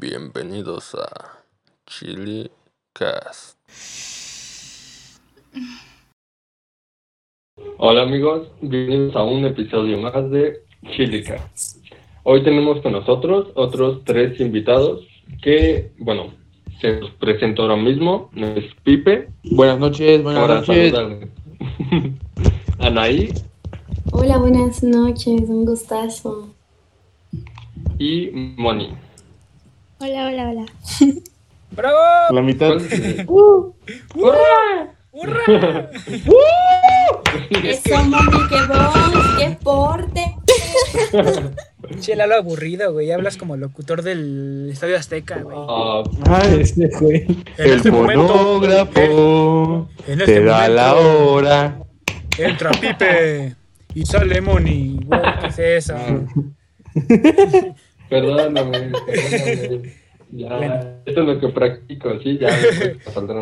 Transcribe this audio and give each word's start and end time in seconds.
Bienvenidos 0.00 0.94
a 0.94 1.40
Chili 1.84 2.48
Cast. 2.92 3.58
Hola 7.78 8.02
amigos, 8.02 8.46
bienvenidos 8.60 9.16
a 9.16 9.24
un 9.24 9.44
episodio 9.44 9.98
más 9.98 10.30
de 10.30 10.60
Chilica. 10.92 11.50
Hoy 12.22 12.44
tenemos 12.44 12.80
con 12.80 12.92
nosotros 12.92 13.48
otros 13.56 14.04
tres 14.04 14.38
invitados 14.38 15.04
que, 15.42 15.90
bueno, 15.98 16.32
se 16.80 17.00
los 17.00 17.10
presento 17.14 17.62
ahora 17.62 17.76
mismo. 17.76 18.30
Es 18.36 18.72
Pipe. 18.84 19.30
Buenas 19.50 19.80
noches, 19.80 20.22
buenas 20.22 20.42
Ahora 20.42 20.54
noches. 20.60 20.94
Anaí 22.78 23.32
Hola, 24.12 24.38
buenas 24.38 24.80
noches, 24.84 25.48
un 25.48 25.64
gustazo. 25.64 26.50
y 27.98 28.30
Moni. 28.56 29.07
Hola, 30.00 30.26
hola, 30.26 30.50
hola. 30.50 30.66
¡Bravo! 31.72 31.98
La 32.34 32.42
mitad. 32.42 32.68
¿Cuál 32.68 32.86
es- 32.86 33.26
¡Hurra! 34.14 34.90
Eso, 37.50 38.04
mami, 38.04 38.38
qué 38.48 38.56
voz, 38.66 39.36
qué 39.38 39.56
porte. 39.62 40.34
Che, 42.00 42.14
Lalo 42.16 42.34
aburrido, 42.36 42.92
güey. 42.92 43.10
Hablas 43.10 43.36
como 43.38 43.56
locutor 43.56 44.02
del 44.02 44.68
Estadio 44.70 44.96
Azteca, 44.96 45.38
güey. 45.38 45.56
Ah, 45.58 46.02
Ah, 46.26 46.42
este 46.60 46.88
güey. 47.00 47.22
En 47.24 47.44
El 47.56 47.72
este 47.72 47.90
momento, 47.90 48.28
fonógrafo 48.28 49.88
en 50.06 50.20
este 50.20 50.34
te 50.34 50.44
da 50.44 50.68
la 50.68 50.94
momento. 50.94 51.32
hora. 51.32 51.78
Entra 52.36 52.70
Pipe 52.72 53.56
y 53.94 54.04
sale 54.06 54.40
Moni. 54.40 55.00
Güey, 55.04 55.20
¿qué 55.40 55.46
es 55.46 55.58
eso? 55.90 55.96
Perdóname, 58.08 58.92
perdóname. 59.06 60.08
Ya, 60.30 61.00
esto 61.06 61.22
es 61.22 61.26
lo 61.26 61.40
que 61.40 61.48
practico, 61.48 62.20
sí, 62.22 62.38
ya. 62.38 62.50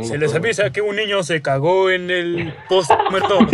Se 0.05 0.19
les 0.19 0.33
avisa 0.35 0.71
que 0.71 0.83
un 0.83 0.95
niño 0.95 1.25
se 1.25 1.43
cagó 1.43 1.91
en 1.91 2.11
el 2.13 2.55
post 2.69 2.93
muerto. 3.11 3.39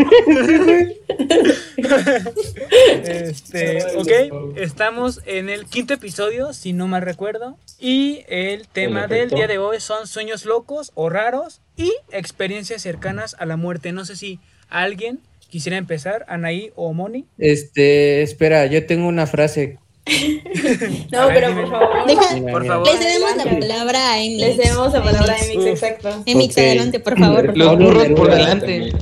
este, 3.04 3.84
ok, 3.96 4.56
estamos 4.56 5.22
en 5.24 5.48
el 5.48 5.64
quinto 5.64 5.94
episodio, 5.94 6.52
si 6.52 6.74
no 6.74 6.88
mal 6.88 7.00
recuerdo. 7.00 7.56
Y 7.80 8.24
el 8.28 8.68
tema 8.68 9.06
del 9.06 9.30
día 9.30 9.46
de 9.46 9.56
hoy 9.56 9.80
son 9.80 10.06
sueños 10.06 10.44
locos 10.44 10.92
o 10.94 11.08
raros 11.08 11.62
y 11.74 11.90
experiencias 12.10 12.82
cercanas 12.82 13.34
a 13.38 13.46
la 13.46 13.56
muerte. 13.56 13.92
No 13.92 14.04
sé 14.04 14.14
si 14.14 14.40
alguien 14.68 15.20
quisiera 15.48 15.78
empezar, 15.78 16.26
Anaí 16.28 16.70
o 16.76 16.92
Moni. 16.92 17.24
Este, 17.38 18.22
espera, 18.22 18.66
yo 18.66 18.84
tengo 18.84 19.08
una 19.08 19.26
frase. 19.26 19.78
No, 21.12 21.28
pero 21.28 21.54
por 21.54 21.70
favor. 21.70 22.06
Deja, 22.06 22.34
Mira, 22.34 22.52
Por 22.52 22.62
mira. 22.62 22.74
favor. 22.74 22.88
le 22.88 22.98
cedemos 22.98 23.36
la 23.36 23.44
palabra 23.44 24.12
a 24.12 24.22
Emix. 24.22 24.40
Les 24.40 24.56
demos 24.56 24.92
la 24.92 25.02
palabra 25.02 25.34
a 25.34 25.44
Emix. 25.44 25.64
Exacto. 25.66 26.08
Emix, 26.26 26.54
Ok. 26.54 26.58
adelante, 26.62 27.00
por 27.00 27.18
favor. 27.18 27.56
Los 27.56 27.68
Pablo 27.68 27.86
burros 27.86 28.06
por 28.08 28.28
Neruda. 28.28 28.36
delante. 28.36 28.92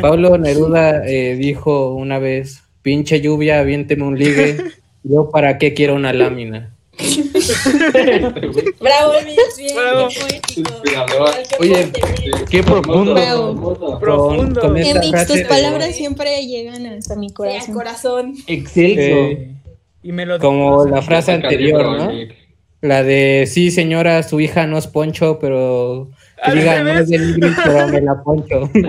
Pablo 0.00 0.38
Neruda 0.38 1.02
eh, 1.06 1.34
dijo 1.36 1.92
una 1.94 2.18
vez, 2.18 2.62
pinche 2.82 3.20
lluvia, 3.20 3.58
aviénteme 3.60 4.04
un 4.04 4.18
ligue. 4.18 4.58
Yo 5.02 5.30
para 5.30 5.58
qué 5.58 5.74
quiero 5.74 5.94
una 5.94 6.12
lámina. 6.12 6.72
Bravo, 8.80 9.14
Emix, 9.20 9.56
bien, 9.58 9.74
Bravo. 9.76 10.08
qué 10.08 11.56
Oye. 11.60 11.92
Qué 12.50 12.62
profundo. 12.62 13.14
Bravo. 13.14 13.98
Profundo. 14.00 14.60
con 14.60 14.76
esta 14.78 14.98
Emix, 14.98 15.10
frase 15.10 15.26
tus 15.26 15.36
de- 15.36 15.44
palabras 15.44 15.94
siempre 15.96 16.44
llegan 16.46 16.86
hasta 16.86 17.16
mi 17.16 17.28
Sí, 17.28 17.32
a 17.32 17.36
corazón. 17.36 17.74
corazón. 17.74 18.34
Excelso. 18.46 19.00
Eh, 19.00 19.50
y 20.06 20.12
me 20.12 20.24
lo 20.24 20.38
Como 20.38 20.86
la 20.86 21.02
frase 21.02 21.32
anterior, 21.32 21.84
¿no? 21.98 22.12
La 22.80 23.02
de, 23.02 23.48
sí 23.50 23.72
señora, 23.72 24.22
su 24.22 24.38
hija 24.38 24.68
no 24.68 24.78
es 24.78 24.86
poncho, 24.86 25.38
pero... 25.40 26.10
Al 26.40 26.56
Diga, 26.56 26.82
no 26.84 26.90
es 26.90 27.08
de 27.08 27.18
Nigris, 27.18 27.56
pero 27.64 27.88
me 27.88 28.00
la 28.00 28.22
poncho. 28.22 28.70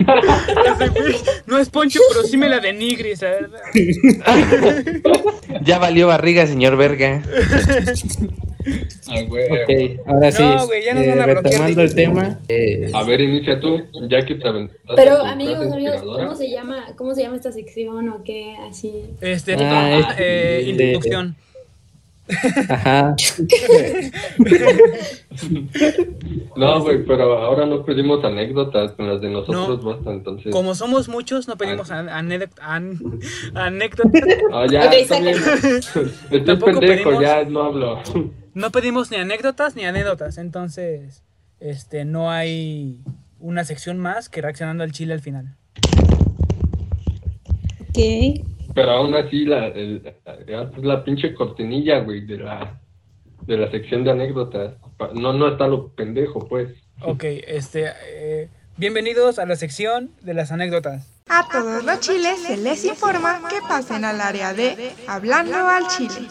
No 1.47 1.57
es 1.57 1.69
Poncho, 1.69 1.99
pero 2.09 2.23
sí 2.23 2.37
me 2.37 2.49
la 2.49 2.59
denigris, 2.59 3.19
¿sabes? 3.19 3.49
Ya 5.63 5.79
valió 5.79 6.07
barriga, 6.07 6.45
señor 6.45 6.77
verga. 6.77 7.23
Ah, 9.09 9.21
güey. 9.27 9.45
Ok, 9.45 10.01
ahora 10.07 10.31
sí, 10.31 10.43
No, 10.43 10.65
güey, 10.67 10.83
ya 10.83 10.93
nos 10.93 11.03
eh, 11.03 11.09
van 11.09 11.19
a 11.21 11.25
retomando 11.27 11.81
el 11.81 11.95
tema. 11.95 12.39
eh, 12.49 12.91
A 12.93 13.03
ver, 13.03 13.21
inicia 13.21 13.59
tú, 13.59 13.81
ya 14.09 14.25
que 14.25 14.35
te 14.35 14.47
aventaste 14.47 14.93
Pero 14.95 15.23
amigos, 15.23 15.71
amigos. 15.71 16.01
¿cómo 16.03 16.35
se 16.35 16.49
llama, 16.49 16.85
cómo 16.97 17.15
se 17.15 17.21
llama 17.23 17.37
esta 17.37 17.51
sección 17.51 18.09
o 18.09 18.23
qué? 18.23 18.55
Así. 18.69 18.91
Este, 19.21 19.55
Ah, 19.55 20.01
ah, 20.09 20.15
eh, 20.19 20.65
introducción. 20.67 21.35
ajá. 22.69 23.15
No, 26.55 26.81
güey, 26.81 27.03
pero 27.05 27.37
ahora 27.37 27.65
no 27.65 27.85
pedimos 27.85 28.23
anécdotas, 28.23 28.91
con 28.93 29.07
las 29.07 29.21
de 29.21 29.29
nosotros 29.29 29.83
No. 29.83 29.91
basta, 29.93 30.11
entonces. 30.11 30.51
Como 30.51 30.73
somos 30.75 31.07
muchos, 31.07 31.47
no 31.47 31.55
pedimos 31.57 31.91
an- 31.91 32.09
anécdot- 32.09 32.59
an- 32.59 32.99
anécdotas. 33.53 34.23
Ah, 34.51 34.65
ya, 34.69 34.85
Ok, 34.87 34.93
está 34.93 35.19
bien. 35.19 35.35
sácalo. 35.35 36.07
Estoy 36.31 36.55
pendejo, 36.57 36.79
pedimos- 37.11 37.21
ya 37.21 37.43
no 37.45 37.61
hablo. 37.63 38.01
No 38.57 38.71
pedimos 38.71 39.11
ni 39.11 39.17
anécdotas 39.17 39.75
ni 39.75 39.85
anécdotas. 39.85 40.39
Entonces, 40.39 41.21
este, 41.59 42.05
no 42.05 42.31
hay 42.31 43.03
una 43.39 43.63
sección 43.63 43.99
más 43.99 44.29
que 44.29 44.41
reaccionando 44.41 44.83
al 44.83 44.91
chile 44.91 45.13
al 45.13 45.21
final. 45.21 45.55
Ok. 47.81 47.99
Pero 48.73 48.91
aún 48.91 49.13
así, 49.13 49.45
la, 49.45 49.67
el- 49.67 50.11
la, 50.47 50.71
la 50.75 51.03
pinche 51.03 51.35
cortinilla, 51.35 51.99
güey, 51.99 52.25
de 52.25 52.37
la, 52.39 52.81
de 53.43 53.57
la 53.57 53.69
sección 53.69 54.03
de 54.03 54.09
anécdotas. 54.09 54.73
No, 55.13 55.33
no 55.33 55.49
está 55.49 55.67
lo 55.67 55.89
pendejo, 55.89 56.47
pues. 56.47 56.69
Ok, 57.03 57.25
este, 57.25 57.91
eh, 58.07 58.49
bienvenidos 58.75 59.37
a 59.37 59.45
la 59.45 59.55
sección 59.55 60.09
de 60.23 60.33
las 60.33 60.51
anécdotas. 60.51 61.05
A 61.29 61.47
todos 61.51 61.83
los 61.85 61.99
chiles 61.99 62.41
se 62.41 62.57
les 62.57 62.83
informa 62.85 63.39
que 63.49 63.57
pasen 63.69 64.03
al 64.03 64.19
área 64.19 64.55
de 64.55 64.93
Hablando 65.07 65.57
al 65.57 65.85
Chile. 65.89 66.27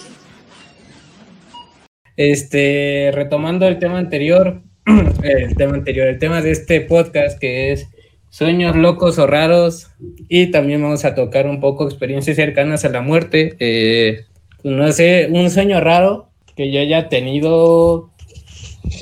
Este, 2.16 3.10
retomando 3.12 3.66
el 3.69 3.78
tema 3.78 3.99
anterior, 3.99 4.62
el 5.22 5.54
tema 5.56 5.75
anterior, 5.75 6.06
el 6.06 6.19
tema 6.19 6.41
de 6.41 6.50
este 6.50 6.81
podcast 6.81 7.38
que 7.38 7.72
es 7.72 7.88
sueños 8.31 8.77
locos 8.77 9.19
o 9.19 9.27
raros 9.27 9.91
y 10.28 10.50
también 10.50 10.82
vamos 10.82 11.04
a 11.04 11.15
tocar 11.15 11.47
un 11.47 11.60
poco 11.60 11.84
experiencias 11.84 12.37
cercanas 12.37 12.84
a 12.84 12.91
la 12.91 13.00
muerte. 13.00 13.56
Eh, 13.60 14.25
no 14.62 14.91
sé, 14.93 15.28
un 15.31 15.50
sueño 15.50 15.81
raro 15.81 16.28
que 16.56 16.71
yo 16.71 16.81
haya 16.81 17.09
tenido, 17.09 18.10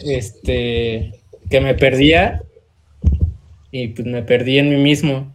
este, 0.05 1.15
que 1.51 1.61
me 1.61 1.75
perdía 1.75 2.43
y 3.71 3.89
pues 3.89 4.07
me 4.07 4.23
perdí 4.23 4.59
en 4.59 4.71
mí 4.71 4.77
mismo. 4.77 5.34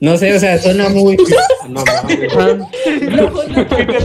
No 0.00 0.16
sé, 0.16 0.34
o 0.34 0.38
sea, 0.40 0.58
suena 0.58 0.88
muy... 0.88 1.16
No. 1.68 1.84
Te 1.84 2.06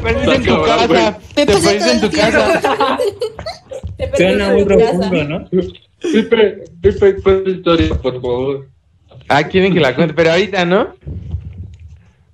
perdiste 0.01 0.35
en 0.35 0.43
tu 0.43 0.61
casa. 0.63 1.17
Te 1.33 1.45
perdiste 1.45 1.91
en 1.91 2.01
tu 2.01 2.11
casa. 2.11 2.97
Suena 4.17 4.49
muy 4.51 4.61
en 4.61 4.67
tu 4.67 4.77
casa. 4.77 4.91
profundo, 5.09 5.23
¿no? 5.23 5.49
Pipe, 6.01 6.63
Pipe, 6.81 7.21
cuenta 7.21 7.49
historia, 7.49 7.89
por 8.01 8.13
favor. 8.21 8.67
Ah, 9.29 9.43
quieren 9.43 9.73
que 9.73 9.79
la 9.79 9.95
cuente, 9.95 10.13
pero 10.13 10.31
ahorita, 10.31 10.65
¿no? 10.65 10.93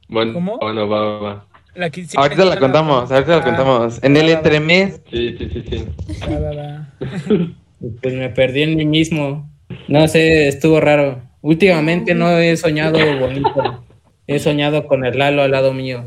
Bueno, 0.09 0.33
¿Cómo? 0.33 0.57
bueno, 0.59 0.89
va, 0.89 0.99
va, 1.01 1.19
va. 1.19 1.45
La 1.75 1.89
que- 1.89 2.03
sí, 2.03 2.17
Ahorita 2.17 2.43
la 2.43 2.59
contamos, 2.59 3.09
ahorita 3.11 3.31
la 3.31 3.37
Ah, 3.37 3.43
contamos. 3.45 3.99
En 4.03 4.17
el 4.17 4.25
va. 4.27 4.31
entremés. 4.31 4.99
Sí, 5.09 5.37
sí, 5.37 5.49
sí, 5.53 5.63
sí. 5.69 5.85
Va, 6.23 6.39
va. 6.51 6.87
Pues 8.01 8.13
me 8.13 8.29
perdí 8.29 8.61
en 8.63 8.75
mí 8.75 8.85
mismo. 8.85 9.49
No 9.87 10.07
sé, 10.07 10.47
estuvo 10.49 10.79
raro. 10.79 11.21
Últimamente 11.41 12.13
no 12.15 12.29
he 12.37 12.55
soñado 12.57 12.97
bonito. 13.19 13.83
He 14.27 14.39
soñado 14.39 14.85
con 14.87 15.05
el 15.05 15.17
Lalo 15.17 15.41
al 15.43 15.51
lado 15.51 15.73
mío. 15.73 16.05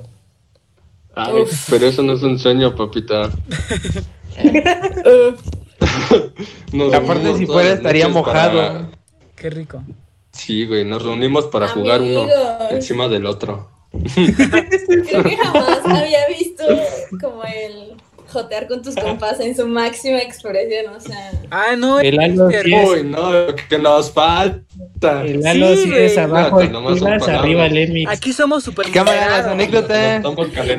Ay, 1.17 1.45
pero 1.71 1.87
eso 1.87 2.03
no 2.03 2.15
es 2.15 2.23
un 2.23 2.39
sueño, 2.39 2.75
papita. 2.75 3.31
Nos 6.73 6.93
Aparte, 6.93 7.37
si 7.37 7.47
fuera, 7.47 7.73
estaría 7.75 8.09
mojado. 8.09 8.57
para- 8.59 8.89
Qué 9.37 9.51
rico. 9.51 9.83
Sí, 10.33 10.67
güey, 10.67 10.85
nos 10.85 11.03
reunimos 11.03 11.47
para 11.47 11.69
jugar 11.69 12.01
uno 12.01 12.27
encima 12.71 13.07
del 13.09 13.27
otro. 13.27 13.71
Creo 13.93 15.23
que 15.23 15.37
jamás 15.37 15.79
había 15.85 16.27
visto 16.29 16.65
como 17.21 17.45
el 17.45 17.95
jotear 18.29 18.67
con 18.67 18.83
tus 18.83 18.95
compas 18.95 19.39
en 19.41 19.55
su 19.57 19.67
máxima 19.69 20.19
expresión, 20.19 20.95
o 20.95 21.01
sea. 21.01 21.33
Ah, 21.51 21.77
no. 21.77 22.01
El 22.01 22.17
sí 22.17 22.75
es, 22.75 22.89
Uy, 22.89 23.03
no, 23.05 23.31
que 23.69 23.79
nos 23.79 24.11
falta. 24.11 25.23
el 25.25 25.41
Lalo 25.41 25.77
Sí, 25.77 25.85
sí 25.85 25.93
es 25.95 26.19
abajo 26.19 26.61
Chivas, 26.63 27.01
palabras. 27.01 27.29
arriba. 27.29 28.13
Aquí 28.13 28.33
somos 28.33 28.65
super 28.65 28.91
Cámara, 28.91 29.29
las 29.39 29.47
anécdotas. 29.47 30.25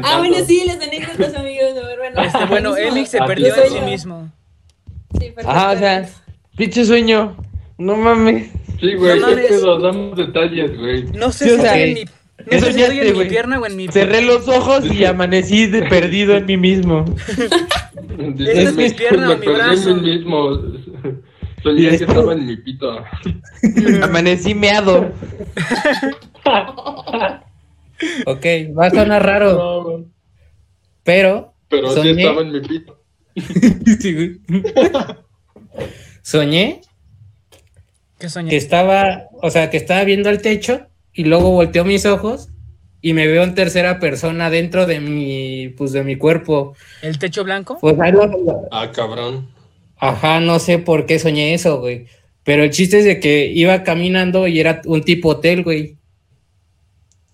Ah, 0.04 0.18
bueno, 0.20 0.38
sí, 0.46 0.64
las 0.66 0.82
anécdotas, 0.82 1.36
amigos. 1.36 1.70
Bueno. 1.98 2.22
Este, 2.24 2.46
bueno. 2.46 2.76
Emix 2.78 3.10
se 3.10 3.20
Ah, 3.20 3.26
perdió 3.26 3.56
en 3.56 3.72
sí 3.72 3.82
mismo. 3.82 4.32
Sí, 5.14 5.20
perfecto. 5.32 5.50
Ajá, 5.50 5.72
o 5.72 5.78
sea, 5.78 6.10
pinche 6.58 6.84
sueño. 6.86 7.36
No 7.78 7.96
mames. 7.96 8.52
Sí, 8.80 8.94
güey, 8.96 9.20
No 9.20 9.28
qué 9.28 9.32
mames. 9.36 9.48
pedo, 9.48 9.80
damos 9.80 10.18
detalles, 10.18 10.78
güey. 10.78 11.04
No 11.14 11.32
sé 11.32 11.46
Sí, 11.46 11.52
o 11.52 11.56
si 11.56 11.62
sea, 11.62 11.72
saben 11.72 12.10
mi 12.40 12.44
¿Qué 12.46 12.52
No 12.52 12.58
estoy 12.68 12.74
soñaste, 12.74 13.00
en 13.02 13.08
mi 13.08 13.14
güey? 13.14 13.30
pierna 13.30 13.60
o 13.60 13.66
en 13.66 13.76
mi 13.76 13.88
Cerré 13.88 14.22
los 14.22 14.48
ojos 14.48 14.86
y 14.92 15.06
amanecí 15.06 15.68
de- 15.68 15.84
perdido 15.84 16.36
en 16.36 16.46
mí 16.46 16.58
mismo. 16.58 17.06
Dice, 18.36 18.64
es 18.64 18.76
mi 18.76 18.84
me- 18.84 18.92
pierna 18.92 19.32
o 19.32 19.38
me 19.38 19.46
mi 19.48 19.54
brazo. 19.54 19.90
en 19.92 20.04
mí 20.04 20.18
mismo. 20.18 20.60
Soñé 21.64 21.90
que 21.90 21.96
estaba 21.96 22.34
en 22.34 22.46
mi 22.46 22.58
pito. 22.58 23.04
Amanecí 24.04 24.54
meado. 24.54 25.12
Ok, 28.26 28.46
va 28.78 28.88
a 28.88 28.90
sonar 28.92 29.26
raro, 29.26 30.06
pero 31.04 31.54
Pero 31.70 31.90
sí 31.90 31.96
soñé, 31.96 32.12
estaba 32.22 32.42
en 32.42 32.52
mi 32.52 32.60
pito. 32.62 33.02
Sí, 34.02 34.42
soñé 36.22 36.82
¿Qué 38.20 38.30
soñé? 38.30 38.50
que 38.50 38.58
estaba, 38.58 39.24
o 39.42 39.50
sea, 39.50 39.70
que 39.70 39.78
estaba 39.78 40.04
viendo 40.04 40.30
al 40.30 40.42
techo 40.42 40.88
y 41.16 41.24
luego 41.24 41.52
volteo 41.52 41.84
mis 41.86 42.06
ojos 42.06 42.50
y 43.02 43.14
me 43.14 43.28
veo 43.28 43.44
en 43.44 43.56
tercera 43.56 44.00
persona 44.00 44.50
dentro 44.50 44.86
de 44.86 45.00
mi, 45.00 45.70
pues 45.78 45.92
de 45.92 46.04
mi 46.04 46.16
cuerpo. 46.18 46.76
¿El 47.02 47.18
techo 47.20 47.44
blanco? 47.44 47.78
Pues 47.80 48.00
ahí 48.00 48.12
lo- 48.12 48.68
Ah, 48.72 48.92
cabrón. 48.92 49.48
Ajá, 49.98 50.40
no 50.40 50.60
sé 50.60 50.78
por 50.80 51.06
qué 51.06 51.18
soñé 51.20 51.54
eso, 51.54 51.80
güey. 51.80 52.06
Pero 52.44 52.64
el 52.64 52.70
chiste 52.70 53.00
es 53.00 53.06
de 53.06 53.20
que 53.20 53.48
iba 53.48 53.84
caminando 53.84 54.48
y 54.48 54.60
era 54.60 54.82
un 54.86 55.02
tipo 55.04 55.30
hotel, 55.30 55.64
güey. 55.64 55.95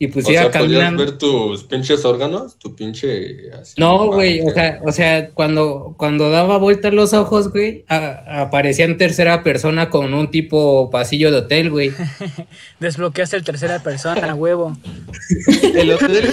Y 0.01 0.07
pues 0.07 0.25
o 0.25 0.31
iba 0.31 0.41
sea, 0.41 0.51
¿podías 0.51 0.63
caminando. 0.81 1.05
ver 1.05 1.17
tus 1.19 1.63
pinches 1.63 2.03
órganos? 2.05 2.57
Tu 2.57 2.75
pinche... 2.75 3.51
así, 3.53 3.75
No, 3.77 4.07
güey, 4.07 4.41
o 4.41 4.49
sea, 4.49 4.81
o 4.83 4.91
sea, 4.91 5.29
cuando, 5.29 5.93
cuando 5.95 6.31
daba 6.31 6.57
vueltas 6.57 6.91
los 6.91 7.13
ojos, 7.13 7.51
güey, 7.51 7.85
aparecía 7.87 8.85
en 8.85 8.97
tercera 8.97 9.43
persona 9.43 9.91
con 9.91 10.15
un 10.15 10.31
tipo 10.31 10.89
pasillo 10.89 11.29
de 11.29 11.37
hotel, 11.37 11.69
güey. 11.69 11.91
Desbloqueaste 12.79 13.37
el 13.37 13.43
tercera 13.43 13.83
persona, 13.83 14.33
huevo. 14.33 14.75
El 15.75 15.91
hotel, 15.91 16.31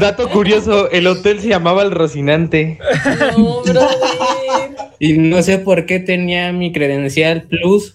dato 0.00 0.28
curioso, 0.30 0.90
el 0.90 1.06
hotel 1.06 1.40
se 1.40 1.50
llamaba 1.50 1.82
El 1.82 1.92
Rocinante. 1.92 2.80
No, 3.38 3.62
brother. 3.62 4.70
Y 4.98 5.12
no 5.18 5.40
sé 5.44 5.58
por 5.58 5.86
qué 5.86 6.00
tenía 6.00 6.52
mi 6.52 6.72
credencial 6.72 7.42
Plus, 7.42 7.94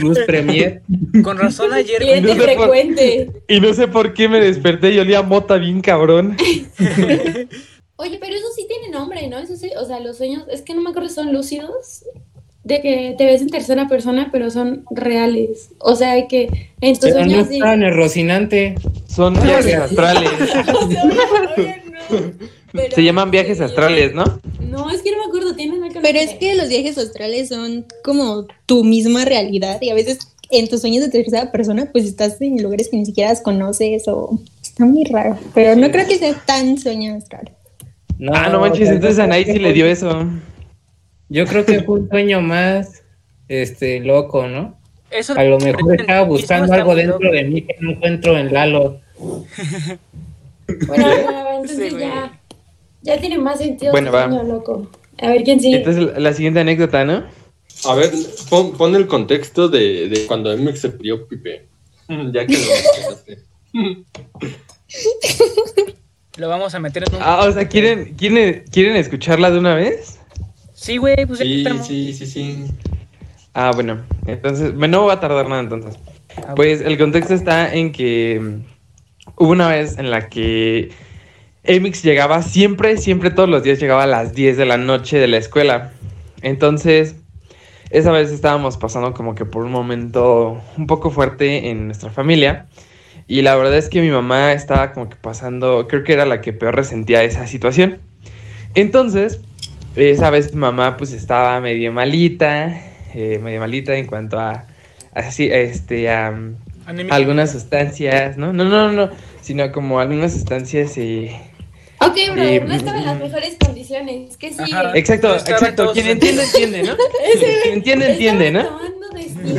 Plus 0.00 0.18
Premier. 0.26 0.82
Con 1.22 1.38
razón 1.38 1.72
ayer. 1.72 1.98
Cliente 2.00 2.22
No 2.22 2.34
sé 2.34 2.36
por- 2.38 2.44
frecuente. 2.44 3.30
Y 3.48 3.60
no 3.60 3.72
sé 3.74 3.88
por 3.88 4.12
qué 4.14 4.28
me 4.28 4.40
desperté 4.40 4.92
y 4.92 4.98
olía 4.98 5.22
mota 5.22 5.56
bien 5.56 5.80
cabrón. 5.80 6.36
Oye, 7.96 8.18
pero 8.20 8.34
eso 8.34 8.46
sí 8.56 8.66
tiene 8.68 8.88
nombre, 8.88 9.28
¿no? 9.28 9.38
Eso 9.38 9.56
sí, 9.56 9.70
o 9.80 9.84
sea, 9.84 10.00
los 10.00 10.16
sueños, 10.16 10.42
es 10.50 10.62
que 10.62 10.74
no 10.74 10.80
me 10.82 10.90
acuerdo, 10.90 11.08
son 11.08 11.32
lúcidos, 11.32 12.04
de 12.64 12.80
que 12.80 13.14
te 13.16 13.24
ves 13.24 13.40
en 13.42 13.50
tercera 13.50 13.86
persona, 13.88 14.30
pero 14.32 14.50
son 14.50 14.84
reales. 14.90 15.70
O 15.78 15.94
sea, 15.94 16.26
que 16.26 16.72
en 16.80 16.94
tus 16.94 17.10
Pero 17.10 17.20
no 17.20 17.24
sueños 17.26 17.48
sí. 17.48 17.54
estaba 17.54 17.74
en 17.74 17.82
el 17.84 17.94
Rocinante. 17.94 18.74
Son 19.06 19.34
viajes 19.34 19.74
astrales. 19.76 20.30
O 20.40 20.46
sea, 20.46 20.74
oye, 21.56 21.82
no. 22.10 22.32
Pero- 22.74 22.94
Se 22.94 23.02
llaman 23.04 23.30
viajes 23.30 23.60
astrales, 23.60 24.14
¿no? 24.14 24.24
No, 24.60 24.90
es 24.90 25.00
que 25.02 25.12
no 25.12 25.18
me 25.18 25.24
acuerdo, 25.26 25.54
tienen 25.54 25.82
algo 25.82 26.00
Pero 26.02 26.18
es 26.18 26.34
que 26.34 26.54
los 26.56 26.68
viajes 26.68 26.98
astrales 26.98 27.48
son 27.48 27.86
como 28.02 28.46
tu 28.66 28.82
misma 28.84 29.24
realidad 29.24 29.78
y 29.80 29.90
a 29.90 29.94
veces 29.94 30.18
en 30.50 30.68
tus 30.68 30.80
sueños 30.80 31.04
de 31.04 31.10
tercera 31.10 31.50
persona 31.52 31.88
pues 31.92 32.04
estás 32.04 32.40
en 32.40 32.60
lugares 32.62 32.88
que 32.90 32.96
ni 32.96 33.06
siquiera 33.06 33.32
conoces 33.42 34.08
o 34.08 34.40
está 34.62 34.84
muy 34.84 35.04
raro. 35.04 35.38
Pero 35.54 35.76
no 35.76 35.90
creo 35.90 36.06
que 36.06 36.18
sea 36.18 36.34
tan 36.46 36.76
sueño 36.78 37.14
astral. 37.14 37.50
ah, 38.32 38.48
no 38.50 38.60
manches, 38.60 38.88
entonces 38.90 39.18
a 39.20 39.24
Anaí 39.24 39.44
sí 39.44 39.58
le 39.58 39.72
dio 39.72 39.86
eso. 39.86 40.26
Yo 41.28 41.46
creo 41.46 41.64
que 41.64 41.82
fue 41.82 42.00
un 42.00 42.08
sueño 42.08 42.40
más 42.40 43.02
este 43.48 44.00
loco, 44.00 44.46
¿no? 44.48 44.76
Eso 45.10 45.34
A 45.38 45.44
lo 45.44 45.58
mejor 45.60 46.00
estaba 46.00 46.22
buscando 46.24 46.72
algo 46.72 46.94
dentro 46.96 47.18
loco. 47.20 47.34
de 47.34 47.44
mí 47.44 47.62
que 47.62 47.76
no 47.80 47.92
encuentro 47.92 48.36
en 48.36 48.52
Lalo. 48.52 49.00
Bueno, 50.86 51.06
entonces 51.60 51.76
Sí, 51.76 51.90
güey. 51.90 52.04
ya, 52.06 52.40
ya 53.04 53.20
tiene 53.20 53.38
más 53.38 53.58
sentido. 53.58 53.92
Bueno, 53.92 54.10
va. 54.10 54.28
sueño 54.28 54.42
loco. 54.42 54.90
A 55.20 55.28
ver 55.28 55.44
quién 55.44 55.60
sigue. 55.60 55.76
Entonces 55.76 56.02
la- 56.02 56.18
la 56.18 56.32
siguiente 56.32 56.60
anécdota, 56.60 57.04
¿no? 57.04 57.24
A 57.84 57.94
ver, 57.94 58.10
pon, 58.50 58.72
pon 58.76 58.94
el 58.96 59.06
contexto 59.06 59.68
de, 59.68 60.08
de 60.08 60.26
cuando 60.26 60.56
MX 60.56 60.80
se 60.80 60.88
pidió 60.90 61.26
Pipe. 61.28 61.68
Ya 62.32 62.46
que 62.46 62.58
lo. 62.58 62.64
Lo 66.36 66.48
vamos 66.48 66.74
a 66.74 66.80
meter 66.80 67.04
en 67.08 67.14
un. 67.14 67.20
Ah, 67.22 67.44
o 67.48 67.52
sea, 67.52 67.68
¿quieren, 67.68 68.14
quieren, 68.14 68.64
¿quieren 68.72 68.96
escucharla 68.96 69.50
de 69.52 69.58
una 69.58 69.74
vez? 69.76 70.18
Sí, 70.72 70.96
güey, 70.96 71.14
pues 71.26 71.38
Sí, 71.38 71.64
sí, 71.84 72.12
sí, 72.12 72.26
sí. 72.26 72.64
Ah, 73.52 73.70
bueno, 73.72 74.04
entonces, 74.26 74.74
bueno, 74.74 74.98
no 74.98 75.06
va 75.06 75.14
a 75.14 75.20
tardar 75.20 75.48
nada 75.48 75.60
entonces. 75.62 75.94
Pues 76.56 76.80
el 76.80 76.98
contexto 76.98 77.34
está 77.34 77.72
en 77.72 77.92
que 77.92 78.40
mm, 78.40 79.34
hubo 79.36 79.50
una 79.50 79.68
vez 79.68 79.96
en 79.98 80.10
la 80.10 80.28
que 80.28 80.90
Emix 81.66 82.02
llegaba 82.02 82.42
siempre, 82.42 82.98
siempre 82.98 83.30
todos 83.30 83.48
los 83.48 83.62
días 83.62 83.80
llegaba 83.80 84.02
a 84.02 84.06
las 84.06 84.34
10 84.34 84.58
de 84.58 84.66
la 84.66 84.76
noche 84.76 85.18
de 85.18 85.28
la 85.28 85.38
escuela. 85.38 85.92
Entonces, 86.42 87.16
esa 87.88 88.12
vez 88.12 88.30
estábamos 88.30 88.76
pasando 88.76 89.14
como 89.14 89.34
que 89.34 89.46
por 89.46 89.64
un 89.64 89.72
momento 89.72 90.60
un 90.76 90.86
poco 90.86 91.10
fuerte 91.10 91.70
en 91.70 91.86
nuestra 91.86 92.10
familia. 92.10 92.66
Y 93.26 93.40
la 93.40 93.56
verdad 93.56 93.78
es 93.78 93.88
que 93.88 94.02
mi 94.02 94.10
mamá 94.10 94.52
estaba 94.52 94.92
como 94.92 95.08
que 95.08 95.16
pasando, 95.16 95.88
creo 95.88 96.04
que 96.04 96.12
era 96.12 96.26
la 96.26 96.42
que 96.42 96.52
peor 96.52 96.76
resentía 96.76 97.22
esa 97.22 97.46
situación. 97.46 97.98
Entonces, 98.74 99.40
esa 99.96 100.28
vez 100.28 100.52
mi 100.52 100.60
mamá 100.60 100.98
pues 100.98 101.12
estaba 101.12 101.58
medio 101.62 101.92
malita, 101.92 102.78
eh, 103.14 103.40
medio 103.42 103.60
malita 103.60 103.96
en 103.96 104.06
cuanto 104.06 104.38
a, 104.38 104.66
así, 105.14 105.48
este, 105.50 106.10
a, 106.10 106.38
Anémica. 106.84 107.14
algunas 107.14 107.52
sustancias, 107.52 108.36
¿no? 108.36 108.52
No, 108.52 108.64
no, 108.64 108.92
no, 108.92 109.08
sino 109.40 109.72
como 109.72 109.98
algunas 109.98 110.34
sustancias 110.34 110.98
y... 110.98 111.30
Ok, 112.06 112.16
Eh, 112.16 112.62
no 112.66 112.74
estaba 112.74 112.98
en 112.98 113.06
las 113.06 113.18
mejores 113.20 113.56
condiciones. 113.64 114.36
¿Qué 114.36 114.50
sigue? 114.50 114.74
Ajá. 114.74 114.92
Exacto, 114.94 115.34
exacto, 115.36 115.92
quien 115.92 116.08
entiende, 116.08 116.42
entiende, 116.44 116.82
¿no? 116.82 116.96
Quien 117.62 117.74
entiende, 117.74 118.12
entiende, 118.12 118.50
¿no? 118.50 118.78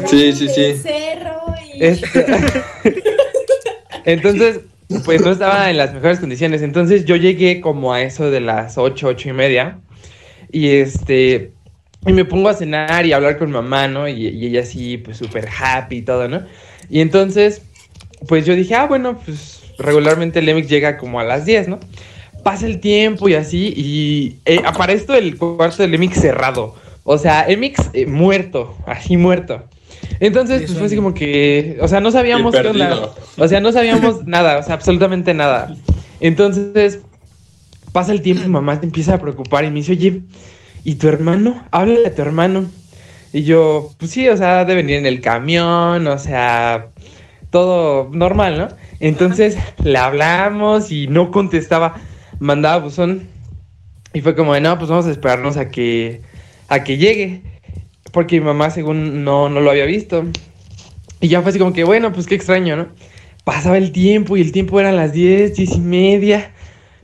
Sí, 0.08 0.34
sí, 0.34 0.48
sí. 0.50 0.74
cerro 0.82 1.42
y... 1.74 1.84
Este- 1.84 2.26
Entonces, 4.06 4.62
pues 5.04 5.22
no 5.22 5.32
estaba 5.32 5.70
en 5.70 5.78
las 5.78 5.94
mejores 5.94 6.20
condiciones. 6.20 6.62
Entonces 6.62 7.06
yo 7.06 7.16
llegué 7.16 7.62
como 7.62 7.94
a 7.94 8.02
eso 8.02 8.30
de 8.30 8.40
las 8.42 8.78
ocho, 8.78 9.08
ocho 9.08 9.30
y 9.30 9.34
media. 9.34 9.80
Y 10.52 10.70
este, 10.70 11.52
y 12.06 12.14
me 12.14 12.26
pongo 12.26 12.50
a 12.50 12.54
cenar 12.54 13.06
y 13.06 13.14
a 13.14 13.16
hablar 13.16 13.38
con 13.38 13.52
mamá, 13.52 13.88
¿no? 13.88 14.08
Y, 14.08 14.28
y 14.28 14.46
ella 14.48 14.62
así, 14.62 14.98
pues 14.98 15.18
súper 15.18 15.48
happy 15.60 15.98
y 15.98 16.02
todo, 16.04 16.28
¿no? 16.28 16.46
Y 16.90 17.02
entonces, 17.02 17.64
pues 18.28 18.46
yo 18.46 18.56
dije, 18.56 18.76
ah, 18.76 18.86
bueno, 18.86 19.20
pues 19.26 19.64
regularmente 19.80 20.40
el 20.40 20.48
Emix 20.50 20.70
llega 20.70 20.98
como 20.98 21.20
a 21.20 21.24
las 21.24 21.46
10, 21.46 21.68
¿no? 21.68 21.80
Pasa 22.46 22.68
el 22.68 22.80
tiempo 22.80 23.28
y 23.28 23.34
así, 23.34 23.74
y 23.76 24.38
eh, 24.46 24.62
para 24.78 24.94
esto 24.94 25.16
el 25.16 25.36
cuarto 25.36 25.82
del 25.82 25.96
Emix 25.96 26.22
cerrado. 26.22 26.76
O 27.04 27.18
sea, 27.18 27.44
Emix 27.48 27.90
eh, 27.94 28.06
muerto, 28.06 28.78
así 28.86 29.18
muerto. 29.18 29.64
Entonces, 30.20 30.62
pues 30.68 30.78
fue 30.78 30.86
así 30.86 30.96
como 30.96 31.16
que, 31.16 31.80
o 31.82 31.88
sea, 31.88 32.02
no 32.02 32.12
sabíamos 32.12 32.54
qué 32.54 32.68
onda. 32.68 33.10
O 33.40 33.48
sea, 33.48 33.62
no 33.62 33.72
sabíamos 33.72 34.24
nada, 34.28 34.60
o 34.60 34.64
sea, 34.64 34.76
absolutamente 34.76 35.34
nada. 35.34 35.76
Entonces, 36.20 37.00
pasa 37.92 38.12
el 38.12 38.22
tiempo 38.22 38.44
y 38.46 38.50
mamá 38.50 38.80
te 38.80 38.86
empieza 38.86 39.16
a 39.16 39.20
preocupar 39.20 39.66
y 39.66 39.70
me 39.70 39.78
dice, 39.78 39.94
oye, 39.94 40.22
¿y 40.84 40.96
tu 40.96 41.08
hermano? 41.08 41.66
Háblale 41.72 42.06
a 42.06 42.14
tu 42.14 42.22
hermano. 42.22 42.66
Y 43.34 43.42
yo, 43.42 43.90
pues 43.98 44.12
sí, 44.12 44.30
o 44.30 44.38
sea, 44.38 44.66
de 44.66 44.76
venir 44.76 44.98
en 44.98 45.08
el 45.08 45.20
camión, 45.20 46.06
o 46.06 46.20
sea, 46.20 46.90
todo 47.50 48.10
normal, 48.12 48.58
¿no? 48.60 48.68
Entonces 49.00 49.58
le 49.84 49.98
hablamos 49.98 50.92
y 50.92 51.08
no 51.08 51.32
contestaba, 51.32 51.96
mandaba 52.40 52.84
buzón. 52.84 53.28
Y 54.14 54.22
fue 54.22 54.36
como, 54.36 54.54
de, 54.54 54.62
no, 54.62 54.78
pues 54.78 54.90
vamos 54.90 55.06
a 55.08 55.12
esperarnos 55.12 55.58
a 55.58 55.70
que, 55.70 56.22
a 56.68 56.84
que 56.84 56.98
llegue. 56.98 57.42
Porque 58.12 58.40
mi 58.40 58.46
mamá, 58.46 58.70
según, 58.70 59.24
no, 59.24 59.50
no 59.50 59.60
lo 59.60 59.72
había 59.72 59.86
visto. 59.86 60.26
Y 61.20 61.28
ya 61.28 61.42
fue 61.42 61.50
así 61.50 61.60
como 61.60 61.74
que, 61.74 61.84
bueno, 61.84 62.14
pues 62.14 62.28
qué 62.28 62.36
extraño, 62.36 62.76
¿no? 62.76 62.88
Pasaba 63.44 63.78
el 63.78 63.92
tiempo 63.92 64.38
y 64.38 64.42
el 64.42 64.52
tiempo 64.52 64.80
eran 64.80 64.96
las 64.96 65.14
10, 65.14 65.56
10 65.56 65.76
y 65.76 65.80
media. 65.80 66.55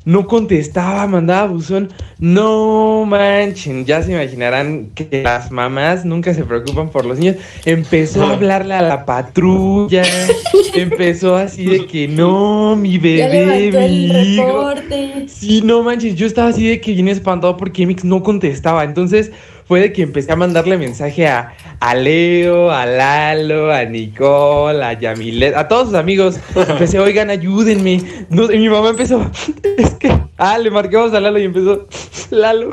No 0.04 0.26
contestaba, 0.26 1.06
mandaba 1.06 1.48
buzón. 1.48 1.90
No 2.18 3.06
manchen, 3.06 3.86
ya 3.86 4.02
se 4.02 4.14
imaginarán 4.14 4.88
que 4.96 5.22
las 5.24 5.52
mamás 5.52 6.06
nunca 6.06 6.34
se 6.34 6.44
preocupan 6.44 6.90
por 6.90 7.06
los 7.06 7.20
niños. 7.20 7.36
Empezó 7.66 8.24
a 8.26 8.34
hablarle 8.34 8.74
a 8.74 8.82
la 8.82 9.06
patrulla. 9.06 10.04
empezó 10.74 11.36
así 11.36 11.66
de 11.66 11.86
que 11.86 12.08
no, 12.08 12.76
mi 12.76 12.98
bebé, 12.98 13.72
mi 13.72 13.78
el 13.78 14.34
hijo. 14.34 14.44
reporte. 14.44 15.26
Sí, 15.28 15.62
no 15.64 15.84
manches, 15.84 16.16
yo 16.16 16.26
estaba 16.26 16.50
así 16.50 16.68
de 16.68 16.82
que 16.82 16.94
vine 16.94 17.12
espantado 17.12 17.56
porque 17.58 17.86
Mix 17.86 18.04
no 18.04 18.24
contestaba. 18.24 18.84
Entonces 18.84 19.32
fue 19.72 19.80
de 19.80 19.94
que 19.94 20.02
empecé 20.02 20.34
a 20.34 20.36
mandarle 20.36 20.78
mensaje 20.78 21.26
a, 21.28 21.54
a 21.80 21.96
Leo, 21.96 22.72
a 22.72 22.86
Lalo, 22.86 23.72
a 23.72 23.86
Nicole, 23.86 24.84
a 24.84 25.00
Yamilet, 25.00 25.56
a 25.56 25.70
todos 25.70 25.86
sus 25.86 25.94
amigos. 25.94 26.42
Empecé, 26.68 27.00
oigan, 27.00 27.30
ayúdenme. 27.30 28.02
No, 28.30 28.52
y 28.52 28.58
mi 28.58 28.68
mamá 28.68 28.90
empezó, 28.90 29.32
es 29.78 29.92
que, 29.92 30.12
ah, 30.38 30.58
le 30.58 30.70
marcamos 30.72 31.14
a 31.14 31.22
Lalo 31.22 31.40
y 31.40 31.46
empezó, 31.46 31.88
Lalo, 32.32 32.72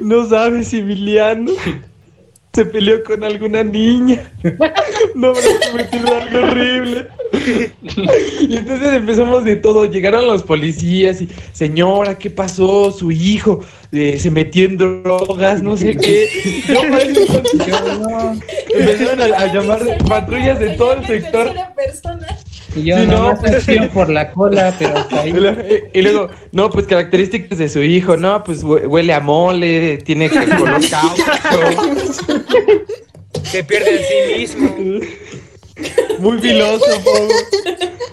no 0.00 0.26
sabes, 0.26 0.72
Emiliano. 0.72 1.52
Se 2.54 2.64
peleó 2.64 3.04
con 3.04 3.22
alguna 3.24 3.62
niña. 3.62 4.32
No 5.14 5.34
me 5.34 5.82
algo 5.82 6.48
horrible. 6.48 7.08
Y 8.40 8.56
entonces 8.56 8.92
empezamos 8.94 9.44
de 9.44 9.56
todo. 9.56 9.84
Llegaron 9.86 10.26
los 10.26 10.42
policías 10.42 11.20
y, 11.22 11.28
señora, 11.52 12.18
¿qué 12.18 12.30
pasó? 12.30 12.90
Su 12.92 13.10
hijo 13.10 13.60
eh, 13.92 14.18
se 14.18 14.30
metió 14.30 14.64
en 14.66 14.76
drogas, 14.78 15.62
no 15.62 15.76
sé 15.76 15.96
qué. 15.96 16.28
No, 16.68 16.80
pues, 16.90 17.08
Empezaron 18.74 19.20
a, 19.20 19.24
a 19.36 19.52
llamar 19.52 19.80
patrullas 20.08 20.58
de 20.58 20.70
todo 20.70 20.94
el 20.94 21.06
sector. 21.06 21.52
Y 22.74 22.84
yo 22.84 22.98
Sí, 22.98 23.06
no, 23.06 23.34
pues- 23.38 23.66
por 23.92 24.08
la 24.08 24.30
cola, 24.32 24.74
pero 24.78 24.96
hasta 24.96 25.20
ahí. 25.20 25.30
Y 25.30 25.32
luego- 25.32 25.62
Y 25.92 26.02
luego, 26.02 26.28
no, 26.52 26.70
pues 26.70 26.86
características 26.86 27.58
de 27.58 27.68
su 27.68 27.82
hijo, 27.82 28.16
no, 28.16 28.42
pues 28.44 28.62
hue- 28.64 28.86
huele 28.88 29.12
a 29.12 29.20
mole, 29.20 29.98
tiene 29.98 30.30
que 30.30 30.38
color 30.46 30.80
caucho, 30.88 31.22
Se 33.42 33.64
pierde 33.64 33.90
en 33.90 33.98
sí 33.98 34.38
mismo. 34.56 34.76
Muy 36.18 36.38
filósofo. 36.38 37.28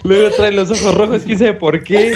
Luego 0.04 0.30
trae 0.36 0.52
los 0.52 0.70
ojos 0.70 0.94
rojos, 0.94 1.22
quién 1.24 1.38
sabe 1.38 1.54
por 1.54 1.82
qué. 1.84 2.14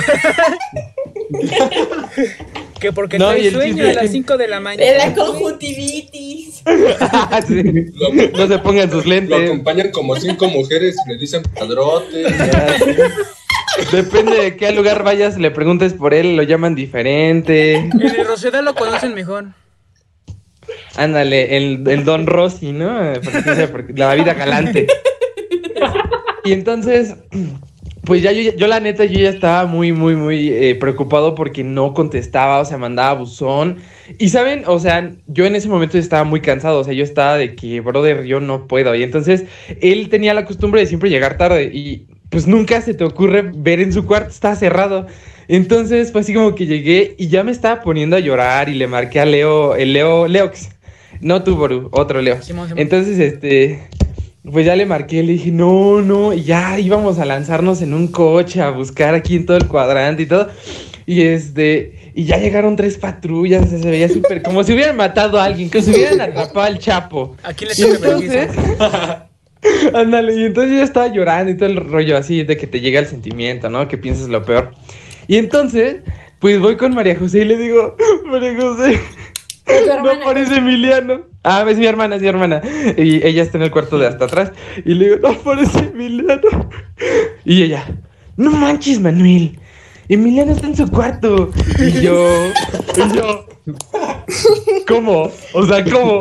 Que 2.81 2.93
porque 2.93 3.19
No, 3.19 3.29
trae 3.29 3.41
y 3.43 3.47
el 3.49 3.55
sueño 3.55 3.85
chiste- 3.85 3.91
a 3.99 4.03
las 4.03 4.11
5 4.11 4.37
de 4.37 4.49
la 4.49 4.61
mañana. 4.61 4.91
De 4.91 4.99
la 4.99 5.15
conjuntivitis. 5.15 6.63
Sí. 7.47 7.63
Lo, 7.95 8.13
No 8.39 8.47
se 8.49 8.59
pongan 8.59 8.91
sus 8.91 9.05
lo 9.05 9.15
lentes. 9.15 9.45
acompañan 9.51 9.91
como 9.91 10.17
cinco 10.17 10.49
mujeres 10.49 10.97
y 11.07 11.11
le 11.13 11.19
dicen 11.19 11.43
padrote. 11.55 12.25
Depende 13.93 14.37
de 14.41 14.57
qué 14.57 14.73
lugar 14.73 15.03
vayas, 15.03 15.37
le 15.37 15.51
preguntes 15.51 15.93
por 15.95 16.15
él, 16.15 16.37
lo 16.37 16.43
llaman 16.43 16.75
diferente. 16.75 17.75
En 17.75 18.01
el 18.01 18.25
Roseda 18.27 18.63
lo 18.63 18.75
conocen 18.75 19.15
mejor. 19.15 19.47
Ándale, 20.97 21.57
el, 21.57 21.85
el 21.87 22.05
Don 22.05 22.27
Rossi, 22.27 22.73
¿no? 22.73 23.13
Porque, 23.73 23.93
la 23.95 24.15
vida 24.15 24.35
galante. 24.35 24.87
Y 26.45 26.53
entonces, 26.53 27.17
pues 28.05 28.23
ya 28.23 28.33
yo, 28.33 28.53
yo 28.55 28.67
la 28.67 28.81
neta, 28.81 29.05
yo 29.05 29.19
ya 29.19 29.31
estaba 29.31 29.67
muy, 29.67 29.93
muy, 29.93 30.15
muy 30.15 30.49
eh, 30.49 30.75
preocupado 30.75 31.35
porque 31.35 31.65
no 31.65 31.95
contestaba, 31.95 32.61
o 32.61 32.65
sea, 32.65 32.77
mandaba 32.77 33.15
buzón. 33.21 33.79
Y 34.19 34.29
saben, 34.29 34.65
o 34.67 34.79
sea, 34.79 35.11
yo 35.27 35.47
en 35.47 35.57
ese 35.57 35.69
momento 35.69 35.97
estaba 35.97 36.25
muy 36.25 36.41
cansado, 36.41 36.81
o 36.81 36.85
sea, 36.85 36.93
yo 36.93 37.03
estaba 37.03 37.39
de 37.39 37.55
que, 37.55 37.81
brother, 37.81 38.25
yo 38.25 38.41
no 38.41 38.67
puedo. 38.67 38.95
Y 38.95 39.03
entonces, 39.03 39.45
él 39.81 40.09
tenía 40.11 40.35
la 40.35 40.45
costumbre 40.45 40.81
de 40.83 40.87
siempre 40.87 41.11
llegar 41.11 41.39
tarde 41.39 41.71
y 41.73 42.07
pues 42.29 42.47
nunca 42.47 42.81
se 42.83 42.95
te 42.95 43.05
ocurre 43.05 43.51
ver 43.55 43.81
en 43.81 43.93
su 43.93 44.05
cuarto, 44.05 44.31
está 44.31 44.55
cerrado. 44.57 45.07
Entonces 45.49 46.11
fue 46.11 46.23
así 46.23 46.35
como 46.35 46.55
que 46.55 46.67
llegué 46.67 47.15
y 47.19 47.29
ya 47.29 47.45
me 47.45 47.53
estaba 47.53 47.81
poniendo 47.83 48.17
a 48.17 48.21
llorar 48.21 48.69
y 48.69 48.75
le 48.75 48.87
marqué 48.87 49.21
a 49.21 49.27
Leo, 49.27 49.77
el 49.77 49.93
Leo, 49.93 50.27
Leox. 50.27 50.71
No 51.21 51.43
tú, 51.45 51.57
Boru, 51.57 51.89
otro 51.93 52.21
Leo. 52.21 52.39
Entonces, 52.77 53.19
este, 53.19 53.89
pues 54.51 54.67
ya 54.67 54.77
le 54.77 54.85
marqué, 54.85 55.23
le 55.23 55.33
dije, 55.33 55.51
no, 55.51 56.03
no, 56.03 56.35
y 56.35 56.43
ya 56.43 56.79
íbamos 56.79 57.19
a 57.19 57.25
lanzarnos 57.25 57.81
en 57.81 57.95
un 57.95 58.09
coche 58.09 58.61
a 58.61 58.71
buscar 58.71 59.15
aquí 59.15 59.37
en 59.37 59.47
todo 59.47 59.57
el 59.57 59.67
cuadrante 59.67 60.25
y 60.25 60.27
todo. 60.27 60.49
Y 61.07 61.23
este, 61.23 62.13
y 62.15 62.25
ya 62.25 62.37
llegaron 62.37 62.77
tres 62.77 62.99
patrullas, 62.99 63.69
se 63.69 63.79
veía 63.79 64.09
súper, 64.09 64.43
como 64.43 64.63
si 64.63 64.75
hubieran 64.75 64.97
matado 64.97 65.39
a 65.39 65.45
alguien, 65.45 65.71
que 65.71 65.83
se 65.83 65.91
hubieran 65.91 66.21
atrapado 66.21 66.61
al 66.61 66.79
Chapo. 66.79 67.37
¿A 67.43 67.55
quién 67.55 67.71
le 67.77 67.95
entonces, 67.95 68.49
ándale, 69.95 70.35
y 70.35 70.45
entonces 70.45 70.77
yo 70.77 70.83
estaba 70.83 71.09
llorando 71.09 71.51
y 71.51 71.57
todo 71.57 71.69
el 71.69 71.77
rollo 71.77 72.17
así 72.17 72.43
de 72.43 72.57
que 72.57 72.67
te 72.67 72.81
llega 72.81 73.01
el 73.01 73.07
sentimiento, 73.07 73.71
¿no? 73.71 73.89
Que 73.89 73.97
piensas 73.97 74.29
lo 74.29 74.45
peor. 74.45 74.73
Y 75.27 75.37
entonces, 75.37 76.03
pues 76.39 76.61
voy 76.61 76.77
con 76.77 76.95
María 76.95 77.17
José 77.17 77.41
y 77.41 77.45
le 77.47 77.57
digo, 77.57 77.97
María 78.27 78.55
José, 78.61 79.01
no 80.03 80.11
aparece 80.11 80.57
Emiliano. 80.57 81.34
Ah, 81.45 81.65
es 81.69 81.77
mi 81.77 81.87
hermana, 81.87 82.17
es 82.17 82.23
mi 82.23 82.29
hermana. 82.29 82.63
Y 82.97 83.25
ella 83.25 83.43
está 83.43 83.59
en 83.59 83.65
el 83.65 83.71
cuarto 83.71 83.99
de 83.99 84.07
hasta 84.07 84.25
atrás. 84.25 84.53
Y 84.85 84.95
le 84.95 85.05
digo, 85.05 85.17
no 85.23 85.29
aparece 85.29 85.79
Emiliano. 85.79 86.71
Y 87.45 87.63
ella, 87.63 87.87
no 88.37 88.51
manches, 88.51 88.99
Manuel. 88.99 89.59
Emiliano 90.09 90.53
está 90.53 90.67
en 90.67 90.77
su 90.77 90.91
cuarto. 90.91 91.51
Y 91.79 92.01
yo, 92.01 92.29
y 92.97 93.17
yo, 93.17 93.47
¿cómo? 94.89 95.31
O 95.53 95.67
sea, 95.67 95.85
¿cómo? 95.85 96.21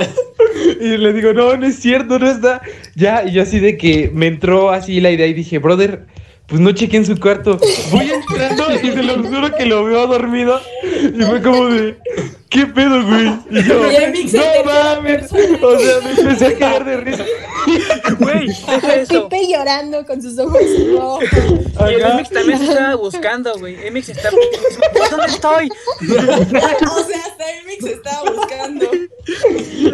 Y 0.79 0.97
le 0.97 1.13
digo, 1.13 1.33
no, 1.33 1.55
no 1.55 1.65
es 1.65 1.79
cierto, 1.79 2.19
no 2.19 2.29
está. 2.29 2.61
Ya, 2.95 3.23
y 3.25 3.31
yo 3.31 3.43
así 3.43 3.59
de 3.59 3.77
que 3.77 4.11
me 4.13 4.27
entró 4.27 4.71
así 4.71 4.99
la 4.99 5.11
idea 5.11 5.27
y 5.27 5.33
dije, 5.33 5.57
brother, 5.59 6.05
pues 6.47 6.59
no 6.59 6.71
chequé 6.71 6.97
en 6.97 7.05
su 7.05 7.17
cuarto. 7.17 7.59
Voy 7.91 8.11
entrando 8.11 8.65
y 8.75 8.91
se 8.91 9.03
lo 9.03 9.23
juro 9.23 9.55
que 9.55 9.65
lo 9.65 9.85
veo 9.85 10.05
dormido. 10.07 10.59
Y 10.83 11.21
fue 11.21 11.41
como 11.41 11.67
de, 11.67 11.97
¿qué 12.53 12.67
pedo, 12.67 13.03
güey? 13.05 13.33
Y 13.49 13.63
yo, 13.63 13.91
Y 13.91 13.95
el 13.95 14.11
mix 14.11 14.33
en 14.33 14.41
no 14.41 14.71
mames. 14.71 15.31
O 15.61 15.79
sea, 15.79 15.99
me 16.03 16.11
empecé 16.11 16.45
a 16.47 16.57
cagar 16.57 16.85
de 16.85 16.97
risa. 16.97 17.25
Güey, 18.19 18.47
deja 18.47 18.95
eso. 18.95 19.29
Pipe 19.29 19.47
llorando 19.49 20.05
con 20.05 20.21
sus 20.21 20.37
ojos 20.37 20.61
rojos. 20.93 21.23
Y 21.23 21.93
el 21.93 22.29
también 22.29 22.59
se 22.59 22.65
estaba 22.65 22.95
buscando, 22.95 23.57
güey. 23.57 23.87
Emix 23.87 24.09
está. 24.09 24.29
¿Dónde 25.09 25.25
estoy? 25.27 25.69
O 25.69 27.03
sea, 27.03 27.19
hasta 27.25 27.43
mix 27.65 27.85
estaba 27.85 28.31
buscando. 28.31 28.91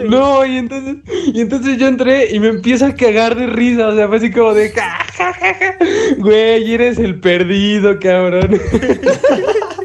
No, 0.06 0.46
y 0.46 0.58
entonces, 0.58 0.96
y 1.34 1.42
entonces 1.42 1.78
yo 1.78 1.88
entré 1.88 2.32
y 2.32 2.40
me 2.40 2.48
empiezo 2.48 2.88
a 2.88 2.96
cagar 2.96 3.36
de 3.36 3.48
risa, 3.48 3.88
o 3.88 3.96
sea, 3.96 4.08
fue 4.08 4.18
así 4.18 4.32
como 4.32 4.54
de, 4.54 4.72
"Ja, 4.72 4.98
ja, 5.16 5.34
ja, 5.34 5.54
ja". 5.54 5.78
güey, 6.18 6.74
eres 6.74 6.98
el 6.98 7.20
perdido, 7.20 8.00
cabrón. 8.00 8.60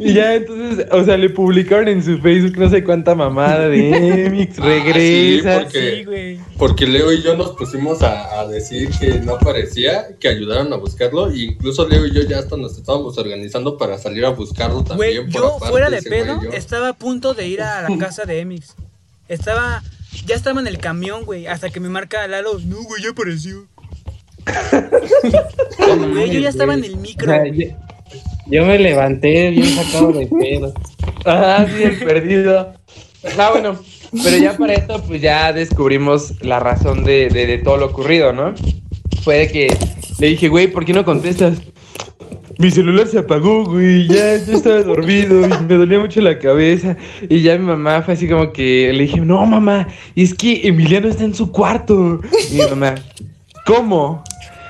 y 0.00 0.12
ya 0.14 0.34
entonces, 0.34 0.86
o 0.92 1.04
sea, 1.04 1.16
le 1.16 1.28
publicaron 1.30 1.88
en 1.88 2.02
su 2.04 2.18
Facebook 2.18 2.56
no 2.56 2.70
sé 2.70 2.84
cuánta 2.84 3.14
mamada 3.14 3.68
de 3.68 4.26
Emix, 4.26 4.58
Ah, 4.58 4.64
regresa. 4.64 5.58
sí, 5.58 5.62
porque- 5.64 5.96
Sí, 5.96 6.04
güey. 6.04 6.40
Porque 6.56 6.86
Leo 6.86 7.12
y 7.12 7.22
yo 7.22 7.36
nos 7.36 7.50
pusimos 7.52 8.02
a, 8.02 8.40
a 8.40 8.46
decir 8.46 8.90
que 9.00 9.18
no 9.20 9.34
aparecía, 9.34 10.16
que 10.20 10.28
ayudaron 10.28 10.72
a 10.72 10.76
buscarlo, 10.76 11.30
e 11.30 11.38
incluso 11.38 11.86
Leo 11.88 12.06
y 12.06 12.12
yo 12.12 12.22
ya 12.22 12.38
hasta 12.38 12.56
nos 12.56 12.78
estábamos 12.78 13.18
organizando 13.18 13.76
para 13.76 13.98
salir 13.98 14.24
a 14.24 14.30
buscarlo 14.30 14.82
Güey, 14.84 15.16
también. 15.16 15.24
por 15.32 15.32
yo 15.42 15.56
aparte, 15.56 15.70
fuera 15.70 15.90
de 15.90 16.00
güey 16.00 16.10
pedo 16.10 16.40
estaba 16.52 16.88
a 16.90 16.92
punto 16.92 17.34
de 17.34 17.48
ir 17.48 17.62
a 17.62 17.88
la 17.88 17.98
casa 17.98 18.24
de 18.24 18.38
Emix. 18.40 18.76
Estaba. 19.28 19.82
Ya 20.26 20.34
estaba 20.36 20.60
en 20.60 20.66
el 20.66 20.78
camión, 20.78 21.24
güey. 21.24 21.46
Hasta 21.46 21.70
que 21.70 21.80
me 21.80 21.88
marca 21.88 22.28
Lalo. 22.28 22.58
No, 22.66 22.82
güey, 22.84 23.02
ya 23.02 23.10
apareció. 23.10 23.66
Güey, 26.12 26.30
yo 26.30 26.40
ya 26.40 26.48
estaba 26.48 26.74
en 26.74 26.84
el 26.84 26.94
O 26.94 26.96
micro. 26.98 27.26
sea, 27.32 27.42
yo 28.46 28.64
me 28.64 28.78
levanté 28.78 29.50
bien 29.50 29.66
sacado 29.66 30.12
de 30.12 30.26
pedo. 30.26 30.72
Ah, 31.24 31.64
sí, 31.68 31.82
el 31.84 31.98
perdido. 31.98 32.72
Ah, 33.38 33.50
bueno, 33.52 33.76
pero 34.24 34.36
ya 34.36 34.56
para 34.56 34.74
esto, 34.74 35.02
pues 35.06 35.20
ya 35.22 35.52
descubrimos 35.52 36.34
la 36.42 36.58
razón 36.60 37.04
de, 37.04 37.28
de- 37.28 37.46
de 37.46 37.58
todo 37.58 37.76
lo 37.76 37.86
ocurrido, 37.86 38.32
¿no? 38.32 38.54
Fue 39.22 39.38
de 39.38 39.48
que 39.48 39.76
le 40.18 40.26
dije, 40.28 40.48
güey, 40.48 40.66
¿por 40.66 40.84
qué 40.84 40.92
no 40.92 41.04
contestas? 41.04 41.58
Mi 42.58 42.70
celular 42.70 43.06
se 43.06 43.18
apagó, 43.18 43.64
güey, 43.64 44.06
ya, 44.06 44.36
ya 44.36 44.52
estaba 44.54 44.82
dormido 44.82 45.40
y 45.46 45.64
me 45.64 45.74
dolía 45.74 45.98
mucho 45.98 46.20
la 46.20 46.38
cabeza. 46.38 46.96
Y 47.28 47.40
ya 47.42 47.56
mi 47.58 47.64
mamá 47.64 48.02
fue 48.02 48.14
así 48.14 48.28
como 48.28 48.52
que 48.52 48.92
le 48.92 49.04
dije, 49.04 49.20
no, 49.20 49.44
mamá, 49.46 49.88
es 50.14 50.34
que 50.34 50.60
Emiliano 50.68 51.08
está 51.08 51.24
en 51.24 51.34
su 51.34 51.50
cuarto. 51.50 52.20
Y 52.50 52.56
mi 52.56 52.60
mamá, 52.68 52.96
¿cómo? 53.66 54.22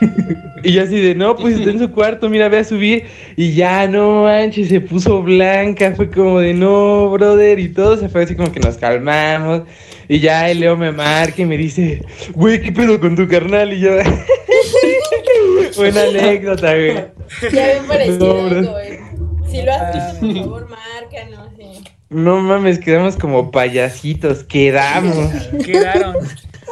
Y 0.64 0.75
yo 0.75 0.85
así 0.85 1.00
de, 1.00 1.16
no, 1.16 1.35
pues 1.35 1.59
está 1.59 1.71
en 1.71 1.80
su 1.80 1.90
cuarto, 1.90 2.28
mira, 2.28 2.49
ve 2.49 2.59
a 2.59 2.64
subir. 2.64 3.06
Y 3.37 3.52
ya, 3.54 3.88
no 3.88 4.23
manches, 4.23 4.68
se 4.68 4.80
puso 4.80 5.21
blanca. 5.21 5.92
Fue 5.97 6.09
como 6.09 6.38
de, 6.38 6.54
no, 6.54 7.11
brother. 7.11 7.59
Y 7.59 7.68
todo 7.68 7.97
se 7.97 8.09
fue 8.09 8.23
así 8.23 8.37
como 8.37 8.52
que 8.52 8.61
nos 8.61 8.76
calmamos. 8.76 9.62
Y 10.09 10.21
ya 10.21 10.49
el 10.50 10.61
Leo 10.61 10.76
me 10.76 10.92
marca 10.92 11.42
y 11.42 11.47
me 11.47 11.56
dice, 11.56 12.02
güey, 12.35 12.61
¿qué 12.61 12.71
pedo 12.71 13.00
con 13.00 13.16
tu 13.16 13.26
carnal? 13.26 13.73
Y 13.73 13.80
yo, 13.80 13.90
buena 15.76 16.02
anécdota, 16.02 16.75
güey. 16.75 16.94
Ya 17.52 17.73
bien 17.73 17.87
parecido, 17.88 18.50
No, 18.50 18.71
güey. 18.73 18.99
Si 19.50 19.62
lo 19.62 19.73
has 19.73 19.94
visto, 19.94 20.21
por 20.21 20.35
favor, 20.37 20.68
márcanos. 20.68 21.49
sí. 21.59 21.85
No 22.09 22.40
mames, 22.40 22.78
quedamos 22.78 23.16
como 23.16 23.50
payasitos, 23.50 24.44
quedamos. 24.44 25.32
Quedaron. 25.64 26.16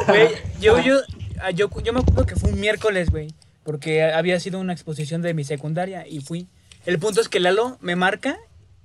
Güey, 0.07 0.29
yo, 0.61 0.79
yo, 0.81 0.99
ah, 0.99 1.20
yo, 1.55 1.71
yo 1.83 1.93
me 1.93 2.01
acuerdo 2.01 2.27
que 2.27 2.37
fue 2.37 2.51
un 2.51 2.61
miércoles, 2.61 3.11
güey. 3.11 3.29
Porque 3.65 4.03
había 4.03 4.41
sido 4.41 4.59
una 4.59 4.73
exposición 4.73 5.23
de 5.23 5.35
mi 5.35 5.45
secundaria 5.45 6.07
y 6.07 6.21
fui. 6.21 6.49
El 6.87 6.99
punto 6.99 7.21
es 7.21 7.29
que 7.29 7.41
Lalo 7.41 7.79
me 7.81 7.97
marca 7.97 8.39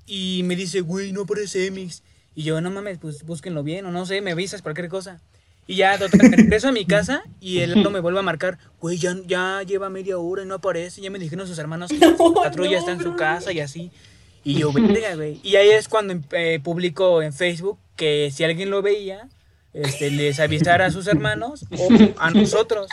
y 0.05 0.41
me 0.43 0.55
dice, 0.55 0.81
güey, 0.81 1.11
no 1.11 1.21
aparece 1.21 1.65
Emix. 1.67 2.03
Y 2.35 2.43
yo, 2.43 2.59
no 2.59 2.69
mames, 2.69 2.97
pues 2.97 3.23
búsquenlo 3.23 3.63
bien 3.63 3.85
o 3.85 3.91
no 3.91 4.05
sé, 4.05 4.21
me 4.21 4.31
avisas 4.31 4.61
cualquier 4.61 4.89
cosa. 4.89 5.21
Y 5.67 5.75
ya, 5.77 5.97
total, 5.97 6.19
regreso 6.31 6.67
a 6.67 6.71
mi 6.71 6.85
casa 6.85 7.23
y 7.39 7.59
el 7.59 7.71
Lalo 7.75 7.89
me 7.89 8.01
vuelve 8.01 8.19
a 8.19 8.23
marcar, 8.23 8.59
güey, 8.79 8.97
ya, 8.97 9.15
ya 9.25 9.63
lleva 9.63 9.89
media 9.89 10.17
hora 10.17 10.43
y 10.43 10.45
no 10.45 10.55
aparece. 10.55 11.01
Ya 11.01 11.09
me 11.09 11.19
dijeron 11.19 11.47
sus 11.47 11.57
hermanos 11.57 11.89
que 11.89 11.97
la 11.99 12.15
patrulla 12.15 12.71
no, 12.71 12.77
está 12.77 12.91
en 12.91 13.01
su 13.01 13.15
casa 13.15 13.53
y 13.53 13.61
así. 13.61 13.91
Y 14.43 14.55
yo, 14.59 14.71
verga, 14.71 15.15
güey. 15.15 15.39
Y 15.41 15.55
ahí 15.55 15.69
es 15.69 15.87
cuando 15.87 16.19
eh, 16.31 16.59
publico 16.61 17.23
en 17.23 17.33
Facebook 17.33 17.79
que 17.95 18.29
si 18.31 18.43
alguien 18.43 18.69
lo 18.69 18.81
veía, 18.81 19.27
este, 19.75 20.09
les 20.09 20.39
avisara 20.39 20.85
a 20.85 20.91
sus 20.91 21.05
hermanos 21.07 21.65
o 21.77 21.89
a 22.17 22.31
nosotros. 22.31 22.89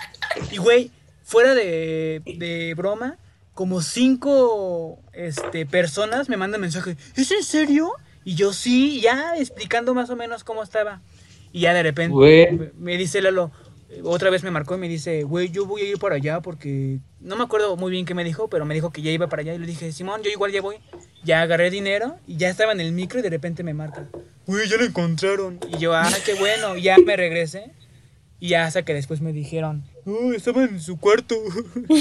Y, 0.51 0.59
güey, 0.59 0.91
fuera 1.23 1.55
de, 1.55 2.21
de 2.25 2.75
broma, 2.77 3.19
como 3.55 3.81
cinco 3.81 4.99
este, 5.13 5.65
personas 5.65 6.29
me 6.29 6.37
mandan 6.37 6.61
mensaje, 6.61 6.97
¿es 7.17 7.31
en 7.31 7.45
serio? 7.45 7.93
Y 8.25 8.35
yo 8.35 8.53
sí, 8.53 9.01
ya 9.01 9.37
explicando 9.37 9.95
más 9.95 10.11
o 10.11 10.17
menos 10.17 10.45
cómo 10.45 10.63
estaba. 10.63 11.01
Y 11.53 11.61
ya 11.61 11.75
de 11.75 11.83
repente 11.83 12.73
me 12.79 12.97
dice 12.97 13.21
Lalo, 13.21 13.53
otra 14.05 14.31
vez 14.31 14.43
me 14.43 14.51
marcó 14.51 14.75
y 14.75 14.79
me 14.79 14.89
dice, 14.89 15.23
güey, 15.25 15.51
yo 15.51 15.67
voy 15.67 15.83
a 15.83 15.89
ir 15.89 15.99
para 15.99 16.17
allá 16.17 16.41
porque 16.41 16.99
no 17.21 17.37
me 17.37 17.45
acuerdo 17.45 17.77
muy 17.77 17.91
bien 17.91 18.05
qué 18.05 18.15
me 18.15 18.25
dijo, 18.25 18.49
pero 18.49 18.65
me 18.65 18.75
dijo 18.75 18.91
que 18.91 19.03
ya 19.03 19.11
iba 19.11 19.29
para 19.29 19.43
allá 19.43 19.55
y 19.55 19.59
le 19.59 19.67
dije, 19.67 19.93
Simón, 19.93 20.23
yo 20.23 20.31
igual 20.31 20.53
ya 20.53 20.61
voy. 20.61 20.77
Ya 21.25 21.43
agarré 21.43 21.71
dinero 21.71 22.17
y 22.27 22.37
ya 22.37 22.49
estaba 22.49 22.73
en 22.73 22.81
el 22.81 22.93
micro 22.93 23.21
y 23.21 23.23
de 23.23 23.31
repente 23.31 23.63
me 23.63 23.75
marca, 23.75 24.09
güey, 24.47 24.69
ya 24.69 24.77
lo 24.77 24.85
encontraron. 24.85 25.61
Y 25.69 25.79
yo, 25.79 25.95
ah, 25.95 26.11
qué 26.25 26.35
bueno, 26.35 26.77
y 26.77 26.83
ya 26.83 26.97
me 26.99 27.17
regresé. 27.17 27.73
Y 28.41 28.49
ya 28.49 28.65
hasta 28.65 28.85
que 28.85 28.93
después 28.93 29.21
me 29.21 29.33
dijeron, 29.33 29.85
oh, 30.05 30.33
estaba 30.33 30.65
en 30.65 30.81
su 30.81 30.99
cuarto. 30.99 31.37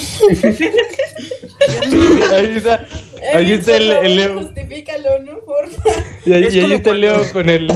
Ahí 2.31 2.57
está, 2.57 2.87
ahí 3.35 3.51
está 3.51 3.77
el, 3.77 3.91
el 3.91 4.15
Leo. 4.15 4.41
Justifícalo, 4.41 5.19
¿no? 5.19 5.39
Porfa. 5.41 5.83
Y 6.25 6.33
ahí, 6.33 6.43
Es 6.45 6.55
y 6.55 6.59
ahí 6.61 6.73
está 6.73 6.89
el 6.91 7.01
Leo 7.01 7.31
con 7.31 7.47
el 7.47 7.67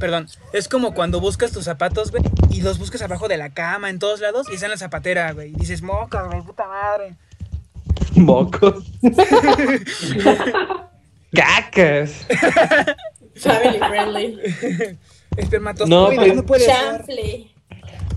Perdón, 0.00 0.26
es 0.52 0.66
como 0.68 0.94
cuando 0.94 1.20
buscas 1.20 1.52
tus 1.52 1.64
zapatos, 1.64 2.10
güey, 2.10 2.24
y 2.50 2.62
los 2.62 2.78
buscas 2.78 3.02
abajo 3.02 3.28
de 3.28 3.36
la 3.36 3.50
cama, 3.50 3.90
en 3.90 3.98
todos 4.00 4.18
lados, 4.20 4.46
y 4.50 4.54
está 4.54 4.66
en 4.66 4.72
la 4.72 4.78
zapatera, 4.78 5.30
güey. 5.32 5.50
Y 5.50 5.54
dices, 5.56 5.82
moca, 5.82 6.22
güey, 6.24 6.40
puta 6.42 6.66
madre. 6.66 7.14
moco. 8.16 8.82
Cacas. 11.32 12.26
Family 13.36 13.78
friendly. 13.78 14.38
Espermatozoide, 15.36 15.94
No, 15.94 16.08
pues- 16.22 16.34
no 16.34 16.42
puede 16.46 16.64
ser. 16.64 16.74
Chanfle. 16.74 17.46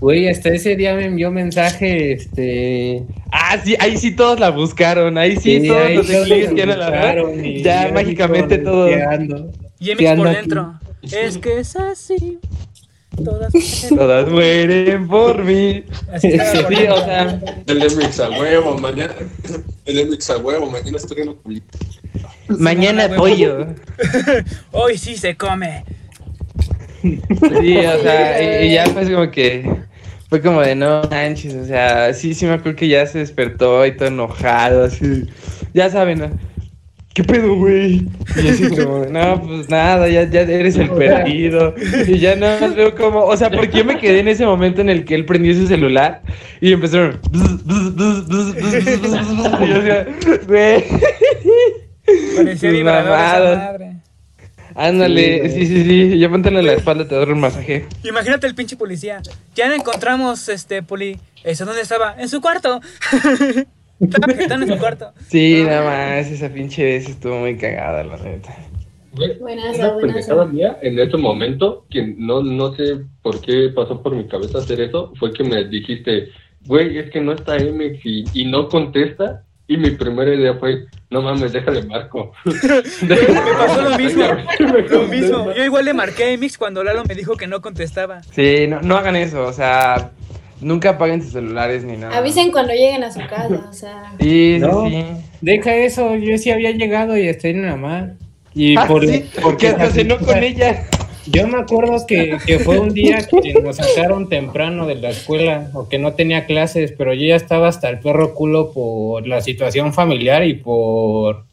Güey, 0.00 0.28
hasta 0.28 0.48
ese 0.50 0.74
día 0.76 0.94
me 0.94 1.06
envió 1.06 1.30
mensaje, 1.30 2.12
este... 2.12 3.04
Ah, 3.30 3.56
sí, 3.64 3.76
ahí 3.78 3.96
sí 3.96 4.14
todos 4.14 4.40
la 4.40 4.50
buscaron. 4.50 5.16
Ahí 5.16 5.36
sí, 5.36 5.66
todos 5.66 5.80
ahí 5.80 5.96
los 5.96 6.10
eran 6.10 6.78
la 6.78 6.90
verdad. 6.90 7.22
buscaron 7.22 7.44
y 7.44 7.62
Ya 7.62 7.90
mágicamente 7.94 8.58
todo. 8.58 8.90
Y 9.78 9.94
¿Qué 9.94 10.14
por 10.16 10.28
aquí? 10.28 10.48
Es 11.12 11.38
que 11.38 11.60
es 11.60 11.76
así. 11.76 12.38
Todas. 13.22 13.52
Todas 13.88 14.28
mueren 14.28 15.06
por 15.06 15.44
mí. 15.44 15.84
Así 16.12 16.30
Sí, 16.32 16.86
o 16.88 17.04
sea, 17.04 17.40
El 17.66 17.82
Emix 17.82 18.20
a 18.20 18.30
huevo, 18.30 18.76
mañana. 18.78 19.14
El 19.84 19.98
Emix 20.00 20.30
a 20.30 20.38
huevo, 20.38 20.70
mañana 20.70 20.96
estoy 20.96 21.22
en 21.22 21.28
un 21.28 21.62
mañana 22.48 23.08
pollo. 23.14 23.66
Hoy 24.72 24.98
sí 24.98 25.16
se 25.16 25.36
come. 25.36 25.84
Sí, 27.02 27.76
o 27.76 28.02
sea, 28.02 28.62
y, 28.62 28.66
y 28.66 28.74
ya 28.74 28.86
fue 28.86 29.12
como 29.12 29.30
que 29.30 29.84
fue 30.28 30.40
como 30.40 30.62
de 30.62 30.74
no 30.74 31.02
manches, 31.10 31.54
o 31.54 31.64
sea, 31.66 32.12
sí, 32.14 32.34
sí 32.34 32.46
me 32.46 32.54
acuerdo 32.54 32.76
que 32.76 32.88
ya 32.88 33.06
se 33.06 33.18
despertó 33.18 33.84
y 33.86 33.96
todo 33.96 34.08
enojado, 34.08 34.84
así, 34.84 35.28
ya 35.74 35.90
saben, 35.90 36.18
¿no? 36.18 36.30
¿Qué 37.14 37.24
pedo, 37.24 37.54
güey? 37.54 38.06
Y 38.36 38.48
así 38.48 38.68
como, 38.68 39.00
de, 39.00 39.10
no, 39.10 39.40
pues 39.40 39.70
nada, 39.70 40.08
ya, 40.08 40.28
ya 40.28 40.40
eres 40.40 40.76
el 40.76 40.90
perdido. 40.90 41.74
Y 42.06 42.18
ya 42.18 42.36
nada 42.36 42.60
más 42.60 42.74
veo 42.74 42.94
como, 42.94 43.20
o 43.20 43.36
sea, 43.36 43.50
porque 43.50 43.78
yo 43.78 43.84
me 43.84 43.98
quedé 43.98 44.18
en 44.18 44.28
ese 44.28 44.44
momento 44.44 44.80
en 44.80 44.90
el 44.90 45.04
que 45.04 45.14
él 45.14 45.24
prendió 45.24 45.54
su 45.54 45.66
celular 45.66 46.22
y 46.60 46.72
empezaron, 46.72 47.20
y 49.60 49.68
yo 49.68 49.80
decía, 49.80 50.06
güey. 50.46 50.84
Parecía 52.36 52.70
vibrador 52.70 53.06
esa 53.06 53.10
mamadas. 53.10 53.58
madre. 53.58 53.90
Ándale, 54.74 55.50
sí, 55.50 55.66
sí, 55.66 55.84
sí, 55.84 56.18
ya 56.18 56.28
póntale 56.28 56.58
en 56.58 56.66
la 56.66 56.72
espalda, 56.72 57.06
te 57.06 57.14
doy 57.14 57.30
un 57.30 57.38
masaje. 57.38 57.86
Imagínate 58.02 58.48
el 58.48 58.56
pinche 58.56 58.76
policía. 58.76 59.22
Ya 59.54 59.68
no 59.68 59.74
encontramos, 59.74 60.48
este, 60.48 60.82
poli. 60.82 61.16
¿Eso 61.44 61.64
dónde 61.64 61.82
estaba? 61.82 62.16
En 62.18 62.28
su 62.28 62.40
cuarto. 62.40 62.80
Estaba 64.00 64.26
vegetando 64.26 64.66
en 64.66 64.72
su 64.72 64.78
cuarto. 64.78 65.12
Sí, 65.28 65.62
nada 65.64 65.84
más, 65.84 66.30
esa 66.30 66.48
pinche 66.48 66.84
vez 66.84 67.08
estuvo 67.08 67.36
muy 67.38 67.56
cagada, 67.56 68.04
la 68.04 68.16
neta. 68.16 68.56
Buenas, 69.12 69.78
buenas. 69.94 70.28
en 70.82 70.98
ese 70.98 71.16
momento, 71.16 71.86
que 71.88 72.14
no, 72.18 72.42
no 72.42 72.74
sé 72.74 72.96
por 73.22 73.40
qué 73.40 73.70
pasó 73.74 74.02
por 74.02 74.14
mi 74.14 74.26
cabeza 74.26 74.58
hacer 74.58 74.80
eso, 74.80 75.12
fue 75.18 75.32
que 75.32 75.44
me 75.44 75.64
dijiste, 75.64 76.30
güey, 76.66 76.98
es 76.98 77.10
que 77.10 77.20
no 77.20 77.32
está 77.32 77.54
MX 77.54 78.00
y, 78.04 78.24
y 78.32 78.44
no 78.46 78.68
contesta. 78.68 79.44
Y 79.66 79.78
mi 79.78 79.92
primera 79.92 80.34
idea 80.34 80.54
fue, 80.54 80.84
no 81.08 81.22
mames, 81.22 81.52
déjale 81.52 81.82
marco. 81.84 82.32
Me 82.44 83.16
pasó 83.56 83.82
lo 83.82 83.96
mismo. 83.96 84.24
Lo 84.90 85.02
mismo. 85.04 85.54
Yo 85.54 85.64
igual 85.64 85.86
le 85.86 85.94
marqué 85.94 86.24
a 86.24 86.30
Emix 86.32 86.58
cuando 86.58 86.84
Lalo 86.84 87.02
me 87.08 87.14
dijo 87.14 87.36
que 87.36 87.46
no 87.46 87.62
contestaba. 87.62 88.22
Sí, 88.24 88.66
no, 88.68 88.82
no 88.82 88.96
hagan 88.96 89.16
eso, 89.16 89.46
o 89.46 89.52
sea, 89.54 90.10
nunca 90.64 90.90
apaguen 90.90 91.22
sus 91.22 91.32
celulares 91.32 91.84
ni 91.84 91.96
nada. 91.96 92.16
Avisen 92.16 92.50
cuando 92.50 92.72
lleguen 92.72 93.04
a 93.04 93.12
su 93.12 93.20
casa, 93.20 93.66
o 93.70 93.72
sea. 93.72 94.12
Sí, 94.20 94.54
sí, 94.54 94.58
No. 94.60 94.88
sí. 94.88 95.04
Deja 95.40 95.74
eso, 95.76 96.16
yo 96.16 96.36
sí 96.38 96.50
había 96.50 96.70
llegado 96.72 97.16
y 97.16 97.28
estoy 97.28 97.50
en 97.52 97.62
la 97.66 97.76
mar. 97.76 98.14
Y 98.54 98.76
Ah, 98.76 98.86
por, 98.86 99.06
sí, 99.06 99.24
porque 99.42 99.68
hasta 99.68 99.90
cenó 99.90 100.18
con 100.18 100.42
ella. 100.42 100.86
Yo 101.26 101.48
me 101.48 101.58
acuerdo 101.58 102.04
que, 102.06 102.36
que 102.46 102.58
fue 102.58 102.78
un 102.78 102.92
día 102.92 103.26
que 103.26 103.54
nos 103.62 103.76
sacaron 103.76 104.28
temprano 104.28 104.86
de 104.86 104.96
la 104.96 105.10
escuela 105.10 105.70
o 105.72 105.88
que 105.88 105.98
no 105.98 106.12
tenía 106.12 106.44
clases, 106.44 106.92
pero 106.96 107.14
yo 107.14 107.26
ya 107.26 107.36
estaba 107.36 107.68
hasta 107.68 107.88
el 107.88 107.98
perro 108.00 108.34
culo 108.34 108.72
por 108.72 109.26
la 109.26 109.40
situación 109.40 109.92
familiar 109.94 110.44
y 110.44 110.54
por... 110.54 111.44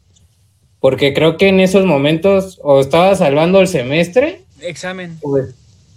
Porque 0.78 1.14
creo 1.14 1.36
que 1.38 1.48
en 1.48 1.60
esos 1.60 1.86
momentos 1.86 2.60
o 2.62 2.80
estaba 2.80 3.14
salvando 3.14 3.60
el 3.60 3.68
semestre 3.68 4.40
Examen. 4.60 5.16
o, 5.22 5.38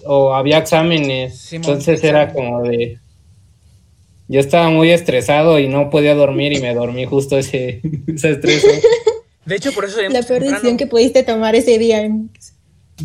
o 0.06 0.34
había 0.34 0.60
exámenes. 0.60 1.38
Simón, 1.38 1.66
Entonces 1.66 2.04
era 2.04 2.32
como 2.32 2.62
de... 2.64 2.98
Yo 4.28 4.40
estaba 4.40 4.70
muy 4.70 4.92
estresado 4.92 5.60
y 5.60 5.68
no 5.68 5.90
podía 5.90 6.16
dormir 6.16 6.54
y 6.54 6.62
me 6.62 6.74
dormí 6.74 7.06
justo 7.06 7.38
ese, 7.38 7.82
ese 8.08 8.32
estrés. 8.32 8.66
De 9.46 9.56
hecho, 9.56 9.72
por 9.74 9.86
eso 9.86 10.00
La 10.10 10.24
peor 10.24 10.42
decisión 10.44 10.78
que 10.78 10.88
pudiste 10.88 11.22
tomar 11.24 11.56
ese 11.56 11.78
día. 11.78 12.10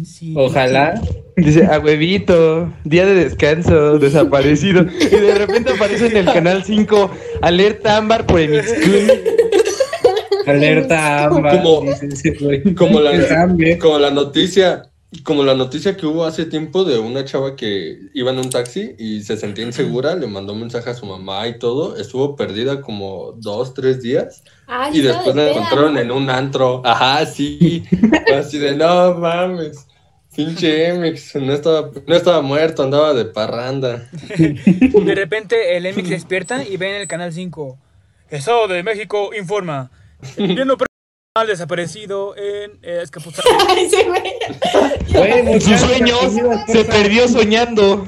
Sí. 0.04 0.34
Ojalá. 0.36 1.00
Dice, 1.36 1.64
a 1.66 1.78
huevito, 1.78 2.72
día 2.84 3.04
de 3.06 3.14
descanso, 3.24 3.98
desaparecido. 3.98 4.82
Y 5.00 5.06
de 5.16 5.34
repente 5.34 5.72
aparece 5.72 6.06
en 6.06 6.16
el 6.16 6.24
canal 6.26 6.64
5, 6.64 7.10
alerta 7.42 7.96
ámbar 7.96 8.26
por 8.26 8.40
Emixcun. 8.40 9.10
Alerta 10.46 11.24
ámbar. 11.26 11.62
Como- 11.62 13.00
la, 13.00 13.56
como 13.78 13.98
la 13.98 14.10
noticia, 14.10 14.89
como 15.24 15.42
la 15.42 15.54
noticia 15.54 15.96
que 15.96 16.06
hubo 16.06 16.24
hace 16.24 16.46
tiempo 16.46 16.84
de 16.84 16.98
una 16.98 17.24
chava 17.24 17.56
que 17.56 17.98
iba 18.14 18.30
en 18.30 18.38
un 18.38 18.48
taxi 18.48 18.94
y 18.96 19.22
se 19.22 19.36
sentía 19.36 19.64
insegura, 19.64 20.14
le 20.14 20.28
mandó 20.28 20.52
un 20.52 20.60
mensaje 20.60 20.90
a 20.90 20.94
su 20.94 21.04
mamá 21.04 21.48
y 21.48 21.58
todo, 21.58 21.96
estuvo 21.96 22.36
perdida 22.36 22.80
como 22.80 23.32
dos, 23.36 23.74
tres 23.74 24.02
días 24.02 24.44
Ay, 24.68 24.98
y 24.98 25.02
después 25.02 25.34
de 25.34 25.46
la 25.46 25.50
encontraron 25.50 25.98
en 25.98 26.12
un 26.12 26.30
antro. 26.30 26.80
Ajá, 26.84 27.26
sí. 27.26 27.82
Así 28.32 28.58
de 28.58 28.76
no 28.76 29.14
mames. 29.14 29.86
Pinche 30.34 30.88
Emix, 30.88 31.34
no 31.34 31.52
estaba, 31.52 31.90
no 32.06 32.14
estaba 32.14 32.40
muerto, 32.40 32.84
andaba 32.84 33.12
de 33.12 33.24
parranda. 33.24 34.08
De 34.28 35.14
repente 35.16 35.76
el 35.76 35.86
Emix 35.86 36.08
despierta 36.08 36.62
y 36.62 36.76
ve 36.76 36.94
en 36.94 37.00
el 37.02 37.08
canal 37.08 37.32
5. 37.32 37.76
Estado 38.30 38.68
de 38.68 38.84
México 38.84 39.30
informa. 39.36 39.90
Viendo 40.36 40.76
personal 41.32 41.46
desaparecido 41.46 42.36
en 42.36 42.78
eh, 42.82 43.04
güey. 44.06 44.22
Güey, 45.12 45.52
En 45.54 45.60
sus 45.60 45.80
sueños 45.80 46.32
se 46.66 46.84
perdió 46.84 47.28
soñando. 47.28 48.06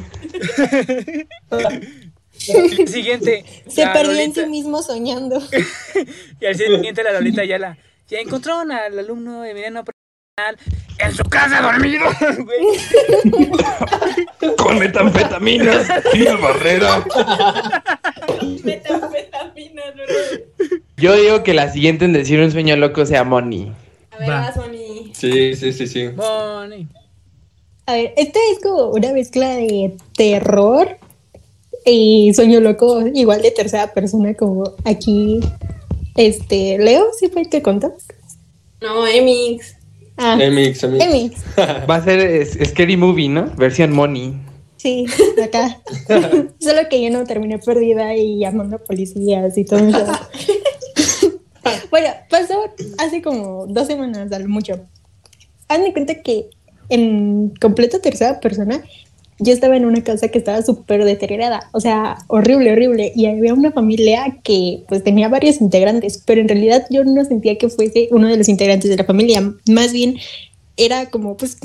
El 1.51 2.89
siguiente. 2.89 3.45
Se 3.69 3.85
la 3.85 3.93
perdió 3.93 4.19
en 4.19 4.35
sí 4.35 4.47
mismo 4.47 4.83
soñando. 4.83 5.41
Y 6.41 6.47
al 6.47 6.57
siguiente 6.57 7.05
la 7.05 7.13
Lolita 7.13 7.43
Ayala. 7.43 7.79
Ya 8.09 8.19
encontraron 8.19 8.73
al 8.73 8.99
alumno 8.99 9.43
de 9.43 9.51
Emiliano 9.53 9.85
Personal 9.85 10.59
en 10.99 11.15
su 11.15 11.23
casa 11.25 11.63
dormido. 11.63 12.05
Con 14.59 14.79
metanfetaminas 14.81 15.89
y 16.15 16.25
barrera. 16.25 17.05
Metanfetamina, 18.65 19.83
no, 19.95 20.03
no. 20.03 20.52
Yo 21.03 21.17
digo 21.17 21.43
que 21.43 21.53
la 21.53 21.73
siguiente 21.73 22.05
en 22.05 22.13
decir 22.13 22.39
un 22.41 22.53
sueño 22.53 22.77
loco 22.77 23.05
sea 23.05 23.25
Moni. 23.25 23.73
A 24.13 24.19
ver, 24.19 24.31
Va. 24.31 24.41
vas, 24.43 24.57
Moni. 24.57 25.11
Sí, 25.15 25.55
sí, 25.57 25.73
sí, 25.73 25.87
sí. 25.89 26.07
Bonnie. 26.09 26.87
A 27.87 27.95
ver, 27.95 28.15
esta 28.17 28.39
es 28.53 28.61
como 28.63 28.91
una 28.91 29.13
mezcla 29.13 29.57
de 29.57 29.97
terror 30.17 30.97
y 31.85 32.33
sueño 32.35 32.61
loco, 32.61 33.03
igual 33.13 33.43
de 33.43 33.51
tercera 33.51 33.93
persona, 33.93 34.35
como 34.35 34.63
aquí. 34.85 35.41
Este, 36.17 36.79
Leo, 36.79 37.07
¿sí 37.19 37.29
fue 37.29 37.43
el 37.43 37.49
que 37.49 37.63
contó? 37.63 37.93
No, 38.81 39.05
Emix. 39.05 39.75
Ah, 40.17 40.39
Emix, 40.41 40.85
Emix. 40.85 41.05
Emi, 41.05 41.33
Va 41.91 41.97
a 41.97 42.05
ser 42.05 42.21
es- 42.21 42.57
Scary 42.71 42.97
Movie, 42.97 43.29
¿no? 43.29 43.51
Versión 43.57 43.91
Moni. 43.93 44.35
sí, 44.77 45.07
acá. 45.43 45.81
Solo 46.61 46.83
que 46.89 47.03
yo 47.03 47.11
no 47.11 47.25
terminé 47.25 47.59
perdida 47.59 48.15
y 48.15 48.39
llamando 48.39 48.77
a 48.77 48.79
policías 48.79 49.59
y 49.59 49.65
todo 49.65 49.81
eso. 49.81 50.07
bueno, 51.91 52.09
pasó 52.29 52.65
hace 52.99 53.23
como 53.23 53.67
dos 53.67 53.87
semanas, 53.87 54.33
al 54.33 54.49
mucho. 54.49 54.81
Hazme 55.69 55.93
cuenta 55.93 56.23
que 56.23 56.51
en 56.89 57.53
completa 57.61 58.01
tercera 58.01 58.41
persona, 58.41 58.83
yo 59.39 59.53
estaba 59.53 59.77
en 59.77 59.85
una 59.85 60.05
casa 60.05 60.29
que 60.29 60.39
estaba 60.39 60.63
súper 60.63 61.05
deteriorada, 61.05 61.69
o 61.73 61.81
sea, 61.81 62.19
horrible, 62.29 62.73
horrible, 62.73 63.13
y 63.17 63.27
había 63.27 63.55
una 63.55 63.73
familia 63.73 64.39
que 64.45 64.85
pues 64.89 65.03
tenía 65.03 65.29
varios 65.29 65.61
integrantes, 65.61 66.23
pero 66.25 66.41
en 66.41 66.49
realidad 66.49 66.87
yo 66.91 67.03
no 67.05 67.25
sentía 67.25 67.57
que 67.57 67.69
fuese 67.69 68.09
uno 68.11 68.29
de 68.29 68.37
los 68.37 68.49
integrantes 68.49 68.91
de 68.91 68.97
la 68.97 69.05
familia, 69.05 69.55
más 69.69 69.93
bien 69.93 70.17
era 70.77 71.11
como 71.11 71.37
pues 71.37 71.59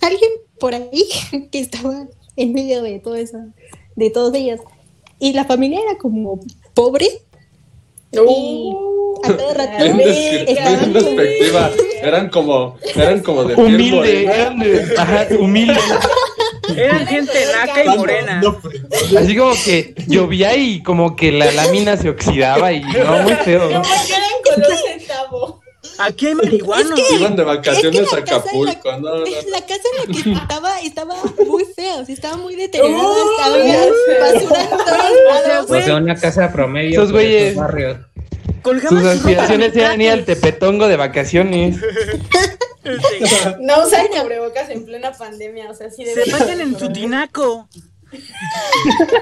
alguien 0.00 0.30
por 0.58 0.74
ahí 0.74 1.04
que 1.50 1.58
estaba 1.58 2.06
en 2.36 2.52
medio 2.52 2.82
de 2.82 2.98
todo 2.98 3.16
eso, 3.16 3.38
de 3.96 4.10
todos 4.10 4.34
ellos. 4.34 4.60
Y 5.18 5.34
la 5.34 5.44
familia 5.44 5.80
era 5.80 5.98
como 5.98 6.40
pobre. 6.72 7.06
Y 8.12 8.74
a 9.24 9.36
cada 9.36 9.54
rato 9.54 9.84
bien 9.94 10.92
despectiva. 10.92 11.70
Eran 12.02 12.28
como, 12.30 12.76
eran 12.94 13.20
como 13.20 13.44
de 13.44 13.54
Humilde, 13.54 14.24
eran 14.24 14.58
de- 14.58 14.94
ajá, 14.96 15.26
humilde. 15.38 15.74
Eran 16.76 17.06
gente 17.06 17.32
naca 17.52 17.84
y 17.84 17.98
morena. 17.98 18.42
Así 19.18 19.36
como 19.36 19.52
que 19.64 19.94
llovía 20.06 20.56
y 20.56 20.82
como 20.82 21.16
que 21.16 21.32
la 21.32 21.50
lámina 21.52 21.96
se 21.96 22.08
oxidaba 22.10 22.72
y 22.72 22.80
no, 22.82 23.22
muy 23.22 23.34
feo. 23.34 23.68
Como 23.70 23.82
que 23.82 24.12
eran 24.12 24.30
color 24.44 24.78
centavo. 24.98 25.59
Aquí 26.00 26.26
hay 26.28 26.34
marihuanos. 26.36 26.98
Iban 27.12 27.36
de 27.36 27.44
vacaciones 27.44 28.00
Es 28.00 28.08
que 28.08 28.14
a 28.16 28.18
la 28.18 28.24
casa 28.24 28.50
en 28.52 28.64
la- 28.64 28.70
Acapulco. 28.72 28.92
No, 29.00 29.00
no, 29.00 29.18
no. 29.18 29.24
La 29.50 29.60
casa 29.66 29.82
en 29.92 29.98
la 29.98 30.22
que 30.22 30.30
estaba 30.32 30.80
estaba 30.80 31.14
muy 31.46 31.64
fea, 31.76 31.96
o 31.96 32.04
sea, 32.04 32.14
estaba 32.14 32.36
muy 32.36 32.54
deteriorada, 32.56 33.08
Uy, 33.08 33.40
había 33.42 33.78
basura 34.20 34.62
en 34.62 34.70
todos 34.70 35.46
lados. 35.48 35.70
O 35.70 35.80
sea, 35.82 35.96
una 35.96 36.14
casa 36.16 36.52
promedio. 36.52 36.90
Esos 37.02 37.06
por 37.12 37.20
güeyes. 37.20 37.54
barrios. 37.56 37.98
Sus 38.88 39.04
aspiraciones 39.04 39.74
eran 39.76 40.00
ir 40.00 40.10
al 40.10 40.24
tepetongo 40.24 40.88
de 40.88 40.96
vacaciones. 40.96 41.76
No 43.60 43.84
usan 43.86 44.06
cubrebocas 44.08 44.70
en 44.70 44.86
plena 44.86 45.12
pandemia, 45.12 45.70
o 45.70 45.74
sea, 45.74 45.90
sí 45.90 46.04
Se 46.06 46.28
pasan 46.30 46.60
en 46.62 46.78
su 46.78 46.90
tinaco. 46.90 47.68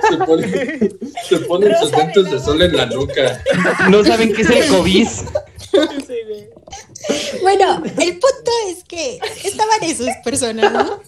Se 0.08 0.16
ponen, 0.24 0.98
se 1.28 1.38
ponen 1.40 1.76
sus 1.78 1.90
lentes 1.90 2.30
de 2.30 2.38
sol 2.40 2.62
en 2.62 2.76
la 2.76 2.86
nuca. 2.86 3.42
No 3.90 4.04
saben 4.04 4.32
qué 4.32 4.42
es 4.42 4.50
el 4.50 4.66
COVID. 4.68 5.08
Bueno, 7.42 7.82
el 7.84 8.12
punto 8.18 8.50
es 8.68 8.84
que 8.84 9.18
estaban 9.44 9.82
esas 9.82 10.16
personas, 10.24 10.72
¿no? 10.72 11.00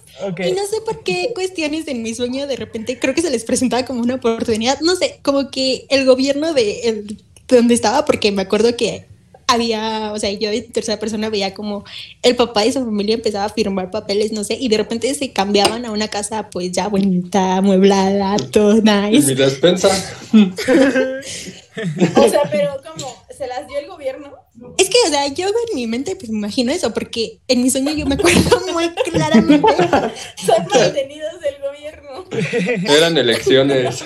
Y 0.46 0.52
no 0.52 0.66
sé 0.66 0.80
por 0.84 1.02
qué 1.02 1.30
cuestiones 1.34 1.88
en 1.88 2.02
mi 2.02 2.14
sueño 2.14 2.46
de 2.46 2.56
repente 2.56 2.98
creo 2.98 3.14
que 3.14 3.22
se 3.22 3.30
les 3.30 3.44
presentaba 3.44 3.84
como 3.84 4.00
una 4.00 4.16
oportunidad, 4.16 4.78
no 4.80 4.94
sé, 4.96 5.18
como 5.22 5.50
que 5.50 5.86
el 5.88 6.04
gobierno 6.04 6.52
de, 6.54 6.80
el- 6.88 7.06
de 7.48 7.56
donde 7.56 7.74
estaba, 7.74 8.04
porque 8.04 8.30
me 8.32 8.42
acuerdo 8.42 8.76
que 8.76 9.06
había, 9.48 10.12
o 10.14 10.18
sea, 10.18 10.30
yo 10.30 10.50
de 10.50 10.60
tercera 10.62 11.00
persona 11.00 11.28
veía 11.28 11.54
como 11.54 11.84
el 12.22 12.36
papá 12.36 12.62
de 12.62 12.72
su 12.72 12.80
familia 12.84 13.16
empezaba 13.16 13.46
a 13.46 13.48
firmar 13.48 13.90
papeles, 13.90 14.30
no 14.30 14.44
sé, 14.44 14.54
y 14.60 14.68
de 14.68 14.76
repente 14.76 15.12
se 15.14 15.32
cambiaban 15.32 15.84
a 15.84 15.90
una 15.90 16.06
casa 16.08 16.48
pues 16.50 16.70
ya 16.70 16.86
bonita, 16.88 17.56
amueblada, 17.56 18.36
todo 18.52 18.76
Y 18.76 18.82
mi 18.82 18.90
nice. 19.10 19.34
despensa. 19.34 19.88
O 22.16 22.28
sea, 22.28 22.42
pero 22.50 22.76
como 22.86 23.06
se 23.36 23.46
las 23.46 23.66
dio 23.66 23.78
el 23.78 23.86
gobierno. 23.86 24.34
Es 24.76 24.88
que, 24.90 24.96
o 25.06 25.08
sea, 25.10 25.26
yo 25.28 25.46
en 25.48 25.74
mi 25.74 25.86
mente 25.86 26.16
pues 26.16 26.30
me 26.30 26.38
imagino 26.38 26.70
eso, 26.72 26.92
porque 26.92 27.40
en 27.48 27.62
mi 27.62 27.70
sueño 27.70 27.92
yo 27.92 28.06
me 28.06 28.14
acuerdo 28.16 28.60
muy 28.72 28.88
claramente 29.10 29.66
Son 30.46 30.66
mantenidos 30.72 31.40
del 31.40 31.54
gobierno. 31.62 32.24
Eran 32.96 33.16
elecciones. 33.16 34.04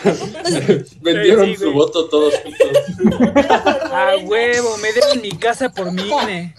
Vendieron 1.00 1.46
Sí, 1.46 1.56
su 1.56 1.64
güey. 1.64 1.74
voto 1.74 2.08
todos 2.08 2.34
juntos. 2.36 2.68
A 3.90 4.16
huevo, 4.22 4.76
me 4.78 4.92
dieron 4.92 5.20
mi 5.20 5.30
casa 5.32 5.70
por 5.70 5.90
mi 5.92 6.02
INE. 6.02 6.54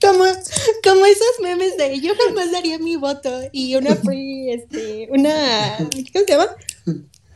como, 0.00 0.24
como 0.84 1.06
esos 1.06 1.40
memes 1.42 1.76
de 1.76 2.00
yo 2.00 2.12
jamás 2.26 2.50
daría 2.52 2.78
mi 2.78 2.96
voto 2.96 3.30
y 3.52 3.74
una 3.76 3.94
free, 3.96 4.52
este, 4.52 5.08
una, 5.10 5.76
¿cómo 6.12 6.24
se 6.26 6.32
llama? 6.32 6.48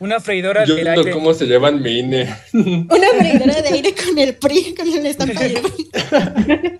Una 0.01 0.19
freidora 0.19 0.65
Yo 0.65 0.73
viendo 0.73 0.99
aire. 0.99 1.11
cómo 1.11 1.31
se 1.35 1.45
llevan 1.45 1.79
mi 1.79 1.99
INE. 1.99 2.27
Una 2.53 3.07
freidora 3.19 3.61
de 3.61 3.69
aire 3.69 3.93
con 3.93 4.17
el 4.17 4.33
PRI, 4.35 4.73
con 4.73 4.87
el 4.87 5.05
estampa 5.05 5.39
del 5.41 5.61
PRI. 5.61 6.79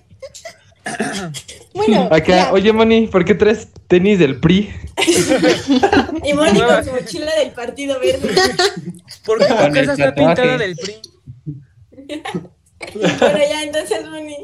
bueno, 1.71 2.09
Acá, 2.11 2.35
ya, 2.35 2.51
oye, 2.51 2.73
Moni, 2.73 3.05
¿por 3.05 3.23
qué 3.23 3.35
traes 3.35 3.67
tenis 3.87 4.17
del 4.17 4.39
PRI? 4.39 4.73
Y 6.25 6.33
Moni 6.33 6.59
con 6.59 6.83
su 6.83 6.91
mochila 6.91 7.31
del 7.35 7.51
Partido 7.51 7.99
Verde. 7.99 8.27
Porque 9.23 9.45
tu 9.45 9.55
Con 9.55 9.77
el 9.77 9.85
casa 9.85 9.91
está 9.93 10.15
pintada 10.15 10.57
del 10.57 10.75
PRI. 10.75 10.95
Bueno, 12.95 13.37
ya, 13.37 13.63
entonces 13.63 14.09
Moni. 14.09 14.35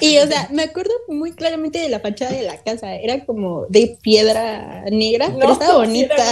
Y 0.00 0.18
o 0.18 0.26
sea, 0.26 0.48
me 0.50 0.62
acuerdo 0.62 0.92
muy 1.08 1.32
claramente 1.32 1.78
de 1.78 1.88
la 1.88 2.00
fachada 2.00 2.32
de 2.32 2.42
la 2.42 2.56
casa, 2.62 2.94
era 2.94 3.24
como 3.24 3.66
de 3.68 3.98
piedra 4.00 4.84
negra, 4.90 5.32
pero 5.38 5.52
estaba 5.52 5.78
bonita. 5.78 6.14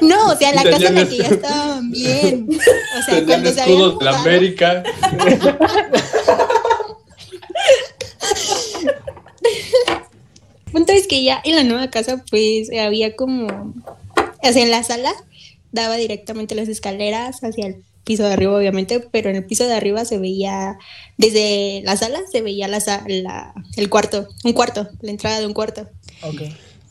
No, 0.00 0.28
o 0.28 0.36
sea, 0.36 0.54
la 0.54 0.62
casa 0.62 0.88
en 0.88 0.94
la 0.94 1.06
que 1.06 1.18
ya 1.18 1.26
estaban 1.26 1.90
bien. 1.90 2.48
O 2.98 3.02
sea, 3.02 3.14
Tenían 3.20 3.26
cuando 3.26 3.52
se 3.52 3.60
habían 3.60 3.76
escudos 3.76 3.98
de 3.98 4.04
la 4.04 4.20
América. 4.20 4.82
punto 10.72 10.92
es 10.92 11.06
que 11.06 11.22
ya 11.22 11.40
en 11.44 11.56
la 11.56 11.64
nueva 11.64 11.90
casa, 11.90 12.24
pues 12.30 12.70
había 12.70 13.16
como, 13.16 13.74
o 14.42 14.52
sea, 14.52 14.62
en 14.62 14.70
la 14.70 14.82
sala 14.82 15.12
daba 15.72 15.96
directamente 15.96 16.54
las 16.54 16.68
escaleras 16.68 17.42
hacia 17.42 17.66
el 17.66 17.84
piso 18.08 18.24
de 18.24 18.32
arriba, 18.32 18.56
obviamente, 18.56 19.00
pero 19.12 19.28
en 19.30 19.36
el 19.36 19.44
piso 19.44 19.64
de 19.66 19.74
arriba 19.74 20.04
se 20.06 20.16
veía, 20.18 20.78
desde 21.18 21.82
la 21.84 21.96
sala 21.96 22.18
se 22.32 22.40
veía 22.42 22.66
la, 22.68 22.78
la- 23.06 23.52
el 23.76 23.88
cuarto, 23.88 24.26
un 24.44 24.52
cuarto, 24.54 24.88
la 25.02 25.10
entrada 25.10 25.38
de 25.40 25.46
un 25.46 25.52
cuarto. 25.52 25.86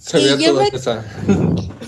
Se 0.07 0.19
Y 0.21 0.23
yo 0.43 0.53
toda 0.53 0.63
me- 0.71 0.77
esa. 0.77 1.05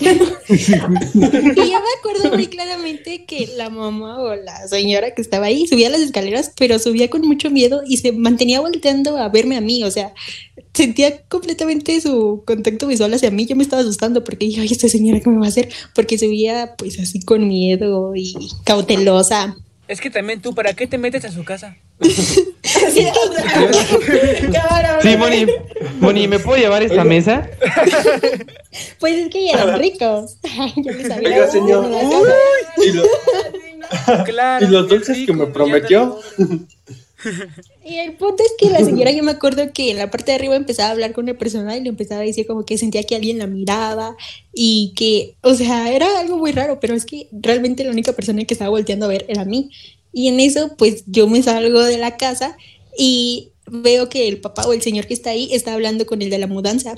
Y 0.00 0.56
yo 0.66 1.78
me 1.80 1.92
acuerdo 1.98 2.34
muy 2.34 2.46
claramente 2.46 3.24
que 3.24 3.48
la 3.56 3.70
mamá 3.70 4.18
o 4.20 4.34
la 4.34 4.66
señora 4.68 5.14
que 5.14 5.22
estaba 5.22 5.46
ahí 5.46 5.66
subía 5.66 5.88
las 5.90 6.00
escaleras, 6.00 6.52
pero 6.56 6.78
subía 6.78 7.08
con 7.08 7.22
mucho 7.22 7.50
miedo 7.50 7.82
y 7.86 7.96
se 7.98 8.12
mantenía 8.12 8.60
volteando 8.60 9.16
a 9.16 9.28
verme 9.28 9.56
a 9.56 9.60
mí, 9.60 9.82
o 9.84 9.90
sea, 9.90 10.12
sentía 10.74 11.22
completamente 11.28 12.00
su 12.00 12.42
contacto 12.46 12.86
visual 12.86 13.14
hacia 13.14 13.30
mí, 13.30 13.46
yo 13.46 13.56
me 13.56 13.62
estaba 13.62 13.82
asustando 13.82 14.24
porque 14.24 14.46
dije, 14.46 14.60
ay, 14.60 14.68
esta 14.70 14.88
señora, 14.88 15.20
¿qué 15.20 15.30
me 15.30 15.38
va 15.38 15.46
a 15.46 15.48
hacer? 15.48 15.68
Porque 15.94 16.18
se 16.18 16.26
veía 16.28 16.74
pues 16.76 16.98
así 16.98 17.20
con 17.20 17.46
miedo 17.46 18.12
y 18.14 18.34
cautelosa. 18.64 19.56
Es 19.90 20.00
que 20.00 20.08
también 20.08 20.40
tú, 20.40 20.54
¿para 20.54 20.72
qué 20.72 20.86
te 20.86 20.98
metes 20.98 21.24
a 21.24 21.32
su 21.32 21.42
casa? 21.44 21.76
Sí, 22.00 23.08
Moni, 25.18 25.46
Moni, 25.98 26.28
¿me 26.28 26.38
puedo 26.38 26.62
llevar 26.62 26.84
esta 26.84 27.02
mesa? 27.02 27.50
pues 29.00 29.14
es 29.18 29.28
que 29.30 29.46
ya 29.46 29.54
eran 29.54 29.80
ricos. 29.80 30.36
Yo 30.76 30.92
les 30.92 31.10
había 31.10 31.28
Oiga, 31.28 31.50
señor. 31.50 31.90
Y, 32.76 32.92
lo- 32.92 33.02
Claro. 34.24 34.64
¿Y 34.64 34.68
los 34.70 34.88
dulces 34.88 35.26
que 35.26 35.32
me 35.32 35.46
prometió? 35.46 36.20
Y 37.84 37.96
el 37.96 38.16
punto 38.16 38.42
es 38.42 38.52
que 38.58 38.70
la 38.70 38.84
señora, 38.84 39.10
yo 39.10 39.22
me 39.22 39.32
acuerdo 39.32 39.72
que 39.72 39.90
en 39.90 39.98
la 39.98 40.10
parte 40.10 40.32
de 40.32 40.36
arriba 40.36 40.56
empezaba 40.56 40.88
a 40.88 40.92
hablar 40.92 41.12
con 41.12 41.24
una 41.24 41.34
persona 41.34 41.76
y 41.76 41.82
le 41.82 41.88
empezaba 41.88 42.20
a 42.20 42.24
decir 42.24 42.46
como 42.46 42.64
que 42.64 42.78
sentía 42.78 43.02
que 43.02 43.16
alguien 43.16 43.38
la 43.38 43.46
miraba 43.46 44.16
y 44.52 44.92
que, 44.96 45.36
o 45.42 45.54
sea, 45.54 45.92
era 45.92 46.20
algo 46.20 46.36
muy 46.36 46.52
raro, 46.52 46.80
pero 46.80 46.94
es 46.94 47.04
que 47.04 47.28
realmente 47.32 47.84
la 47.84 47.90
única 47.90 48.12
persona 48.12 48.44
que 48.44 48.54
estaba 48.54 48.70
volteando 48.70 49.06
a 49.06 49.08
ver 49.08 49.26
era 49.28 49.44
mí. 49.44 49.70
Y 50.12 50.28
en 50.28 50.40
eso, 50.40 50.74
pues 50.76 51.04
yo 51.06 51.28
me 51.28 51.42
salgo 51.42 51.82
de 51.82 51.98
la 51.98 52.16
casa 52.16 52.56
y 52.96 53.50
veo 53.66 54.08
que 54.08 54.28
el 54.28 54.40
papá 54.40 54.66
o 54.66 54.72
el 54.72 54.82
señor 54.82 55.06
que 55.06 55.14
está 55.14 55.30
ahí 55.30 55.48
está 55.52 55.74
hablando 55.74 56.06
con 56.06 56.22
el 56.22 56.30
de 56.30 56.38
la 56.38 56.46
mudanza. 56.46 56.94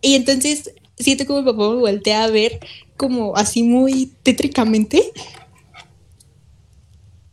Y 0.00 0.14
entonces 0.14 0.72
siento 0.98 1.26
como 1.26 1.40
el 1.40 1.44
papá 1.44 1.70
me 1.70 1.80
voltea 1.80 2.24
a 2.24 2.30
ver 2.30 2.60
como 2.96 3.36
así 3.36 3.62
muy 3.62 4.12
tétricamente. 4.22 5.12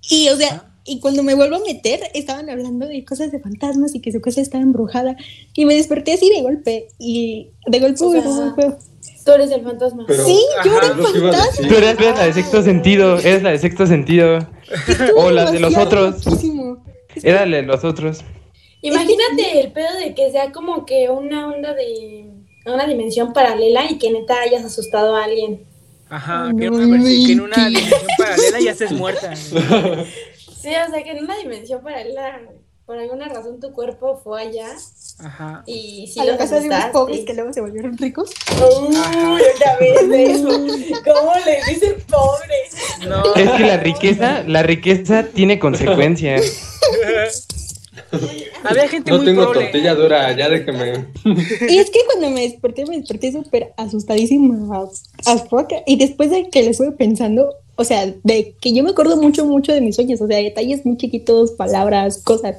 Y 0.09 0.29
o 0.29 0.37
sea, 0.37 0.74
y 0.85 0.99
cuando 0.99 1.23
me 1.23 1.33
vuelvo 1.33 1.55
a 1.55 1.59
meter, 1.59 1.99
estaban 2.13 2.49
hablando 2.49 2.87
de 2.87 3.03
cosas 3.03 3.31
de 3.31 3.39
fantasmas 3.39 3.95
y 3.95 3.99
que 4.01 4.11
su 4.11 4.21
casa 4.21 4.39
estaba 4.41 4.63
embrujada. 4.63 5.17
Y 5.55 5.65
me 5.65 5.75
desperté 5.75 6.13
así 6.13 6.29
de 6.29 6.41
golpe. 6.43 6.87
Y 6.99 7.49
de 7.67 7.79
golpe, 7.79 8.05
O 8.05 8.11
sea, 8.11 8.21
golpe- 8.23 8.77
Tú 9.25 9.31
eres 9.31 9.49
el 9.49 9.63
fantasma. 9.63 10.03
Pero- 10.07 10.23
sí, 10.23 10.39
yo 10.63 10.71
Ajá, 10.77 10.85
era 10.85 10.95
que 10.95 11.01
a 11.01 11.05
fantasma. 11.31 11.67
Tú 11.67 11.75
eres, 11.75 11.89
eres 11.99 12.15
la 12.17 12.25
de 12.25 12.33
sexto 12.33 12.61
sentido, 12.63 13.17
eres 13.19 13.41
la 13.43 13.49
de 13.51 13.57
sexto 13.57 13.87
sentido. 13.87 14.47
O 15.17 15.31
las 15.31 15.51
de 15.51 15.59
los 15.59 15.75
otros. 15.75 16.17
Era 17.23 17.45
la 17.47 17.57
de 17.57 17.63
los 17.63 17.83
otros. 17.83 18.19
Imagínate 18.83 19.61
el 19.61 19.71
pedo 19.71 19.97
de 19.97 20.13
que 20.13 20.29
sea 20.31 20.51
como 20.51 20.85
que 20.85 21.09
una 21.09 21.47
onda 21.47 21.73
de 21.73 22.29
una 22.67 22.85
dimensión 22.85 23.33
paralela 23.33 23.89
y 23.89 23.97
que 23.97 24.11
neta 24.11 24.39
hayas 24.41 24.63
asustado 24.63 25.15
a 25.15 25.23
alguien. 25.23 25.63
Ajá, 26.09 26.51
que, 26.57 26.69
no 26.69 26.77
una 26.77 26.85
versión- 26.87 27.25
que 27.25 27.31
en 27.33 27.39
una 27.41 27.67
dimensión 27.67 28.01
paralela 28.19 28.59
ya 28.59 28.71
estés 28.71 28.91
muerta. 28.91 29.33
Sí, 30.65 30.71
o 30.87 30.91
sea 30.91 31.03
que 31.03 31.11
en 31.11 31.23
una 31.23 31.37
dimensión 31.37 31.81
paralela, 31.83 32.41
por 32.87 32.97
alguna 32.97 33.27
razón 33.27 33.59
tu 33.59 33.71
cuerpo 33.71 34.19
fue 34.23 34.41
allá 34.41 34.67
Ajá. 35.19 35.63
y 35.67 36.11
a 36.19 36.23
los 36.23 36.33
la 36.33 36.37
casa 36.39 36.59
de 36.59 36.67
unos 36.67 36.85
pobres 36.85 37.19
que 37.25 37.33
luego 37.35 37.53
se 37.53 37.61
volvieron 37.61 37.97
ricos. 37.97 38.31
Uy, 38.51 38.95
otra 38.95 39.77
vez 39.79 40.01
eso. 40.11 40.49
¿Cómo 40.49 41.31
le 41.45 41.71
dicen 41.73 41.95
pobres? 42.09 43.07
No. 43.07 43.35
Es 43.35 43.51
que 43.51 43.63
la 43.63 43.77
riqueza, 43.77 44.43
la 44.47 44.63
riqueza 44.63 45.23
tiene 45.33 45.59
consecuencias. 45.59 46.61
Había 48.63 48.87
gente 48.87 49.11
No 49.11 49.17
muy 49.17 49.25
tengo 49.25 49.45
pobre. 49.45 49.61
tortilla 49.65 49.93
dura, 49.95 50.31
ya 50.35 50.49
déjeme. 50.49 51.05
Y 51.69 51.77
es 51.77 51.89
que 51.89 51.99
cuando 52.05 52.29
me 52.31 52.41
desperté, 52.41 52.85
me 52.85 52.97
desperté 52.97 53.31
súper 53.31 53.73
asustadísima 53.77 54.79
as, 54.83 55.03
as 55.25 55.47
fuck. 55.49 55.69
Y 55.85 55.97
después 55.97 56.29
de 56.31 56.49
que 56.49 56.63
le 56.63 56.71
estuve 56.71 56.91
pensando, 56.91 57.53
o 57.75 57.83
sea, 57.83 58.13
de 58.23 58.55
que 58.59 58.73
yo 58.73 58.83
me 58.83 58.91
acuerdo 58.91 59.17
mucho, 59.17 59.45
mucho 59.45 59.73
de 59.73 59.81
mis 59.81 59.95
sueños, 59.95 60.21
o 60.21 60.27
sea, 60.27 60.37
detalles 60.37 60.85
muy 60.85 60.97
chiquitos, 60.97 61.51
palabras, 61.51 62.19
cosas. 62.23 62.57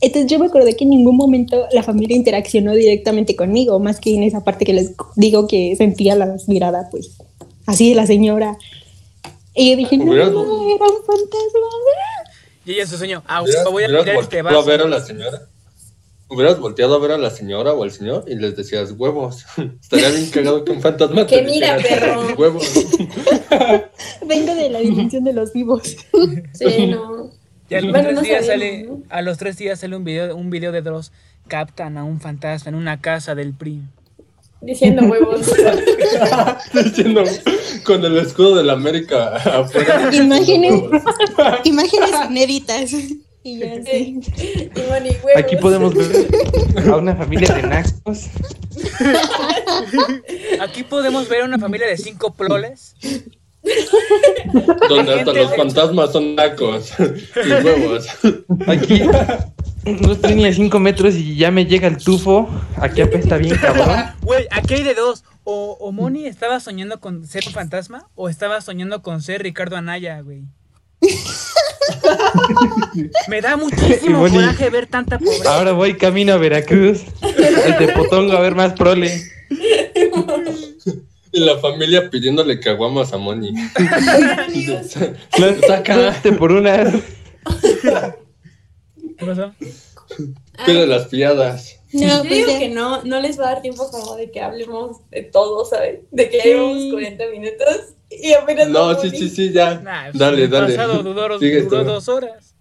Entonces 0.00 0.30
yo 0.30 0.38
me 0.38 0.46
acordé 0.46 0.76
que 0.76 0.84
en 0.84 0.90
ningún 0.90 1.16
momento 1.16 1.66
la 1.72 1.82
familia 1.82 2.16
interaccionó 2.16 2.74
directamente 2.74 3.36
conmigo, 3.36 3.78
más 3.78 4.00
que 4.00 4.14
en 4.14 4.22
esa 4.24 4.42
parte 4.42 4.64
que 4.64 4.72
les 4.72 4.92
digo 5.16 5.46
que 5.46 5.74
sentía 5.76 6.14
la 6.16 6.36
mirada, 6.46 6.88
pues, 6.90 7.16
así 7.66 7.90
de 7.90 7.94
la 7.94 8.06
señora. 8.06 8.58
Y 9.54 9.70
yo 9.70 9.76
dije, 9.76 9.96
no, 9.96 10.06
no, 10.06 10.12
era 10.14 10.84
un 10.84 11.04
fantasma. 11.06 11.68
Y 12.66 12.72
ella 12.72 12.86
su 12.86 12.96
sueño, 12.96 13.22
ah, 13.26 13.42
Hubieras, 13.42 13.64
voy 13.70 13.84
a 13.84 13.86
tirar 13.86 14.00
este 14.00 14.14
volteado 14.14 14.48
a 14.48 14.52
vaso. 14.52 14.66
ver 14.66 14.80
a 14.80 14.88
la 14.88 15.00
señora. 15.00 15.48
Hubieras 16.28 16.58
volteado 16.58 16.94
a 16.94 16.98
ver 16.98 17.12
a 17.12 17.18
la 17.18 17.30
señora 17.30 17.72
o 17.74 17.82
al 17.84 17.90
señor 17.90 18.24
y 18.26 18.34
les 18.34 18.56
decías 18.56 18.92
huevos. 18.96 19.44
Estaría 19.80 20.08
bien 20.10 20.30
cagado 20.30 20.64
que 20.64 20.72
un 20.72 20.80
fantasma 20.80 21.26
Que 21.26 21.38
te 21.38 21.42
mira, 21.44 21.76
perro. 21.76 22.34
huevos. 22.36 22.64
Vengo 24.26 24.54
de 24.54 24.70
la 24.70 24.78
dimensión 24.80 25.24
de 25.24 25.32
los 25.32 25.52
vivos. 25.52 25.96
Sí, 26.54 26.86
no. 26.86 27.30
Y 27.68 27.74
a 27.74 27.80
los, 27.80 27.90
Bueno, 27.92 28.08
tres 28.08 28.14
no 28.16 28.22
días 28.22 28.46
sale, 28.46 28.82
¿no? 28.84 29.02
a 29.08 29.22
los 29.22 29.38
tres 29.38 29.56
días 29.56 29.80
sale 29.80 29.96
un 29.96 30.04
video, 30.04 30.36
un 30.36 30.50
video 30.50 30.72
de 30.72 30.82
Dross. 30.82 31.12
Captan 31.48 31.98
a 31.98 32.04
un 32.04 32.20
fantasma 32.20 32.70
en 32.70 32.74
una 32.74 33.00
casa 33.00 33.34
del 33.34 33.52
PRI. 33.52 33.82
Diciendo 34.62 35.02
huevos. 35.04 35.46
Diciendo 36.72 37.22
con 37.84 38.02
el 38.04 38.16
escudo 38.18 38.56
de 38.56 38.64
la 38.64 38.72
América 38.72 39.36
afuera. 39.36 40.10
Imágenes, 40.14 40.72
imágenes 41.64 42.10
inéditas. 42.30 42.92
Y 43.44 43.58
ya 43.58 43.74
Sí. 43.84 44.20
sí. 44.34 44.70
Y 44.74 44.80
Moni, 44.90 45.10
huevos. 45.10 45.36
Aquí 45.36 45.56
podemos 45.56 45.94
ver 45.94 46.28
a 46.90 46.96
una 46.96 47.14
familia 47.14 47.54
de 47.54 47.62
naxos. 47.62 48.30
Aquí 50.60 50.82
podemos 50.82 51.28
ver 51.28 51.42
a 51.42 51.44
una 51.44 51.58
familia 51.58 51.86
de 51.86 51.96
cinco 51.98 52.32
ploles. 52.34 52.96
Donde 54.88 55.14
hasta 55.14 55.32
los 55.32 55.54
fantasmas 55.56 56.12
son 56.12 56.34
nacos 56.34 56.92
y 56.98 57.50
huevos. 57.64 58.06
Aquí 58.66 59.02
no 59.84 60.12
estoy 60.12 60.34
ni 60.34 60.46
a 60.46 60.52
5 60.52 60.78
metros 60.80 61.14
y 61.14 61.36
ya 61.36 61.50
me 61.50 61.66
llega 61.66 61.88
el 61.88 61.96
tufo. 61.98 62.48
Aquí 62.76 63.00
apesta 63.02 63.36
bien, 63.36 63.56
cabrón. 63.56 64.04
Güey, 64.22 64.46
aquí 64.50 64.74
hay 64.74 64.82
de 64.82 64.94
dos. 64.94 65.24
O, 65.44 65.76
o 65.78 65.92
Moni 65.92 66.26
estaba 66.26 66.60
soñando 66.60 67.00
con 67.00 67.26
ser 67.26 67.44
un 67.46 67.52
fantasma 67.52 68.08
o 68.14 68.28
estaba 68.30 68.60
soñando 68.62 69.02
con 69.02 69.20
ser 69.20 69.42
Ricardo 69.42 69.76
Anaya, 69.76 70.20
güey. 70.20 70.44
Me 73.28 73.40
da 73.40 73.56
muchísimo 73.56 74.20
Moni. 74.20 74.34
coraje 74.34 74.70
ver 74.70 74.86
tanta 74.86 75.18
pobreza. 75.18 75.56
Ahora 75.56 75.72
voy 75.72 75.96
camino 75.96 76.32
a 76.32 76.36
Veracruz. 76.36 77.02
Al 77.22 77.78
Tepotongo 77.78 78.32
a 78.32 78.40
ver 78.40 78.54
más 78.54 78.72
prole. 78.74 79.22
Y 81.32 81.40
la 81.40 81.58
familia 81.58 82.10
pidiéndole 82.10 82.60
caguamas 82.60 83.12
a 83.12 83.18
Moni. 83.18 83.54
Saca. 84.88 85.66
Sacaste 85.66 86.32
por 86.32 86.52
una. 86.52 86.92
¿Qué 89.18 89.26
pasó? 89.26 89.52
Pide 90.64 90.86
las 90.86 91.06
piadas. 91.06 91.80
No, 91.92 92.18
pues 92.20 92.30
digo 92.30 92.58
que 92.58 92.68
no, 92.68 93.02
no 93.04 93.20
les 93.20 93.38
va 93.38 93.46
a 93.46 93.52
dar 93.54 93.62
tiempo 93.62 93.88
como 93.90 94.16
de 94.16 94.30
que 94.30 94.40
hablemos 94.40 94.98
de 95.10 95.22
todo, 95.22 95.64
¿sabes? 95.64 96.00
De 96.10 96.28
que 96.28 96.38
llevamos 96.38 96.84
40 96.90 97.26
minutos 97.28 97.94
y 98.22 98.32
apenas 98.34 98.68
No, 98.68 98.98
sí, 98.98 99.10
sí, 99.10 99.28
sí, 99.28 99.52
ya. 99.52 99.80
Nah, 99.80 100.10
Dale, 100.12 100.48
dale. 100.48 100.74
pasado 100.74 101.02
duró, 101.02 101.38
dos 101.84 102.08
horas. 102.08 102.54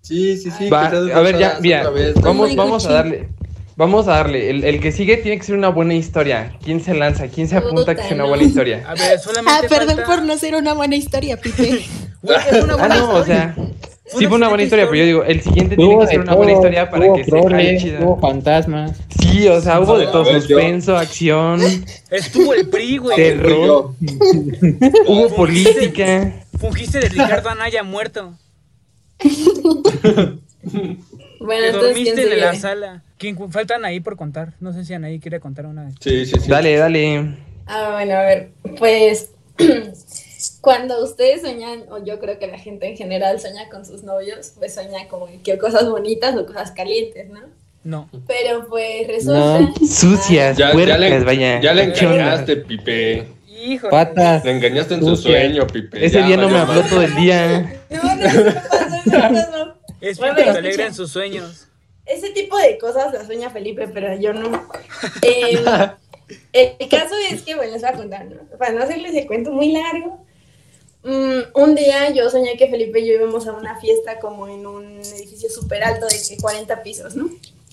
Sí, 0.00 0.36
sí, 0.36 0.50
sí. 0.50 0.68
Va, 0.68 0.86
a 0.86 1.20
ver, 1.20 1.38
ya, 1.38 1.58
mira, 1.60 1.88
vez. 1.90 2.14
vamos, 2.20 2.54
vamos 2.54 2.86
a 2.86 2.92
darle. 2.92 3.28
Vamos 3.76 4.06
a 4.06 4.12
darle. 4.12 4.50
El, 4.50 4.62
el 4.64 4.78
que 4.80 4.92
sigue 4.92 5.16
tiene 5.16 5.38
que 5.38 5.44
ser 5.44 5.56
una 5.56 5.68
buena 5.70 5.94
historia. 5.94 6.56
¿Quién 6.62 6.80
se 6.84 6.94
lanza? 6.94 7.26
¿Quién 7.28 7.48
se 7.48 7.56
apunta 7.56 7.92
a 7.92 7.94
que 7.94 8.02
Puta, 8.02 8.08
sea 8.08 8.14
una 8.16 8.24
buena 8.26 8.44
historia? 8.44 8.84
A 8.86 8.94
ver, 8.94 9.18
solamente 9.18 9.66
Ah, 9.66 9.68
perdón 9.68 9.96
falta- 9.96 10.06
por 10.06 10.22
no 10.22 10.36
ser 10.38 10.54
una 10.54 10.74
buena 10.74 10.94
historia, 10.96 11.36
Pipe. 11.38 11.84
Es 12.24 12.62
una 12.62 12.74
Ah, 12.74 12.76
buena 12.76 12.96
no, 12.96 13.10
o 13.14 13.24
sea. 13.24 13.56
Sí 14.06 14.26
fue 14.26 14.36
una 14.36 14.48
buena 14.48 14.64
historia, 14.64 14.84
pero 14.84 14.96
yo 14.96 15.04
digo, 15.04 15.24
el 15.24 15.40
siguiente 15.40 15.76
tiene 15.76 15.94
que 15.98 16.04
de 16.04 16.10
ser 16.10 16.20
una 16.20 16.34
buena 16.34 16.52
historia 16.52 16.90
para 16.90 17.06
hubo 17.06 17.16
que 17.16 17.24
sea 17.24 17.40
prole, 17.40 17.78
chida. 17.78 18.00
hubo 18.00 18.20
fantasmas. 18.20 19.00
Sí, 19.20 19.48
o 19.48 19.60
sea, 19.60 19.80
hubo 19.80 19.96
de 19.96 20.06
A 20.06 20.12
todo, 20.12 20.24
suspenso, 20.26 20.96
acción, 20.96 21.60
Estuvo 22.10 22.52
el 22.52 22.68
PRI, 22.68 22.98
güey. 22.98 23.16
terror, 23.16 23.94
hubo 25.06 25.28
política. 25.34 26.32
Fungiste 26.58 27.00
de 27.00 27.08
Ricardo 27.08 27.48
Anaya 27.48 27.82
muerto. 27.82 28.34
Bueno, 31.40 31.60
Te 31.60 31.68
entonces, 31.68 31.92
¿quién 31.94 32.16
dormiste 32.16 32.34
en 32.34 32.40
la 32.40 32.54
sala. 32.54 33.02
¿Quién, 33.18 33.52
faltan 33.52 33.84
ahí 33.84 34.00
por 34.00 34.16
contar. 34.16 34.54
No 34.60 34.72
sé 34.72 34.84
si 34.86 34.94
Anaí 34.94 35.20
quiere 35.20 35.40
contar 35.40 35.66
una. 35.66 35.90
Sí, 36.00 36.24
sí, 36.24 36.40
sí. 36.40 36.48
Dale, 36.48 36.76
dale. 36.76 37.36
Ah, 37.66 37.90
bueno, 37.92 38.14
a 38.14 38.22
ver, 38.22 38.50
pues 38.78 39.30
cuando 40.60 41.02
ustedes 41.02 41.40
sueñan, 41.42 41.84
o 41.90 41.98
yo 42.04 42.18
creo 42.18 42.38
que 42.38 42.46
la 42.46 42.58
gente 42.58 42.88
en 42.88 42.96
general 42.96 43.40
sueña 43.40 43.68
con 43.68 43.84
sus 43.84 44.02
novios, 44.02 44.52
pues 44.58 44.74
sueña 44.74 45.08
como 45.08 45.28
que 45.42 45.58
cosas 45.58 45.88
bonitas 45.88 46.34
o 46.36 46.46
cosas 46.46 46.70
calientes, 46.72 47.28
¿no? 47.30 47.40
No. 47.84 48.08
Pero 48.26 48.66
pues 48.68 49.06
resulta... 49.06 49.70
Sucias, 49.86 50.56
Ya, 50.56 50.72
le, 50.72 51.22
vaya. 51.24 51.58
engañaste, 51.58 52.56
Pipe. 52.56 53.28
Híjole. 53.46 53.90
Patas. 53.90 54.44
Le 54.44 54.52
engañaste 54.52 54.94
en 54.94 55.00
su 55.00 55.16
Sucia. 55.16 55.40
sueño, 55.40 55.66
Pipe. 55.66 56.04
Ese 56.04 56.20
Ya, 56.20 56.26
día 56.26 56.36
no 56.38 56.48
me 56.48 56.58
habló 56.58 56.82
todo 56.82 57.02
el 57.02 57.14
día. 57.14 57.80
No, 57.90 58.02
no, 58.02 58.14
no 58.16 58.54
pasó, 58.70 59.34
eso 59.34 59.50
no. 59.50 59.74
Es 60.00 60.18
Bueno, 60.18 60.38
escucha. 60.38 60.58
alegra 60.58 60.86
en 60.86 60.94
sus 60.94 61.10
sueños. 61.10 61.68
Ese 62.06 62.30
tipo 62.30 62.58
de 62.58 62.76
cosas 62.78 63.12
las 63.14 63.26
sueña 63.26 63.48
Felipe, 63.50 63.88
pero 63.88 64.14
yo 64.18 64.32
no. 64.34 64.66
Eh, 65.22 66.76
el 66.78 66.88
caso 66.88 67.14
es 67.30 67.42
que, 67.42 67.54
bueno, 67.54 67.72
les 67.72 67.82
voy 67.82 67.90
a 67.90 67.94
contar, 67.94 68.24
¿no? 68.26 68.36
Para 68.58 68.72
no 68.72 68.82
hacerles 68.82 69.14
el 69.14 69.26
cuento 69.26 69.52
muy 69.52 69.72
largo. 69.72 70.23
Mm, 71.04 71.58
un 71.60 71.74
día 71.74 72.10
yo 72.10 72.28
soñé 72.30 72.56
que 72.56 72.68
Felipe 72.68 73.00
y 73.00 73.06
yo 73.06 73.14
íbamos 73.14 73.46
a 73.46 73.52
una 73.52 73.78
fiesta 73.80 74.18
como 74.18 74.48
en 74.48 74.66
un 74.66 75.00
edificio 75.00 75.48
súper 75.50 75.84
alto 75.84 76.06
de 76.06 76.16
que 76.28 76.36
40 76.40 76.82
pisos, 76.82 77.14
¿no? 77.14 77.30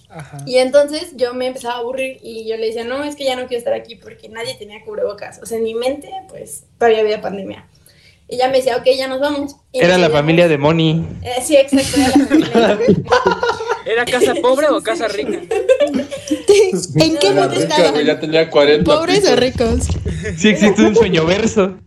Ajá. 0.10 0.40
Y 0.46 0.58
entonces 0.58 1.14
yo 1.16 1.34
me 1.34 1.48
empezaba 1.48 1.76
a 1.76 1.78
aburrir 1.78 2.20
y 2.22 2.48
yo 2.48 2.58
le 2.58 2.68
decía, 2.68 2.84
no, 2.84 3.04
es 3.04 3.16
que 3.16 3.24
ya 3.24 3.36
no 3.36 3.48
quiero 3.48 3.60
estar 3.60 3.74
aquí 3.74 3.96
porque 3.96 4.28
nadie 4.28 4.56
tenía 4.56 4.84
cubrebocas. 4.84 5.40
O 5.42 5.46
sea, 5.46 5.58
en 5.58 5.64
mi 5.64 5.74
mente, 5.74 6.10
pues 6.28 6.66
todavía 6.78 7.00
había 7.00 7.22
pandemia. 7.22 7.66
Y 8.28 8.36
ella 8.36 8.50
me 8.50 8.58
decía, 8.58 8.78
ok, 8.78 8.86
ya 8.98 9.08
nos 9.08 9.20
vamos. 9.20 9.56
Y 9.72 9.80
Era 9.80 9.98
la 9.98 10.10
familia 10.10 10.48
de 10.48 10.58
Moni. 10.58 11.06
Eh, 11.22 11.42
sí, 11.44 11.56
exacto, 11.56 11.98
era 11.98 12.18
la 12.18 12.26
familia 12.28 12.68
de 12.68 12.88
Moni. 12.88 13.04
¿Era 13.86 14.06
casa 14.06 14.36
pobre 14.36 14.68
o 14.70 14.82
casa 14.82 15.08
rica? 15.08 15.40
¿En 16.96 17.18
qué 17.18 17.32
mundo 17.32 17.54
estaban? 17.54 18.06
ya 18.06 18.20
tenía 18.20 18.50
40 18.50 18.84
¿Pobres 18.84 19.20
pisos. 19.20 19.32
o 19.32 19.36
ricos? 19.36 19.88
Sí 20.38 20.50
existe 20.50 20.82
un 20.84 20.96
sueño 20.96 21.26
verso. 21.26 21.78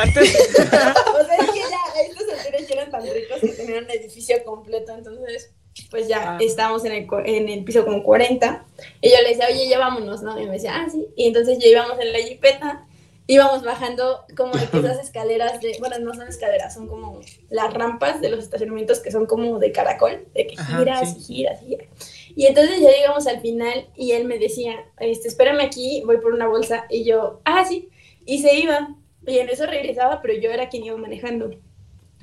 Antes, 0.00 0.34
O 0.58 1.24
sea, 1.24 1.36
es 1.40 1.50
que 1.50 1.60
ya 1.60 1.78
a 1.94 2.00
estos 2.02 2.28
alturas 2.38 2.68
ya 2.68 2.74
eran 2.74 2.90
tan 2.90 3.02
ricos 3.02 3.40
que 3.40 3.48
tenían 3.48 3.84
un 3.84 3.90
edificio 3.90 4.42
completo, 4.44 4.92
entonces 4.96 5.52
pues 5.90 6.06
ya 6.06 6.34
Ah. 6.34 6.38
estábamos 6.40 6.84
en 6.84 6.92
el, 6.92 7.06
en 7.24 7.48
el 7.48 7.64
piso 7.64 7.84
como 7.84 8.02
40 8.02 8.64
y 9.00 9.10
yo 9.10 9.16
le 9.22 9.30
decía, 9.30 9.46
oye, 9.50 9.68
ya 9.68 9.78
vámonos, 9.78 10.22
¿no? 10.22 10.38
Y 10.40 10.44
me 10.46 10.52
decía, 10.52 10.74
ah, 10.76 10.86
sí. 10.90 11.08
Y 11.16 11.26
entonces 11.28 11.58
ya 11.58 11.66
íbamos 11.68 11.98
en 11.98 12.12
la 12.12 12.18
jipeta, 12.18 12.86
íbamos 13.26 13.62
bajando 13.62 14.20
como 14.36 14.52
de 14.52 14.64
esas 14.64 14.98
escaleras 15.02 15.60
de, 15.62 15.76
bueno, 15.80 15.98
no 16.00 16.12
son 16.12 16.28
escaleras, 16.28 16.74
son 16.74 16.88
como 16.88 17.20
las 17.48 17.72
rampas 17.72 18.20
de 18.20 18.28
los 18.28 18.44
estacionamientos 18.44 19.00
que 19.00 19.10
son 19.10 19.24
como 19.26 19.58
de 19.58 19.72
caracol, 19.72 20.26
de 20.34 20.46
que 20.46 20.54
Ajá, 20.58 20.78
giras 20.78 21.10
sí. 21.14 21.16
y 21.18 21.22
giras 21.36 21.62
y 21.62 21.66
giras. 21.68 21.88
Y 22.36 22.46
entonces 22.46 22.80
ya 22.80 22.90
llegamos 22.90 23.26
al 23.26 23.40
final 23.40 23.88
y 23.96 24.12
él 24.12 24.26
me 24.26 24.38
decía, 24.38 24.84
este, 25.00 25.28
espérame 25.28 25.60
aquí, 25.60 26.02
voy 26.04 26.18
por 26.18 26.34
una 26.34 26.48
bolsa. 26.48 26.84
Y 26.90 27.04
yo, 27.04 27.40
ah, 27.44 27.64
sí. 27.66 27.88
Y 28.26 28.40
se 28.42 28.54
iba. 28.56 28.94
Y 29.26 29.38
en 29.38 29.48
eso 29.48 29.66
regresaba, 29.66 30.20
pero 30.20 30.34
yo 30.34 30.50
era 30.50 30.68
quien 30.68 30.84
iba 30.84 30.96
manejando. 30.96 31.50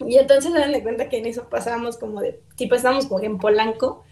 Y 0.06 0.18
entonces 0.18 0.52
se 0.52 0.68
de 0.68 0.84
cuenta 0.84 1.10
que 1.10 1.18
en 1.18 1.26
eso 1.26 1.50
pasábamos 1.50 1.98
como 1.98 2.22
de, 2.22 2.42
tipo 2.56 2.76
estábamos 2.76 3.08
como 3.08 3.22
en 3.22 3.38
Polanco, 3.38 4.04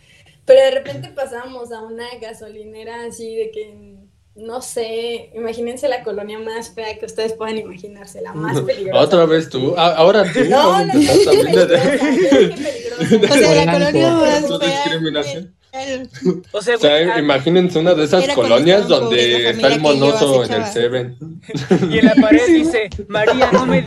pero 0.46 0.62
de 0.62 0.72
repente 0.72 1.10
pasábamos 1.10 1.72
a 1.72 1.82
una 1.82 2.08
gasolinera 2.22 3.06
así 3.06 3.36
de 3.36 3.52
que, 3.52 3.97
no 4.38 4.62
sé, 4.62 5.32
imagínense 5.34 5.88
la 5.88 6.04
colonia 6.04 6.38
más 6.38 6.74
fea 6.74 6.98
que 7.00 7.06
ustedes 7.06 7.34
puedan 7.34 7.58
imaginarse, 7.58 8.22
la 8.22 8.34
más 8.34 8.62
peligrosa. 8.68 9.00
Otra 9.00 9.26
vez 9.26 9.50
tú. 9.50 9.74
Ah, 9.76 9.96
ahora 9.98 10.24
tú. 10.32 10.44
No, 10.46 10.86
no, 10.86 10.86
no, 10.86 10.92
peligrosa, 10.94 11.32
peligrosa. 11.32 11.78
O 13.00 13.34
sea, 13.34 13.66
la 13.66 13.74
colonia 13.74 14.12
más 14.12 14.48
fea. 14.48 15.48
o 16.52 16.62
sea, 16.62 16.76
O 16.76 16.80
sea, 16.80 17.16
ah, 17.16 17.20
imagínense 17.20 17.80
una 17.80 17.94
de 17.94 18.06
esas 18.06 18.28
colonias 18.30 18.88
donde 18.88 19.50
está 19.50 19.68
el 19.68 19.80
monoso 19.82 20.44
en 20.46 20.54
el. 20.54 20.66
Seven. 20.66 21.18
y 21.90 22.00
en 22.00 22.06
la 22.06 22.16
pared 22.16 22.48
dice, 22.48 22.90
María, 23.08 23.52
no 23.52 23.66
me... 23.66 23.86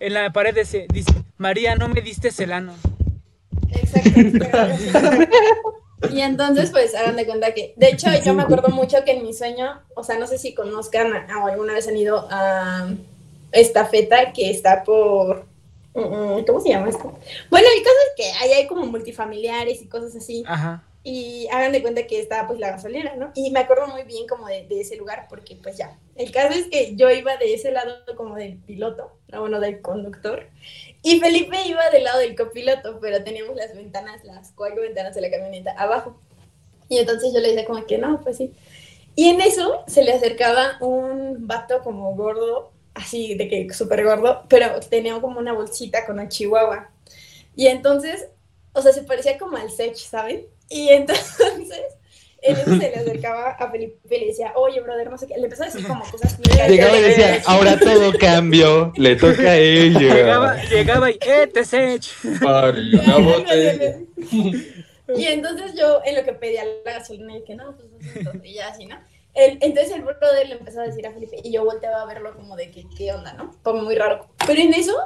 En 0.00 0.14
la 0.14 0.32
pared 0.32 0.54
dice, 0.54 0.86
dice, 0.92 1.12
María, 1.38 1.76
no 1.76 1.88
me 1.88 2.00
diste 2.00 2.32
celano. 2.32 2.74
Exacto. 3.70 4.48
Y 6.10 6.20
entonces, 6.20 6.70
pues, 6.70 6.94
hagan 6.94 7.16
de 7.16 7.26
cuenta 7.26 7.54
que, 7.54 7.74
de 7.76 7.88
hecho, 7.90 8.08
yo 8.24 8.34
me 8.34 8.42
acuerdo 8.42 8.68
mucho 8.68 9.04
que 9.04 9.12
en 9.12 9.22
mi 9.22 9.32
sueño, 9.32 9.80
o 9.94 10.02
sea, 10.02 10.18
no 10.18 10.26
sé 10.26 10.38
si 10.38 10.54
conozcan 10.54 11.12
o 11.30 11.46
alguna 11.46 11.74
vez 11.74 11.86
han 11.88 11.96
ido 11.96 12.26
a 12.30 12.88
esta 13.52 13.86
feta 13.86 14.32
que 14.32 14.50
está 14.50 14.82
por, 14.82 15.46
mm, 15.94 16.44
¿cómo 16.46 16.60
se 16.60 16.70
llama 16.70 16.88
esto? 16.88 17.18
Bueno, 17.50 17.68
el 17.76 17.82
caso 17.82 17.96
es 18.08 18.12
que 18.16 18.32
ahí 18.40 18.52
hay 18.52 18.66
como 18.66 18.86
multifamiliares 18.86 19.82
y 19.82 19.86
cosas 19.86 20.16
así, 20.16 20.42
Ajá. 20.46 20.82
y 21.04 21.46
hagan 21.52 21.72
de 21.72 21.82
cuenta 21.82 22.06
que 22.06 22.18
está 22.18 22.46
pues 22.46 22.58
la 22.58 22.70
gasolina, 22.70 23.14
¿no? 23.16 23.30
Y 23.34 23.50
me 23.50 23.60
acuerdo 23.60 23.86
muy 23.88 24.04
bien 24.04 24.26
como 24.26 24.46
de, 24.46 24.66
de 24.66 24.80
ese 24.80 24.96
lugar, 24.96 25.26
porque 25.28 25.56
pues 25.62 25.76
ya, 25.76 25.98
el 26.16 26.32
caso 26.32 26.58
es 26.58 26.66
que 26.66 26.96
yo 26.96 27.10
iba 27.10 27.36
de 27.36 27.54
ese 27.54 27.70
lado 27.70 27.94
como 28.16 28.36
del 28.36 28.56
piloto, 28.56 29.12
o 29.32 29.40
bueno, 29.40 29.60
del 29.60 29.80
conductor, 29.82 30.48
Y 31.02 31.18
Felipe 31.18 31.56
iba 31.66 31.90
del 31.90 32.04
lado 32.04 32.20
del 32.20 32.36
copiloto, 32.36 32.98
pero 33.00 33.24
teníamos 33.24 33.56
las 33.56 33.74
ventanas, 33.74 34.22
las 34.24 34.52
cuatro 34.52 34.82
ventanas 34.82 35.14
de 35.14 35.20
la 35.20 35.30
camioneta 35.30 35.72
abajo. 35.72 36.20
Y 36.88 36.98
entonces 36.98 37.32
yo 37.32 37.40
le 37.40 37.48
decía 37.48 37.64
como 37.64 37.84
que 37.86 37.98
no, 37.98 38.20
pues 38.20 38.36
sí. 38.36 38.52
Y 39.14 39.28
en 39.28 39.40
eso 39.40 39.82
se 39.86 40.04
le 40.04 40.12
acercaba 40.12 40.76
un 40.80 41.46
vato 41.46 41.82
como 41.82 42.14
gordo, 42.14 42.72
así 42.94 43.34
de 43.34 43.48
que 43.48 43.72
súper 43.72 44.04
gordo, 44.04 44.44
pero 44.48 44.78
tenía 44.80 45.20
como 45.20 45.38
una 45.38 45.52
bolsita 45.52 46.06
con 46.06 46.18
un 46.18 46.28
chihuahua. 46.28 46.90
Y 47.56 47.66
entonces, 47.66 48.28
o 48.72 48.80
sea, 48.80 48.92
se 48.92 49.02
parecía 49.02 49.38
como 49.38 49.56
al 49.56 49.70
Sech, 49.70 49.96
¿saben? 49.96 50.46
Y 50.68 50.88
entonces, 50.90 51.82
en 52.42 52.56
eso 52.56 52.70
se 52.70 52.90
le 52.90 52.96
acercaba 52.96 53.50
a 53.52 53.70
Felipe 53.70 53.96
y 54.16 54.20
le 54.20 54.26
decía, 54.26 54.52
oye, 54.56 54.80
brother, 54.80 55.10
no 55.10 55.16
sé 55.16 55.26
qué. 55.28 55.36
Le 55.36 55.44
empezó 55.44 55.62
a 55.62 55.66
decir 55.66 55.86
como 55.86 56.04
cosas. 56.10 56.38
Llegaba 56.68 56.96
y 56.98 57.02
decía, 57.02 57.40
ahora 57.46 57.78
todo 57.78 58.12
cambió, 58.18 58.92
le 58.96 59.16
toca 59.16 59.50
a 59.52 59.56
ella. 59.56 59.98
Llegaba, 60.14 60.62
llegaba 60.64 61.10
y, 61.10 61.18
¡eh, 61.20 61.46
te 61.52 61.64
sech! 61.64 62.04
Pari, 62.42 62.94
una 62.96 63.18
botella. 63.18 63.98
Y 65.16 65.24
entonces 65.26 65.74
yo, 65.78 66.00
en 66.04 66.16
lo 66.16 66.24
que 66.24 66.32
pedía 66.32 66.64
la 66.84 66.92
gasolina, 66.92 67.34
dije, 67.34 67.54
no, 67.54 67.76
pues 67.76 67.88
no 68.24 68.32
sé, 68.32 68.40
y 68.44 68.54
ya 68.54 68.68
así, 68.68 68.86
¿no? 68.86 68.96
El- 69.34 69.58
entonces 69.60 69.92
el 69.94 70.02
brother 70.02 70.48
le 70.48 70.54
empezó 70.56 70.80
a 70.80 70.84
decir 70.84 71.06
a 71.06 71.12
Felipe, 71.12 71.36
y 71.42 71.52
yo 71.52 71.64
volteaba 71.64 72.02
a 72.02 72.06
verlo 72.06 72.34
como 72.34 72.56
de 72.56 72.70
que, 72.70 72.84
¿qué 72.96 73.12
onda, 73.12 73.32
no? 73.34 73.54
Como 73.62 73.82
muy 73.82 73.94
raro. 73.94 74.28
Pero 74.46 74.60
en 74.60 74.74
eso, 74.74 74.96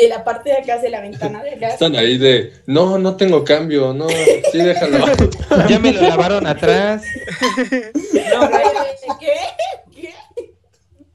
de 0.00 0.08
la 0.08 0.24
parte 0.24 0.50
de 0.50 0.56
acá, 0.56 0.78
de 0.78 0.90
la 0.90 1.00
ventana 1.00 1.42
de 1.42 1.50
acá, 1.52 1.68
Están 1.68 1.96
ahí 1.96 2.18
de, 2.18 2.52
no, 2.66 2.98
no 2.98 3.16
tengo 3.16 3.44
cambio, 3.44 3.92
no, 3.92 4.08
sí, 4.08 4.58
déjalo. 4.58 5.04
Ya 5.68 5.78
me 5.78 5.92
lo 5.92 6.02
lavaron 6.02 6.46
atrás. 6.46 7.02
No. 8.32 8.50
¿qué? 9.18 9.32
¿Qué? 9.94 10.14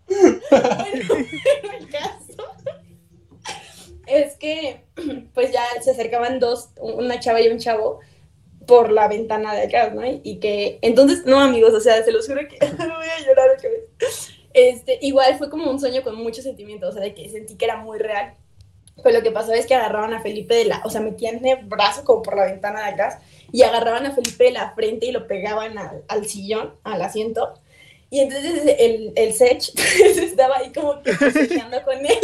Bueno, 0.07 0.39
pero 0.49 1.77
el 1.77 1.89
caso 1.89 2.55
es 4.07 4.35
que, 4.37 4.83
pues 5.33 5.51
ya 5.51 5.63
se 5.81 5.91
acercaban 5.91 6.39
dos, 6.39 6.69
una 6.79 7.19
chava 7.19 7.41
y 7.41 7.47
un 7.47 7.59
chavo, 7.59 7.99
por 8.69 8.91
la 8.91 9.07
ventana 9.07 9.55
de 9.55 9.63
acá, 9.63 9.89
¿no? 9.89 10.03
Y 10.05 10.37
que, 10.39 10.77
entonces, 10.83 11.25
no, 11.25 11.39
amigos, 11.39 11.73
o 11.73 11.79
sea, 11.79 12.03
se 12.03 12.11
los 12.11 12.27
juro 12.27 12.41
que 12.47 12.59
me 12.77 12.85
voy 12.85 13.07
a 13.07 13.25
llorar 13.25 13.49
otra 13.57 13.67
vez. 13.67 14.29
Este, 14.53 14.99
igual 15.01 15.37
fue 15.39 15.49
como 15.49 15.69
un 15.71 15.79
sueño 15.79 16.03
con 16.03 16.15
mucho 16.15 16.43
sentimiento, 16.43 16.87
o 16.87 16.91
sea, 16.91 17.01
de 17.01 17.15
que 17.15 17.27
sentí 17.29 17.55
que 17.55 17.65
era 17.65 17.77
muy 17.77 17.97
real. 17.97 18.35
Pero 19.03 19.17
lo 19.17 19.23
que 19.23 19.31
pasó 19.31 19.53
es 19.53 19.65
que 19.65 19.75
agarraban 19.75 20.13
a 20.13 20.21
Felipe 20.21 20.55
de 20.55 20.65
la, 20.65 20.81
o 20.83 20.89
sea, 20.89 21.01
metían 21.01 21.45
el 21.45 21.65
brazo 21.65 22.03
como 22.03 22.21
por 22.21 22.37
la 22.37 22.45
ventana 22.45 22.81
de 22.81 22.91
atrás 22.91 23.19
y 23.51 23.63
agarraban 23.63 24.05
a 24.05 24.11
Felipe 24.11 24.45
de 24.45 24.51
la 24.51 24.71
frente 24.71 25.07
y 25.07 25.11
lo 25.11 25.27
pegaban 25.27 25.77
al, 25.77 26.03
al 26.07 26.25
sillón, 26.27 26.73
al 26.83 27.01
asiento. 27.01 27.53
Y 28.11 28.21
entonces 28.21 28.75
el, 28.79 29.13
el 29.15 29.33
Sech 29.33 29.71
estaba 29.75 30.57
ahí 30.57 30.71
como 30.73 31.01
que 31.03 31.13
forcejeando 31.13 31.83
con 31.83 31.97
él. 32.05 32.19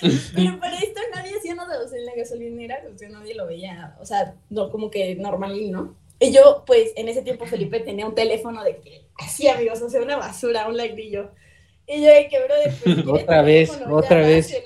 Pero 0.34 0.60
para 0.60 0.78
esto 0.78 1.00
nadie 1.14 1.36
hacía 1.38 1.54
nada, 1.54 1.82
o 1.82 1.88
sea, 1.88 1.98
en 1.98 2.06
la 2.06 2.14
gasolinera, 2.14 2.82
o 2.92 2.98
sea, 2.98 3.08
nadie 3.08 3.34
lo 3.34 3.46
veía, 3.46 3.96
o 4.00 4.04
sea, 4.04 4.34
no, 4.50 4.70
como 4.70 4.90
que 4.90 5.14
normalín, 5.14 5.72
¿no? 5.72 5.96
Y 6.20 6.32
yo, 6.32 6.62
pues, 6.66 6.92
en 6.96 7.08
ese 7.08 7.22
tiempo 7.22 7.46
Felipe 7.46 7.80
tenía 7.80 8.06
un 8.06 8.14
teléfono 8.14 8.62
de 8.62 8.76
que, 8.76 9.06
así 9.16 9.48
amigos, 9.48 9.82
o 9.82 9.88
sea, 9.88 10.02
una 10.02 10.16
basura, 10.16 10.68
un 10.68 10.76
ladrillo. 10.76 11.30
Y 11.86 12.02
yo 12.02 12.08
de 12.08 12.28
que, 12.28 12.38
brother, 12.38 12.72
pues, 12.84 12.96
si 12.96 13.02
quieres 13.02 13.22
Otra 13.22 13.42
vez, 13.42 13.82
otra 13.90 14.18
vez. 14.18 14.62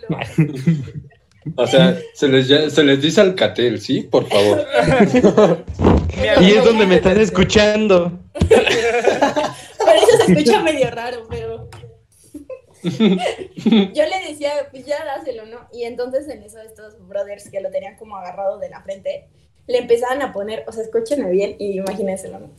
O 1.54 1.66
sea, 1.66 1.96
se 2.14 2.28
les, 2.28 2.48
ya- 2.48 2.68
se 2.70 2.82
les 2.82 3.00
dice 3.00 3.20
Alcatel, 3.20 3.80
¿sí? 3.80 4.02
Por 4.02 4.26
favor. 4.28 4.66
Y 6.40 6.50
es 6.52 6.64
donde 6.64 6.86
me 6.86 6.96
estás 6.96 7.18
escuchando. 7.18 8.10
Por 8.32 8.46
eso 9.96 10.24
se 10.24 10.32
escucha 10.32 10.62
medio 10.62 10.90
raro, 10.90 11.26
pero. 11.28 11.68
Yo 12.82 14.04
le 14.04 14.28
decía, 14.28 14.50
pues 14.70 14.86
ya 14.86 15.04
dáselo, 15.04 15.46
¿no? 15.46 15.68
Y 15.72 15.84
entonces 15.84 16.28
en 16.28 16.42
eso 16.42 16.60
estos 16.60 16.96
brothers 17.06 17.50
que 17.50 17.60
lo 17.60 17.70
tenían 17.70 17.96
como 17.96 18.16
agarrado 18.16 18.58
de 18.58 18.68
la 18.70 18.82
frente, 18.82 19.28
le 19.66 19.78
empezaban 19.78 20.22
a 20.22 20.32
poner, 20.32 20.64
o 20.66 20.72
sea, 20.72 20.82
escúchenme 20.84 21.30
bien 21.30 21.56
y 21.58 21.78
imagínenselo, 21.78 22.38
¿no? 22.38 22.50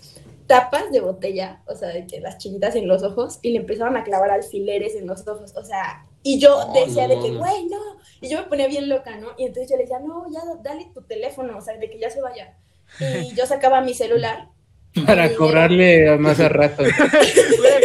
Tapas 0.45 0.91
de 0.91 0.99
botella, 0.99 1.61
o 1.65 1.75
sea, 1.75 1.89
de 1.89 2.05
que 2.05 2.19
las 2.19 2.37
chiquitas 2.37 2.75
en 2.75 2.87
los 2.87 3.03
ojos, 3.03 3.39
y 3.41 3.51
le 3.51 3.57
empezaban 3.59 3.97
a 3.97 4.03
clavar 4.03 4.31
alfileres 4.31 4.95
en 4.95 5.07
los 5.07 5.27
ojos, 5.27 5.53
o 5.55 5.63
sea, 5.63 6.05
y 6.23 6.39
yo 6.39 6.65
No, 6.67 6.73
decía 6.73 7.07
no 7.07 7.15
de 7.15 7.21
que, 7.21 7.35
güey, 7.37 7.65
no, 7.65 7.77
y 8.21 8.29
yo 8.29 8.39
me 8.39 8.47
ponía 8.47 8.67
bien 8.67 8.89
loca, 8.89 9.15
¿no? 9.17 9.29
Y 9.37 9.45
entonces 9.45 9.69
yo 9.69 9.77
le 9.77 9.83
decía, 9.83 9.99
no, 9.99 10.25
ya 10.31 10.39
dale 10.63 10.89
tu 10.93 11.01
teléfono, 11.03 11.57
o 11.57 11.61
sea, 11.61 11.77
de 11.77 11.89
que 11.89 11.99
ya 11.99 12.09
se 12.09 12.21
vaya. 12.21 12.55
Y 12.99 13.33
yo 13.35 13.45
sacaba 13.45 13.81
mi 13.81 13.93
celular. 13.93 14.49
Para 15.05 15.33
cobrarle 15.35 16.17
más 16.17 16.39
a 16.39 16.49
rato. 16.49 16.83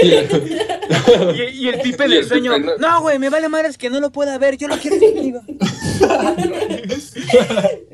Y, 1.35 1.65
y 1.65 1.69
el 1.69 1.81
pipe 1.81 2.03
del 2.05 2.13
el 2.19 2.25
sueño, 2.27 2.59
no. 2.59 2.77
no, 2.77 3.01
güey, 3.03 3.19
me 3.19 3.31
vale 3.31 3.49
madres 3.49 3.79
que 3.79 3.89
no 3.91 4.01
lo 4.01 4.11
pueda 4.11 4.37
ver, 4.39 4.57
yo 4.57 4.69
lo 4.69 4.77
quiero 4.77 4.99
conmigo. 4.99 5.41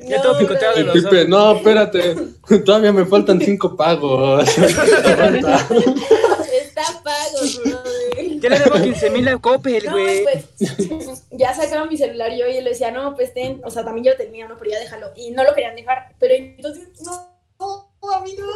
Ya 0.08 0.22
todo 0.22 0.38
picoteado 0.38 0.74
de 0.74 0.80
El 0.80 0.86
los 0.86 0.96
Pipe, 0.96 1.16
ojos. 1.18 1.28
no, 1.28 1.56
espérate, 1.56 2.16
todavía 2.64 2.92
me 2.92 3.04
faltan 3.06 3.40
cinco 3.40 3.76
pagos. 3.76 4.46
Está 4.48 4.84
pago, 7.04 7.38
brother. 7.64 7.92
Ya 8.40 8.50
le 8.50 8.58
debo 8.58 8.80
15 8.80 9.10
mil 9.10 9.24
No, 9.24 9.40
güey. 9.40 10.24
pues 10.24 11.24
ya 11.30 11.54
sacaba 11.54 11.86
mi 11.86 11.96
celular 11.96 12.32
yo 12.34 12.46
y 12.46 12.60
le 12.60 12.70
decía, 12.70 12.90
no, 12.90 13.14
pues 13.14 13.34
ten, 13.34 13.60
o 13.64 13.70
sea, 13.70 13.84
también 13.84 14.04
yo 14.04 14.16
tenía, 14.16 14.48
no, 14.48 14.56
pero 14.56 14.70
ya 14.70 14.80
déjalo. 14.80 15.12
Y 15.16 15.30
no 15.30 15.44
lo 15.44 15.54
querían 15.54 15.76
dejar, 15.76 16.14
pero 16.18 16.34
entonces, 16.34 16.88
no, 17.02 17.38
no, 17.58 17.88
amigos. 18.14 18.46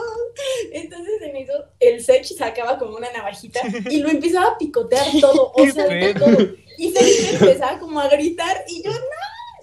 Entonces 0.73 1.23
en 1.23 1.37
eso, 1.37 1.53
el 1.81 2.03
Sech 2.03 2.25
sacaba 2.25 2.79
como 2.79 2.97
una 2.97 3.13
navajita 3.13 3.61
y 3.91 3.99
lo 3.99 4.09
empezaba 4.09 4.53
a 4.53 4.59
picotear 4.59 5.07
todo, 5.21 5.53
o 5.55 5.67
sea, 5.67 5.87
de 5.87 6.15
todo. 6.15 6.39
Y 6.79 6.91
Felipe 6.91 7.37
empezaba 7.37 7.79
como 7.79 8.01
a 8.01 8.09
gritar 8.09 8.65
y 8.69 8.83
yo, 8.83 8.91
no. 8.91 8.99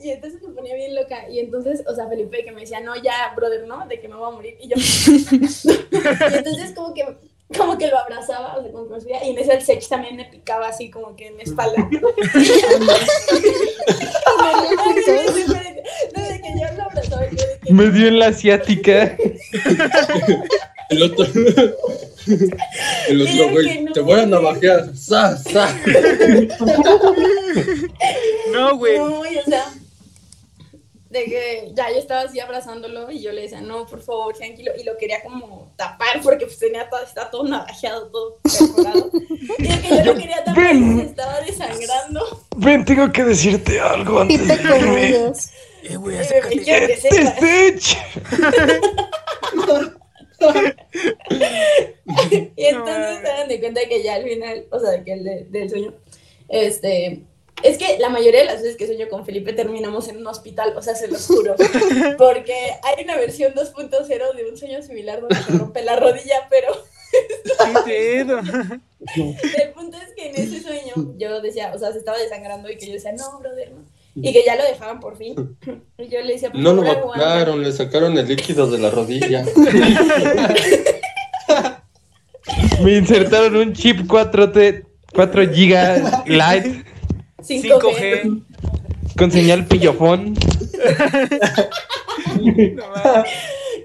Y 0.02 0.12
entonces 0.12 0.42
me 0.42 0.54
ponía 0.54 0.76
bien 0.76 0.96
loca. 0.96 1.28
Y 1.30 1.40
entonces, 1.40 1.84
o 1.86 1.94
sea, 1.94 2.08
Felipe 2.08 2.46
que 2.46 2.52
me 2.52 2.62
decía, 2.62 2.80
no, 2.80 2.96
ya, 3.02 3.34
brother, 3.36 3.68
no, 3.68 3.86
de 3.88 4.00
que 4.00 4.08
me 4.08 4.16
voy 4.16 4.32
a 4.32 4.36
morir. 4.36 4.58
Y 4.62 4.70
yo, 4.70 4.76
y 5.72 6.38
entonces 6.38 6.74
como 6.74 6.94
que 6.94 7.04
como 7.58 7.78
que 7.78 7.88
lo 7.88 7.98
abrazaba, 7.98 8.58
o 8.58 8.86
me 8.86 9.00
subía, 9.02 9.26
y 9.26 9.32
en 9.32 9.40
eso 9.40 9.52
el 9.54 9.62
Sech 9.62 9.88
también 9.88 10.16
me 10.16 10.26
picaba 10.26 10.68
así 10.68 10.90
como 10.90 11.16
que 11.16 11.28
en 11.28 11.38
mi 11.38 11.44
espalda. 11.44 11.88
No, 16.16 16.22
de 16.24 16.42
que 16.42 16.50
yo 16.60 16.66
lo 16.78 16.84
abrazaba 16.84 17.26
y 17.32 17.36
yo 17.36 17.44
de 17.48 17.60
que- 17.66 17.74
Me 17.74 17.90
dio 17.90 18.08
en 18.08 18.20
la 18.20 18.28
asiática. 18.28 19.16
El 20.90 21.04
otro, 21.04 21.26
el 23.08 23.22
otro 23.22 23.50
güey, 23.52 23.84
no. 23.84 23.92
te 23.94 24.00
voy 24.00 24.20
a 24.22 24.26
navajear. 24.26 24.96
¡Sa, 24.96 25.38
sa! 25.38 25.70
No, 28.52 28.76
güey. 28.78 28.98
No, 28.98 29.20
o 29.20 29.24
sea, 29.46 29.66
de 31.10 31.24
que 31.26 31.72
ya 31.74 31.90
yo 31.92 31.98
estaba 31.98 32.22
así 32.22 32.40
abrazándolo 32.40 33.10
y 33.12 33.20
yo 33.22 33.32
le 33.32 33.42
decía, 33.42 33.62
no, 33.62 33.86
por 33.88 34.02
favor, 34.02 34.36
tranquilo, 34.38 34.72
y 34.80 34.84
lo 34.84 34.96
quería 34.98 35.24
como 35.24 35.72
tapar 35.76 36.22
porque 36.22 36.46
pues 36.46 36.60
tenía 36.60 36.88
todo, 36.90 37.02
está 37.04 37.30
todo 37.32 37.44
navajeado, 37.46 38.08
todo 38.12 38.38
perforado. 38.44 39.10
Y 39.58 39.64
de 39.68 39.82
que 39.82 39.90
yo 39.90 40.04
lo 40.06 40.16
quería 40.16 40.44
tapar 40.44 40.76
y 40.76 40.96
se 40.98 41.04
estaba 41.06 41.42
desangrando. 41.42 42.46
Ven, 42.58 42.86
tengo 42.86 43.12
que 43.12 43.24
decirte 43.24 43.80
algo 43.80 44.20
antes 44.20 44.48
de 44.48 44.54
irme. 44.54 45.34
Eh, 45.82 45.96
güey, 45.96 46.16
Y 46.16 46.20
me 46.20 46.26
acércate. 46.26 46.92
Este 46.94 47.10
sepas. 47.10 47.40
Sech. 47.40 47.98
Y 52.56 52.66
entonces 52.66 52.98
No, 52.98 53.16
se 53.22 53.24
dan 53.28 53.48
de 53.48 53.60
cuenta 53.60 53.82
que 53.88 54.02
ya 54.04 54.16
al 54.16 54.24
final, 54.24 54.66
o 54.72 54.80
sea, 54.80 55.04
que 55.04 55.14
el 55.14 55.24
de- 55.24 55.46
del 55.50 55.70
sueño, 55.70 55.94
este, 56.48 57.22
es 57.64 57.78
que 57.78 57.98
la 58.00 58.10
mayoría 58.10 58.42
de 58.42 58.46
las 58.46 58.62
veces 58.62 58.78
que 58.78 58.88
sueño 58.88 59.08
con 59.10 59.26
Felipe 59.26 59.54
terminamos 59.54 60.08
en 60.08 60.18
un 60.18 60.28
hospital, 60.28 60.74
o 60.76 60.82
sea, 60.82 60.96
se 60.96 61.08
los 61.08 61.26
juro, 61.26 61.56
porque 62.18 62.54
hay 62.84 63.04
una 63.04 63.18
versión 63.18 63.54
2.0 63.54 64.36
de 64.36 64.50
un 64.50 64.58
sueño 64.58 64.82
similar 64.82 65.22
donde 65.22 65.36
se 65.36 65.52
rompe 65.52 65.84
la 65.84 65.96
rodilla, 65.96 66.48
pero 66.50 66.68
el 69.58 69.72
punto 69.74 69.98
es 69.98 70.14
que 70.16 70.30
en 70.30 70.36
ese 70.36 70.62
sueño 70.62 70.94
yo 71.18 71.42
decía, 71.42 71.72
o 71.74 71.80
sea, 71.80 71.92
se 71.92 71.98
estaba 72.00 72.18
desangrando 72.18 72.70
y 72.70 72.78
que 72.78 72.88
yo 72.88 72.94
decía, 72.94 73.12
no, 73.14 73.40
brother, 73.40 73.72
no. 73.72 73.84
Y 74.16 74.34
que 74.34 74.44
ya 74.46 74.56
lo 74.56 74.64
dejaban 74.64 75.00
por 75.00 75.18
fin. 75.18 75.58
Y 75.98 76.08
yo 76.10 76.20
le 76.22 76.34
decía, 76.34 76.52
por 76.52 76.60
No 76.60 76.74
lo 76.74 76.84
vacunaron, 76.84 77.64
le 77.64 77.72
sacaron 77.72 78.18
el 78.18 78.28
líquido 78.28 78.70
de 78.70 78.80
la 78.80 78.90
rodilla. 78.90 79.46
Me 82.84 82.98
insertaron 82.98 83.56
un 83.56 83.74
chip 83.74 84.00
4T, 84.02 84.86
4 85.14 85.44
GB 85.44 86.26
Lite 86.28 86.89
5G. 87.50 87.82
5G. 87.82 88.44
con 89.18 89.32
señal 89.32 89.66
pillofón. 89.66 90.36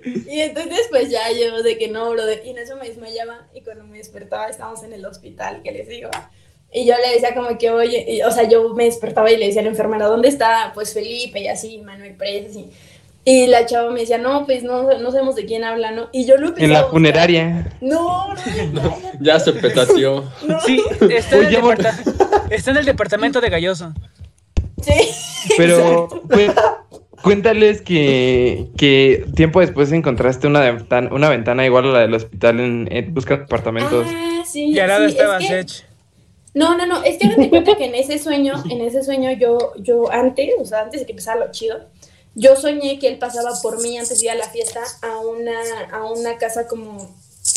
Y 0.05 0.41
entonces 0.41 0.87
pues 0.91 1.09
ya 1.11 1.31
yo 1.33 1.63
de 1.63 1.79
que 1.79 1.89
no, 1.89 2.11
brother, 2.11 2.43
y 2.45 2.51
en 2.51 2.59
eso 2.59 2.77
me 2.77 2.87
desmayaba 2.87 3.49
y 3.55 3.63
cuando 3.63 3.85
me 3.85 3.97
despertaba 3.99 4.49
estábamos 4.49 4.83
en 4.83 4.93
el 4.93 5.07
hospital, 5.07 5.63
que 5.63 5.73
les 5.73 5.89
digo, 5.89 6.11
y 6.73 6.85
yo 6.87 6.95
le 6.97 7.15
decía 7.15 7.35
como 7.35 7.57
que, 7.57 7.71
oye, 7.71 8.05
y, 8.07 8.23
o 8.23 8.31
sea, 8.31 8.49
yo 8.49 8.75
me 8.75 8.85
despertaba 8.85 9.31
y 9.31 9.37
le 9.37 9.47
decía 9.47 9.61
a 9.61 9.65
la 9.65 9.71
enfermera, 9.71 10.07
¿dónde 10.07 10.29
está? 10.29 10.73
Pues 10.75 10.93
Felipe 10.93 11.41
y 11.41 11.49
así, 11.49 11.79
Manuel 11.79 12.17
Pérez, 12.17 12.51
así. 12.51 12.69
Y 13.27 13.47
la 13.47 13.65
chava 13.65 13.91
me 13.91 14.01
decía, 14.01 14.19
no, 14.19 14.45
pues 14.45 14.63
no, 14.63 14.99
no 14.99 15.11
sabemos 15.11 15.35
de 15.35 15.47
quién 15.47 15.65
habla, 15.65 15.93
¿no? 15.93 16.09
Y 16.13 16.27
yo 16.27 16.37
lo 16.37 16.49
empecé 16.49 16.67
En 16.67 16.73
la 16.73 16.85
funeraria. 16.85 17.71
No, 17.81 18.29
no, 18.29 18.35
cállate, 18.35 19.19
Ya 19.21 19.41
se 19.41 19.53
petateó. 19.55 20.25
no. 20.47 20.61
Sí, 20.61 20.83
está 21.11 21.37
en, 21.39 21.47
el 21.47 21.65
Oye, 21.65 21.79
está 22.51 22.71
en 22.73 22.77
el 22.77 22.85
departamento 22.85 23.41
de 23.41 23.49
Galloso. 23.49 23.95
Sí. 24.83 24.93
Pero 25.57 26.09
pues, 26.29 26.53
cuéntales 27.23 27.81
que, 27.81 28.69
que 28.77 29.25
tiempo 29.35 29.61
después 29.61 29.91
encontraste 29.93 30.47
una 30.47 30.61
ventana, 30.61 31.09
una 31.11 31.31
ventana 31.31 31.65
igual 31.65 31.87
a 31.87 31.93
la 31.93 32.01
del 32.01 32.13
hospital 32.15 32.61
en, 32.61 32.89
en 32.91 33.15
busca 33.15 33.39
de 33.39 33.45
apartamentos. 33.45 34.07
Ah, 34.11 34.43
sí. 34.45 34.67
Y 34.67 34.79
al 34.79 34.89
lado 34.89 35.09
sí, 35.09 35.13
estaba 35.17 35.39
es 35.39 35.49
que- 35.49 35.63
Sech. 35.63 35.87
No, 36.53 36.77
no, 36.77 36.87
no, 36.87 37.03
es 37.03 37.19
que 37.19 37.37
me 37.37 37.49
cuenta 37.51 37.75
que 37.77 37.87
en 37.87 37.97
ese 37.97 38.17
sueño, 38.19 38.55
en 38.71 38.81
ese 38.81 39.03
sueño 39.03 39.33
yo, 39.33 39.73
yo 39.79 40.13
antes, 40.13 40.51
o 40.61 40.65
sea, 40.65 40.83
antes 40.83 41.01
de 41.01 41.07
que 41.07 41.13
empezara 41.13 41.41
lo 41.41 41.51
chido, 41.51 41.81
yo 42.35 42.57
soñé 42.57 42.99
que 42.99 43.09
él 43.09 43.19
pasaba 43.19 43.51
por 43.63 43.81
mí 43.81 43.97
antes 43.97 44.21
de 44.21 44.27
ir 44.27 44.31
a 44.33 44.35
la 44.35 44.49
fiesta 44.49 44.81
a 45.03 45.19
una, 45.19 45.59
a 45.93 46.05
una 46.11 46.37
casa 46.37 46.67
como, 46.67 47.15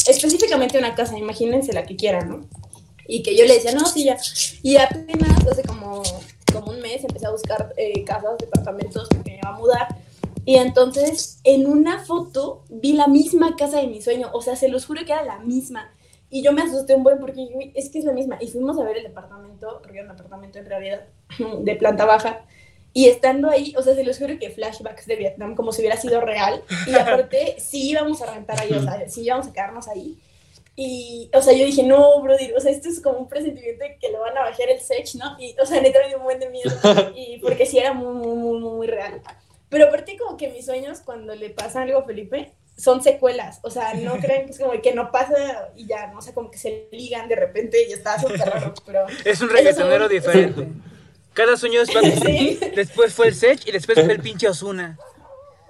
específicamente 0.07 0.77
una 0.77 0.95
casa, 0.95 1.17
imagínense 1.17 1.73
la 1.73 1.85
que 1.85 1.95
quieran, 1.95 2.29
¿no? 2.29 2.47
Y 3.07 3.23
que 3.23 3.35
yo 3.35 3.45
le 3.45 3.55
decía, 3.55 3.71
no, 3.71 3.85
sí, 3.85 4.03
ya. 4.03 4.17
Y 4.61 4.77
apenas 4.77 5.45
hace 5.49 5.63
como, 5.63 6.03
como 6.53 6.71
un 6.71 6.81
mes 6.81 7.03
empecé 7.03 7.25
a 7.25 7.31
buscar 7.31 7.73
eh, 7.77 8.03
casas, 8.03 8.37
departamentos, 8.37 9.07
porque 9.09 9.31
me 9.31 9.37
iba 9.37 9.49
a 9.49 9.57
mudar. 9.57 9.87
Y 10.43 10.55
entonces, 10.55 11.39
en 11.43 11.67
una 11.67 12.05
foto, 12.05 12.63
vi 12.69 12.93
la 12.93 13.07
misma 13.07 13.55
casa 13.55 13.79
de 13.79 13.87
mi 13.87 14.01
sueño. 14.01 14.29
O 14.33 14.41
sea, 14.41 14.55
se 14.55 14.67
los 14.67 14.85
juro 14.85 15.05
que 15.05 15.13
era 15.13 15.23
la 15.23 15.39
misma. 15.39 15.91
Y 16.29 16.41
yo 16.43 16.51
me 16.51 16.61
asusté 16.61 16.95
un 16.95 17.03
buen 17.03 17.19
porque 17.19 17.41
dije, 17.41 17.53
"Uy, 17.55 17.71
es 17.75 17.89
que 17.89 17.99
es 17.99 18.05
la 18.05 18.11
misma. 18.11 18.37
Y 18.41 18.47
fuimos 18.47 18.77
a 18.77 18.83
ver 18.83 18.97
el 18.97 19.03
departamento, 19.03 19.79
porque 19.81 19.99
era 19.99 20.05
un 20.05 20.11
apartamento 20.11 20.59
en 20.59 20.65
realidad 20.65 21.05
de 21.61 21.75
planta 21.75 22.05
baja. 22.05 22.45
Y 22.93 23.07
estando 23.07 23.49
ahí, 23.49 23.73
o 23.77 23.83
sea, 23.83 23.93
se 23.93 24.03
los 24.03 24.17
juro 24.17 24.39
que 24.39 24.49
flashbacks 24.49 25.05
de 25.05 25.15
Vietnam, 25.15 25.55
como 25.55 25.71
si 25.71 25.81
hubiera 25.81 25.97
sido 25.97 26.21
real. 26.21 26.63
Y 26.87 26.95
aparte, 26.95 27.55
sí 27.59 27.89
íbamos 27.89 28.21
a 28.21 28.33
rentar 28.33 28.59
ahí, 28.59 28.73
o 28.73 28.81
sea, 28.81 29.07
sí 29.07 29.21
íbamos 29.23 29.47
a 29.47 29.53
quedarnos 29.53 29.87
ahí. 29.87 30.17
Y, 30.79 31.31
o 31.33 31.41
sea, 31.41 31.53
yo 31.53 31.65
dije, 31.65 31.81
no, 31.81 32.21
brother, 32.21 32.53
o 32.55 32.59
sea, 32.59 32.71
esto 32.71 32.87
es 32.87 33.01
como 33.01 33.17
un 33.17 33.27
presentimiento 33.27 33.83
de 33.83 33.97
que 33.97 34.11
lo 34.11 34.19
van 34.19 34.37
a 34.37 34.41
bajar 34.41 34.69
el 34.69 34.79
sech, 34.79 35.15
¿no? 35.15 35.35
Y, 35.39 35.55
o 35.59 35.65
sea, 35.65 35.81
neta 35.81 35.99
me 36.01 36.09
dio 36.09 36.17
un 36.17 36.23
buen 36.23 36.39
de 36.39 36.49
miedo. 36.49 36.71
Y 37.15 37.39
porque 37.39 37.65
sí 37.65 37.79
era 37.79 37.93
muy, 37.93 38.13
muy, 38.13 38.35
muy, 38.35 38.59
muy, 38.59 38.87
real. 38.87 39.19
Pero 39.69 39.87
aparte 39.87 40.15
como 40.17 40.37
que 40.37 40.49
mis 40.49 40.65
sueños, 40.65 40.99
cuando 40.99 41.33
le 41.33 41.49
pasa 41.49 41.81
algo 41.81 41.97
a 41.97 42.05
Felipe, 42.05 42.53
son 42.77 43.01
secuelas. 43.01 43.59
O 43.63 43.71
sea, 43.71 43.95
no 43.95 44.17
crean 44.21 44.45
que 44.45 44.51
es 44.51 44.59
como 44.59 44.79
que 44.79 44.93
no 44.93 45.11
pasa 45.11 45.71
y 45.75 45.87
ya, 45.87 46.07
no 46.11 46.19
o 46.19 46.21
sea, 46.21 46.35
como 46.35 46.51
que 46.51 46.59
se 46.59 46.87
ligan 46.91 47.27
de 47.27 47.35
repente 47.35 47.87
y 47.89 47.93
está 47.93 48.19
súper 48.19 48.39
raro. 48.41 48.73
Pero 48.85 49.07
Es 49.25 49.41
un 49.41 49.49
reggaetonero 49.49 50.07
diferente. 50.07 50.67
Cada 51.37 51.55
sueño 51.55 51.81
es 51.81 51.89
Sí. 52.25 52.59
Después 52.75 53.13
fue 53.13 53.27
el 53.27 53.35
Sech 53.35 53.67
y 53.67 53.71
después 53.71 54.03
fue 54.03 54.11
el 54.11 54.19
pinche 54.19 54.49
Osuna. 54.49 54.97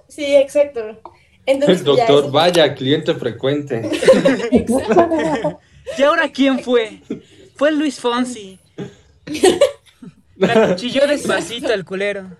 sí, 0.07 0.33
exacto. 0.35 1.01
Entonces, 1.45 1.81
El 1.81 1.97
ya 1.97 2.07
doctor, 2.07 2.31
vaya, 2.31 2.73
cliente 2.73 3.13
frecuente. 3.15 3.77
Exacto. 4.51 5.59
¿Y 5.97 6.03
ahora 6.03 6.29
quién 6.29 6.59
fue? 6.59 7.01
Fue 7.55 7.71
Luis 7.71 7.99
Fonsi. 8.01 8.59
La 10.35 10.69
cuchilló 10.69 11.07
despacito 11.07 11.73
el 11.73 11.85
culero. 11.85 12.31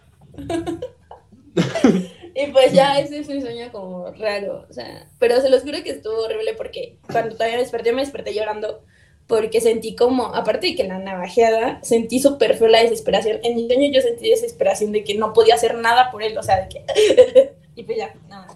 Y 2.35 2.47
pues 2.51 2.73
ya 2.73 2.99
ese 2.99 3.19
es 3.19 3.29
un 3.29 3.41
sueño 3.41 3.71
como 3.71 4.11
raro, 4.11 4.65
o 4.69 4.73
sea, 4.73 5.07
pero 5.19 5.39
se 5.41 5.49
los 5.49 5.63
juro 5.63 5.81
que 5.83 5.91
estuvo 5.91 6.23
horrible 6.25 6.53
porque 6.53 6.99
cuando 7.09 7.35
todavía 7.35 7.55
me 7.57 7.63
desperté, 7.63 7.93
me 7.93 8.01
desperté 8.01 8.33
llorando 8.33 8.83
porque 9.27 9.59
sentí 9.61 9.95
como, 9.95 10.33
aparte 10.33 10.67
de 10.67 10.75
que 10.75 10.83
la 10.85 10.99
navajeada, 10.99 11.79
sentí 11.83 12.19
súper 12.19 12.57
feo 12.57 12.67
la 12.69 12.81
desesperación. 12.81 13.39
En 13.43 13.55
mi 13.55 13.67
sueño 13.67 13.91
yo 13.93 14.01
sentí 14.01 14.29
desesperación 14.29 14.93
de 14.93 15.03
que 15.03 15.15
no 15.15 15.33
podía 15.33 15.55
hacer 15.55 15.75
nada 15.75 16.11
por 16.11 16.23
él, 16.23 16.37
o 16.37 16.43
sea, 16.43 16.61
de 16.61 16.69
que... 16.69 17.53
y 17.75 17.83
pues 17.83 17.97
ya, 17.97 18.13
nada, 18.29 18.47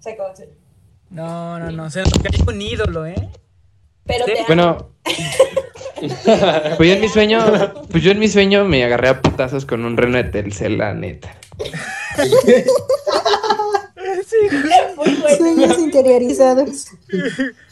se 0.00 0.12
acabó. 0.12 0.32
No, 1.10 1.58
no, 1.58 1.70
no. 1.70 1.90
Se 1.90 2.00
nos 2.02 2.12
cayó 2.18 2.44
un 2.46 2.60
ídolo, 2.60 3.06
¿eh? 3.06 3.28
Pero 4.04 4.26
Sí. 4.26 4.32
te. 4.34 4.44
Bueno, 4.46 4.90
pues 6.76 6.88
yo 6.88 6.94
en 6.94 7.00
mi 7.00 7.08
sueño, 7.08 7.38
pues 7.90 8.02
yo 8.02 8.10
en 8.10 8.18
mi 8.18 8.28
sueño 8.28 8.64
me 8.64 8.84
agarré 8.84 9.08
a 9.08 9.22
putazos 9.22 9.64
con 9.64 9.84
un 9.84 9.96
reno 9.96 10.18
de 10.18 10.24
Telcel, 10.24 10.78
la 10.78 10.92
neta. 10.94 11.34
Bueno. 14.96 15.18
Sueños 15.36 15.78
interiorizados. 15.78 16.88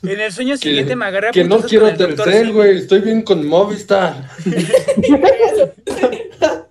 En 0.02 0.20
el 0.20 0.32
sueño 0.32 0.56
siguiente 0.56 0.94
me 0.94 1.06
agarré 1.06 1.28
a 1.28 1.32
Que 1.32 1.44
no 1.44 1.58
quiero 1.60 1.92
Telcel, 1.94 2.52
güey. 2.52 2.78
Estoy 2.78 3.00
bien 3.00 3.22
con 3.22 3.46
Movistar. 3.46 4.28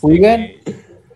Oigan, 0.00 0.48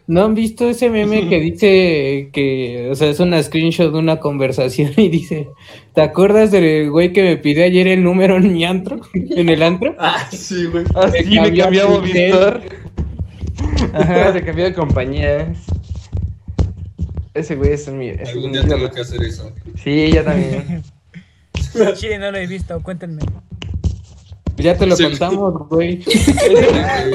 ¿no 0.07 0.25
han 0.25 0.35
visto 0.35 0.69
ese 0.69 0.91
meme 0.91 1.29
que 1.29 1.41
dice 1.41 2.31
que, 2.33 2.89
o 2.91 2.95
sea, 2.95 3.11
es 3.11 3.21
una 3.21 3.43
screenshot 3.43 3.93
de 3.93 3.99
una 3.99 4.19
conversación 4.21 4.93
y 4.97 5.09
dice, 5.09 5.49
¿te 5.95 6.03
acuerdas 6.03 6.51
del 6.51 6.91
güey 6.91 7.13
que 7.13 7.23
me 7.23 7.37
pidió 7.37 7.65
ayer 7.65 7.89
el 7.89 8.03
número 8.03 8.37
en 8.37 8.53
mi 8.53 8.65
antro? 8.65 9.01
¿En 9.15 9.49
el 9.49 9.63
antro? 9.63 9.95
Ah, 9.99 10.29
sí, 10.31 10.67
güey. 10.67 10.85
Así 10.95 11.25
Me 11.25 11.31
me 11.31 11.37
cambió 11.37 11.65
cambió 11.65 11.83
a 11.83 11.85
a 11.85 12.03
Telcel. 12.03 12.33
Movistar. 12.33 12.63
Ajá, 13.93 14.33
se 14.33 14.45
cambió 14.45 14.65
de 14.65 14.75
compañía. 14.75 15.53
Ese 17.35 17.57
güey 17.57 17.73
es 17.73 17.89
mi... 17.89 18.09
es 18.09 18.29
Algún 18.31 18.51
mi 18.51 18.59
día 18.59 18.69
tengo 18.69 18.91
que 18.91 19.01
hacer 19.01 19.23
eso. 19.23 19.53
Sí, 19.83 20.11
yo 20.13 20.23
también. 20.25 20.83
Chile 21.95 22.19
no 22.19 22.31
lo 22.31 22.39
he 22.39 22.47
visto, 22.47 22.81
cuéntenme. 22.83 23.23
Ya 24.57 24.77
te 24.77 24.87
lo 24.87 24.97
Sí. 24.97 25.05
contamos, 25.05 25.69
güey. 25.69 26.03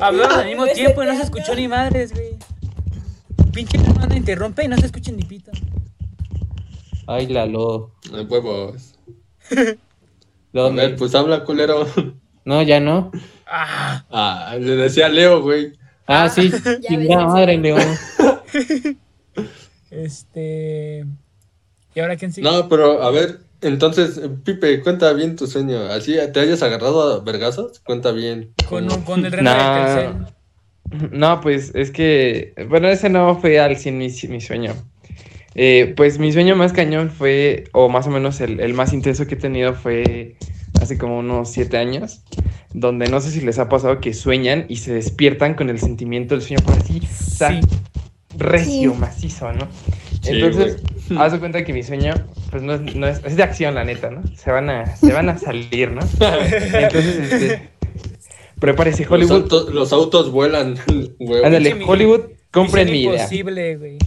Hablaron 0.00 0.38
al 0.40 0.46
mismo 0.46 0.66
tiempo 0.68 1.02
y 1.02 1.06
no 1.06 1.16
se 1.16 1.22
escuchó 1.22 1.54
ni 1.54 1.68
madres, 1.68 2.12
güey. 2.12 2.36
Pinche 3.52 3.78
hermana 3.78 4.16
interrumpe 4.16 4.64
y 4.64 4.68
no 4.68 4.76
se 4.76 4.86
escucha 4.86 5.12
ni 5.12 5.22
pito. 5.22 5.50
Ay, 7.06 7.26
Lalo. 7.26 7.92
De 8.12 8.22
huevos. 8.22 8.94
A 9.50 9.54
¿Dónde? 10.52 10.82
ver, 10.86 10.96
pues 10.96 11.14
habla, 11.14 11.44
culero. 11.44 11.86
No, 12.44 12.62
ya 12.62 12.80
no. 12.80 13.10
Ah, 13.46 14.04
Ah, 14.10 14.56
le 14.58 14.76
decía 14.76 15.06
a 15.06 15.10
Leo, 15.10 15.42
güey. 15.42 15.72
Ah, 16.08 16.28
sí. 16.28 16.50
Ya 16.80 16.88
Chingada 16.88 17.26
madre, 17.26 17.56
León. 17.58 17.80
este. 19.90 21.04
¿Y 21.94 22.00
ahora 22.00 22.16
quién 22.16 22.32
sigue? 22.32 22.48
No, 22.50 22.68
pero 22.68 23.02
a 23.02 23.10
ver, 23.10 23.40
entonces, 23.60 24.20
Pipe, 24.44 24.80
cuenta 24.82 25.12
bien 25.12 25.36
tu 25.36 25.46
sueño. 25.46 25.82
Así 25.86 26.16
te 26.32 26.40
hayas 26.40 26.62
agarrado 26.62 27.12
a 27.14 27.20
vergazos, 27.24 27.80
cuenta 27.80 28.12
bien. 28.12 28.52
Con, 28.68 28.84
un- 28.90 29.02
con 29.02 29.24
el 29.24 29.32
reno 29.32 29.50
Nah. 29.50 29.94
de. 29.96 31.08
No, 31.12 31.40
pues 31.42 31.72
es 31.74 31.90
que, 31.90 32.54
bueno, 32.68 32.88
ese 32.88 33.10
no 33.10 33.38
fue 33.38 33.60
al 33.60 33.76
100 33.76 33.98
mi, 33.98 34.08
mi 34.28 34.40
sueño. 34.40 34.72
Eh, 35.54 35.92
pues 35.96 36.18
mi 36.18 36.32
sueño 36.32 36.56
más 36.56 36.72
cañón 36.72 37.10
fue, 37.10 37.64
o 37.72 37.88
más 37.88 38.06
o 38.06 38.10
menos 38.10 38.40
el, 38.40 38.60
el 38.60 38.72
más 38.74 38.92
intenso 38.94 39.26
que 39.26 39.34
he 39.34 39.38
tenido 39.38 39.74
fue 39.74 40.36
hace 40.80 40.98
como 40.98 41.18
unos 41.18 41.50
siete 41.50 41.76
años, 41.78 42.22
donde 42.72 43.08
no 43.08 43.20
sé 43.20 43.30
si 43.30 43.40
les 43.40 43.58
ha 43.58 43.68
pasado 43.68 44.00
que 44.00 44.14
sueñan 44.14 44.66
y 44.68 44.76
se 44.76 44.92
despiertan 44.94 45.54
con 45.54 45.70
el 45.70 45.78
sentimiento 45.78 46.34
del 46.34 46.42
sueño 46.42 46.62
por 46.64 46.74
así, 46.74 47.00
Sí. 47.00 47.60
recio, 48.36 48.92
Sí. 48.92 48.98
macizo, 48.98 49.52
¿no? 49.52 49.68
Sí, 50.22 50.30
Entonces, 50.32 50.82
haz 51.16 51.32
de 51.32 51.38
cuenta 51.38 51.64
que 51.64 51.72
mi 51.72 51.82
sueño, 51.82 52.12
pues 52.50 52.62
no 52.62 52.74
es, 52.74 52.94
no 52.96 53.06
es, 53.06 53.20
es 53.24 53.36
de 53.36 53.42
acción, 53.42 53.74
la 53.74 53.84
neta, 53.84 54.10
¿no? 54.10 54.22
Se 54.36 54.50
van 54.50 54.68
a, 54.68 54.96
se 54.96 55.12
van 55.12 55.28
a 55.28 55.38
salir, 55.38 55.92
¿no? 55.92 56.00
Entonces, 56.20 57.32
este, 57.32 57.68
prepárese, 58.58 59.02
Los 59.04 59.12
Hollywood. 59.12 59.32
autos, 59.42 59.74
los 59.74 59.92
autos 59.92 60.30
vuelan, 60.32 60.76
güey. 61.18 61.44
Ándale, 61.44 61.78
Hollywood, 61.86 62.22
compren 62.52 62.90
mi 62.90 63.02
idea. 63.02 63.14
imposible, 63.22 63.76
güey. 63.76 63.98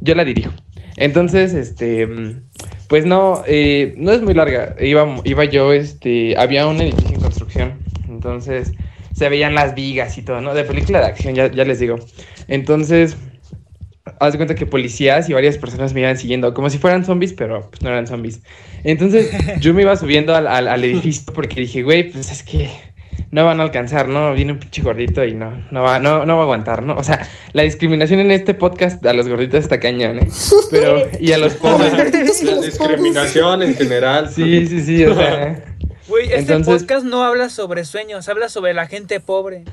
Yo 0.00 0.14
la 0.14 0.24
dirijo. 0.24 0.52
Entonces, 0.96 1.52
este, 1.52 2.06
mm, 2.06 2.42
pues 2.88 3.06
no, 3.06 3.42
eh, 3.46 3.94
no 3.98 4.12
es 4.12 4.22
muy 4.22 4.34
larga. 4.34 4.74
Iba, 4.80 5.20
iba 5.24 5.44
yo, 5.44 5.72
este, 5.72 6.36
había 6.38 6.66
un 6.66 6.80
edificio 6.80 7.14
en 7.14 7.20
construcción. 7.20 7.86
Entonces, 8.06 8.74
se 9.12 9.28
veían 9.28 9.54
las 9.54 9.74
vigas 9.74 10.16
y 10.18 10.22
todo, 10.24 10.40
¿no? 10.40 10.54
De 10.54 10.64
película 10.64 11.00
de 11.00 11.06
acción, 11.06 11.34
ya, 11.34 11.48
les 11.48 11.78
digo. 11.80 11.96
Entonces, 12.48 13.16
haz 14.20 14.32
de 14.32 14.38
cuenta 14.38 14.54
que 14.54 14.66
policías 14.66 15.28
y 15.28 15.32
varias 15.32 15.58
personas 15.58 15.92
me 15.94 16.00
iban 16.00 16.16
siguiendo, 16.18 16.54
como 16.54 16.70
si 16.70 16.78
fueran 16.78 17.04
zombies, 17.04 17.32
pero 17.34 17.70
pues 17.70 17.82
no 17.82 17.90
eran 17.90 18.06
zombies. 18.06 18.42
Entonces, 18.84 19.38
yo 19.54 19.74
me 19.74 19.82
iba 19.82 19.96
subiendo 19.96 20.34
al, 20.34 20.46
al- 20.46 20.68
al 20.68 20.84
edificio 20.84 21.32
porque 21.34 21.60
dije, 21.60 21.82
güey, 21.82 22.10
pues 22.12 22.30
es 22.32 22.42
que 22.42 22.70
no 23.30 23.44
van 23.44 23.60
a 23.60 23.64
alcanzar, 23.64 24.08
¿no? 24.08 24.32
Viene 24.34 24.52
un 24.52 24.58
pinche 24.58 24.82
gordito 24.82 25.24
y 25.24 25.34
no, 25.34 25.64
no 25.70 25.82
va, 25.82 25.98
no, 25.98 26.24
no 26.24 26.34
va 26.34 26.40
a 26.40 26.44
aguantar, 26.44 26.82
¿no? 26.82 26.94
O 26.96 27.04
sea, 27.04 27.26
la 27.52 27.62
discriminación 27.62 28.20
en 28.20 28.30
este 28.30 28.54
podcast 28.54 29.04
a 29.04 29.12
los 29.12 29.28
gorditos 29.28 29.60
está 29.60 29.80
cañón, 29.80 30.18
¿eh? 30.18 30.28
Pero, 30.70 31.02
y 31.20 31.32
a 31.32 31.38
los 31.38 31.54
pobres. 31.56 31.92
La 31.92 32.60
discriminación 32.60 33.62
en 33.62 33.74
general. 33.74 34.30
Sí, 34.30 34.66
sí, 34.66 34.80
sí, 34.80 35.04
o 35.04 35.14
sea, 35.14 35.64
Güey, 36.08 36.26
este 36.26 36.38
Entonces- 36.52 36.82
podcast 36.82 37.04
no 37.04 37.24
habla 37.24 37.48
sobre 37.48 37.84
sueños, 37.84 38.28
habla 38.28 38.48
sobre 38.48 38.74
la 38.74 38.86
gente 38.86 39.20
pobre. 39.20 39.64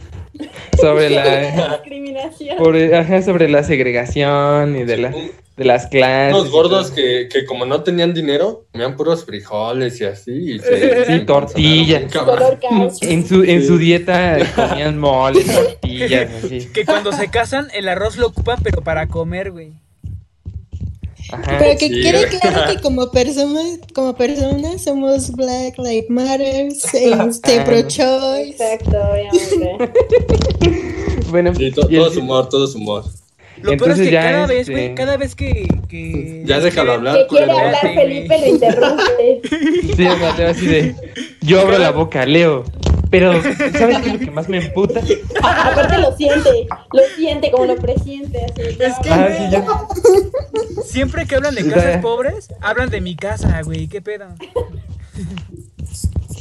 sobre 0.80 1.10
la, 1.12 1.70
Discriminación. 1.78 2.58
por- 2.58 2.76
ajá, 2.76 3.22
sobre 3.22 3.50
la 3.50 3.64
segregación 3.64 4.76
y 4.76 4.84
de, 4.84 4.98
la, 4.98 5.12
de 5.56 5.64
las 5.66 5.86
clases. 5.88 6.34
Unos 6.36 6.50
gordos 6.52 6.90
que, 6.90 7.30
que 7.32 7.46
como 7.46 7.68
no 7.68 7.84
tenían 7.84 8.16
dinero, 8.16 8.66
comían 8.72 8.96
puros 8.96 9.26
frijoles 9.26 10.02
y 10.02 10.06
así. 10.06 10.54
Y 10.56 10.60
se- 10.60 11.06
Sí, 11.06 11.20
tortillas. 11.28 12.04
En 13.02 13.28
su, 13.28 13.44
en 13.44 13.66
su 13.66 13.78
dieta 13.78 14.40
comían 14.56 14.98
moles, 14.98 15.46
tortillas, 15.46 16.32
así. 16.44 16.68
Que 16.74 16.84
cuando 16.84 17.12
se 17.12 17.30
casan, 17.30 17.68
el 17.76 17.88
arroz 17.88 18.18
lo 18.18 18.28
ocupan, 18.28 18.58
pero 18.64 18.82
para 18.82 19.08
comer, 19.08 19.52
güey. 19.52 19.74
Ajá. 21.32 21.57
Pero 21.59 21.78
que 21.80 21.88
sí, 21.88 22.01
quede 22.01 22.28
claro 22.39 22.71
que 22.74 22.82
como 22.82 23.09
persona, 23.11 23.61
como 23.93 24.15
personas 24.15 24.84
somos 24.84 25.32
Black 25.32 25.78
Lives 25.78 26.09
Matter, 26.09 26.67
este, 26.71 27.13
Ah. 27.59 27.63
pro-choice. 27.65 28.49
Exacto, 28.51 28.97
obviamente. 29.11 29.91
Bueno, 31.30 31.53
Sí, 31.55 31.71
to- 31.71 31.88
y 31.89 31.95
el 31.95 32.01
todo 32.01 32.11
su 32.11 32.19
humor, 32.19 32.49
todo 32.49 32.67
su 32.67 32.78
humor. 32.78 33.03
Lo 33.57 33.63
peor 33.63 33.74
es 33.74 33.82
Entonces 33.99 34.07
que 34.09 34.13
cada 34.13 34.45
vez, 34.45 34.59
este- 34.61 34.71
güey, 34.71 34.95
cada 34.95 35.17
vez 35.17 35.36
que. 35.36 35.67
que 35.89 36.43
Ya 36.45 36.59
déjalo 36.59 36.91
hablar, 36.93 37.17
Que 37.17 37.28
quiere 37.28 37.51
hablar 37.51 37.82
Felipe, 37.82 38.38
lo 38.39 38.47
interrumpe. 38.47 39.41
Sí, 39.95 40.05
o 40.07 40.17
sea, 40.17 40.36
te 40.36 40.43
va 40.43 40.49
así 40.51 40.65
de. 40.67 40.95
Yo 41.41 41.61
abro 41.61 41.78
la 41.80 41.91
boca, 41.91 42.26
leo. 42.26 42.63
Pero, 43.09 43.32
¿sabes 43.43 43.99
qué 44.01 44.07
es 44.09 44.13
lo 44.13 44.19
que 44.19 44.32
más 44.32 44.49
me 44.49 44.57
emputa? 44.57 44.99
Aparte 45.41 45.99
lo 45.99 46.15
siente, 46.17 46.49
lo 46.91 47.01
siente 47.15 47.51
como 47.51 47.65
lo 47.65 47.76
presiente. 47.76 48.39
Así, 48.43 48.61
Es 48.80 48.95
que, 49.03 49.09
Ah, 49.11 49.30
sí. 49.51 50.11
Siempre 50.94 51.26
que 51.26 51.36
hablan 51.36 51.56
de 51.56 51.68
casas 51.68 51.96
ya. 51.96 52.02
pobres, 52.02 52.50
hablan 52.62 52.89
de 52.91 53.02
mi 53.02 53.16
casa, 53.16 53.62
güey. 53.64 53.88
¿Qué 53.88 54.02
pedo? 54.02 54.28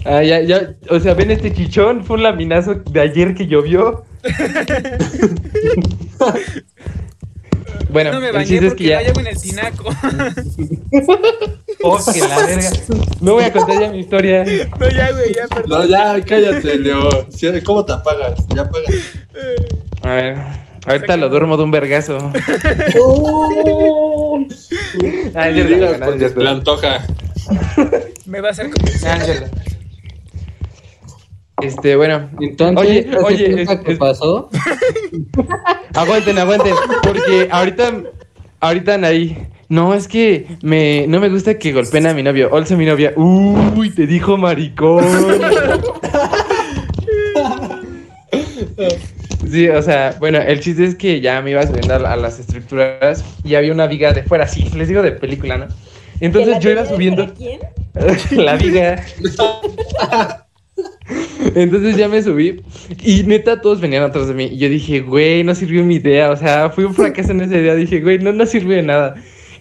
Ah, 0.04 0.22
ya, 0.22 0.40
ya. 0.40 0.74
O 0.90 1.00
sea, 1.00 1.14
ven 1.14 1.30
este 1.30 1.54
chichón. 1.54 2.04
Fue 2.04 2.16
un 2.16 2.22
laminazo 2.22 2.74
de 2.74 3.00
ayer 3.00 3.34
que 3.34 3.46
llovió. 3.46 4.04
bueno, 7.90 8.12
no 8.12 8.20
me 8.20 8.28
el 8.28 8.32
bañé 8.34 8.46
chiste 8.46 8.66
es 8.66 8.72
porque 8.72 8.84
que 8.84 8.90
ya. 8.90 9.00
no 9.00 9.06
llevo 9.06 9.20
en 9.20 9.26
el 9.28 9.40
tinaco. 9.40 9.84
Oh, 11.84 11.98
que 12.12 12.20
la 12.20 12.46
verga. 12.46 12.70
No 13.20 13.32
voy 13.34 13.42
a 13.42 13.52
contar 13.52 13.80
ya 13.80 13.90
mi 13.90 13.98
historia. 13.98 14.44
no, 14.44 14.88
ya, 14.88 15.10
güey, 15.10 15.34
ya, 15.34 15.48
perdón. 15.48 15.80
No, 15.80 15.84
ya, 15.86 16.24
cállate, 16.24 16.78
Leo. 16.78 17.26
¿Cómo 17.64 17.84
te 17.84 17.92
apagas? 17.92 18.46
Ya 18.54 18.62
apagas. 18.62 18.94
A 20.02 20.08
ver, 20.14 20.36
ahorita 20.86 21.16
lo 21.16 21.28
duermo 21.28 21.56
de 21.56 21.62
un 21.64 21.70
vergazo. 21.70 22.18
Cierto. 26.18 26.40
le 26.40 26.48
antoja. 26.48 27.04
Me 28.26 28.40
va 28.40 28.48
a 28.48 28.50
hacer 28.52 28.70
cierto. 29.24 29.56
Este, 31.62 31.96
bueno. 31.96 32.28
Entonces, 32.40 32.86
Oye, 32.86 33.08
¿hace 33.12 33.24
oye, 33.24 33.62
es- 33.62 33.68
es- 33.86 33.98
pasó? 33.98 34.48
Aguanten, 35.94 36.38
aguanten. 36.38 36.74
Porque 37.02 37.48
ahorita, 37.50 37.92
ahorita 38.60 38.94
Anaí. 38.94 39.46
No, 39.68 39.94
es 39.94 40.06
que 40.08 40.46
me, 40.62 41.06
no 41.06 41.18
me 41.20 41.28
gusta 41.30 41.58
que 41.58 41.72
golpeen 41.72 42.06
a 42.06 42.12
mi 42.14 42.22
novio. 42.22 42.48
Olsa, 42.52 42.76
mi 42.76 42.84
novia. 42.84 43.12
Uy, 43.16 43.88
te 43.90 44.06
dijo 44.06 44.36
maricón. 44.36 45.04
Sí, 49.52 49.68
o 49.68 49.82
sea, 49.82 50.16
bueno, 50.18 50.38
el 50.38 50.60
chiste 50.60 50.82
es 50.82 50.94
que 50.94 51.20
ya 51.20 51.42
me 51.42 51.50
iba 51.50 51.66
subiendo 51.66 51.94
a, 51.94 51.98
la- 51.98 52.12
a 52.14 52.16
las 52.16 52.38
estructuras 52.40 53.22
y 53.44 53.54
había 53.54 53.70
una 53.70 53.86
viga 53.86 54.14
de 54.14 54.22
fuera, 54.22 54.48
sí, 54.48 54.64
les 54.74 54.88
digo 54.88 55.02
de 55.02 55.12
película, 55.12 55.58
¿no? 55.58 55.68
¿que 55.68 56.24
Entonces 56.24 56.58
yo 56.60 56.70
iba 56.70 56.86
subiendo 56.86 57.34
quién? 57.34 57.60
la 58.30 58.56
viga. 58.56 59.04
Entonces 61.54 61.96
ya 61.96 62.08
me 62.08 62.22
subí 62.22 62.62
y 63.02 63.24
neta 63.24 63.60
todos 63.60 63.80
venían 63.80 64.04
atrás 64.04 64.28
de 64.28 64.34
mí 64.34 64.44
y 64.44 64.56
yo 64.56 64.70
dije, 64.70 65.00
güey, 65.00 65.44
no 65.44 65.54
sirvió 65.54 65.84
mi 65.84 65.96
idea, 65.96 66.30
o 66.30 66.36
sea, 66.36 66.70
fui 66.70 66.84
un 66.84 66.94
fracaso 66.94 67.32
en 67.32 67.42
esa 67.42 67.56
idea, 67.56 67.74
dije, 67.74 68.00
güey, 68.00 68.18
no, 68.18 68.32
no 68.32 68.46
sirvió 68.46 68.76
de 68.76 68.82
nada. 68.82 69.16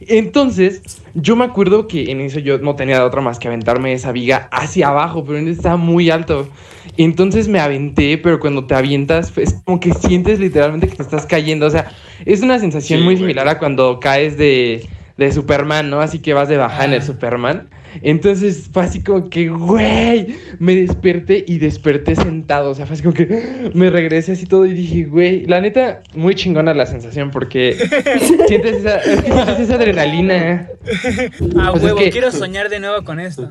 Entonces, 0.07 0.81
yo 1.13 1.35
me 1.35 1.45
acuerdo 1.45 1.87
que 1.87 2.11
en 2.11 2.21
eso 2.21 2.39
yo 2.39 2.57
no 2.57 2.75
tenía 2.75 3.05
otra 3.05 3.21
más 3.21 3.37
que 3.39 3.47
aventarme 3.47 3.93
esa 3.93 4.11
viga 4.11 4.47
hacia 4.51 4.89
abajo, 4.89 5.23
pero 5.23 5.37
estaba 5.39 5.77
muy 5.77 6.09
alto. 6.09 6.49
Entonces 6.97 7.47
me 7.47 7.59
aventé, 7.59 8.17
pero 8.17 8.39
cuando 8.39 8.65
te 8.65 8.73
avientas 8.73 9.31
es 9.37 9.61
como 9.63 9.79
que 9.79 9.93
sientes 9.93 10.39
literalmente 10.39 10.87
que 10.87 10.95
te 10.95 11.03
estás 11.03 11.25
cayendo, 11.25 11.67
o 11.67 11.69
sea, 11.69 11.91
es 12.25 12.41
una 12.41 12.59
sensación 12.59 12.99
Sí, 12.99 13.05
muy 13.05 13.13
güey. 13.13 13.23
similar 13.23 13.47
a 13.47 13.59
cuando 13.59 13.99
caes 13.99 14.37
de, 14.37 14.87
de 15.17 15.31
Superman, 15.31 15.89
¿no? 15.89 16.01
Así 16.01 16.19
que 16.19 16.33
vas 16.33 16.49
de 16.49 16.57
baja 16.57 16.85
en 16.85 16.93
el. 16.93 17.03
Superman. 17.03 17.69
Entonces 18.01 18.69
fue 18.71 18.83
así 18.83 19.01
como 19.01 19.29
que, 19.29 19.49
güey, 19.49 20.27
me 20.59 20.75
desperté 20.75 21.43
y 21.47 21.57
desperté 21.57 22.15
sentado. 22.15 22.69
O 22.71 22.73
sea, 22.73 22.85
fue 22.85 22.93
así 22.93 23.03
como 23.03 23.13
que 23.15 23.71
me 23.73 23.89
regresé 23.89 24.31
así 24.33 24.45
todo 24.45 24.65
y 24.65 24.73
dije, 24.73 25.03
güey, 25.05 25.45
la 25.45 25.59
neta, 25.61 26.01
muy 26.15 26.35
chingona 26.35 26.73
la 26.73 26.85
sensación 26.85 27.31
porque 27.31 27.75
sientes 28.47 28.77
esa, 28.77 29.01
sientes 29.01 29.69
adrenalina. 29.69 30.69
A 31.59 31.71
O 31.71 31.77
sea, 31.77 31.77
es 31.77 31.83
huevo, 31.83 31.97
que- 31.97 32.09
quiero 32.11 32.31
soñar 32.31 32.69
de 32.69 32.79
nuevo 32.79 33.03
con 33.03 33.19
esto. 33.19 33.49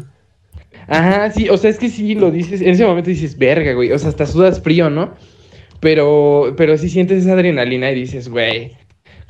Ajá, 0.88 1.30
sí, 1.30 1.49
o 1.49 1.57
sea, 1.57 1.70
es 1.70 1.78
que 1.78 1.88
sí 1.88 2.14
lo 2.14 2.30
dices, 2.30 2.61
en 2.61 2.70
ese 2.70 2.84
momento 2.84 3.11
dices, 3.11 3.38
verga, 3.38 3.74
güey, 3.74 3.93
o 3.93 3.99
sea, 3.99 4.09
hasta 4.09 4.26
sudas 4.26 4.61
frío, 4.61 4.91
¿no? 4.91 5.14
Pero, 5.78 6.55
pero 6.57 6.76
sí 6.76 6.88
sientes 6.88 7.22
esa 7.24 7.34
adrenalina 7.34 7.91
y 7.91 7.95
dices, 7.95 8.28
güey, 8.28 8.72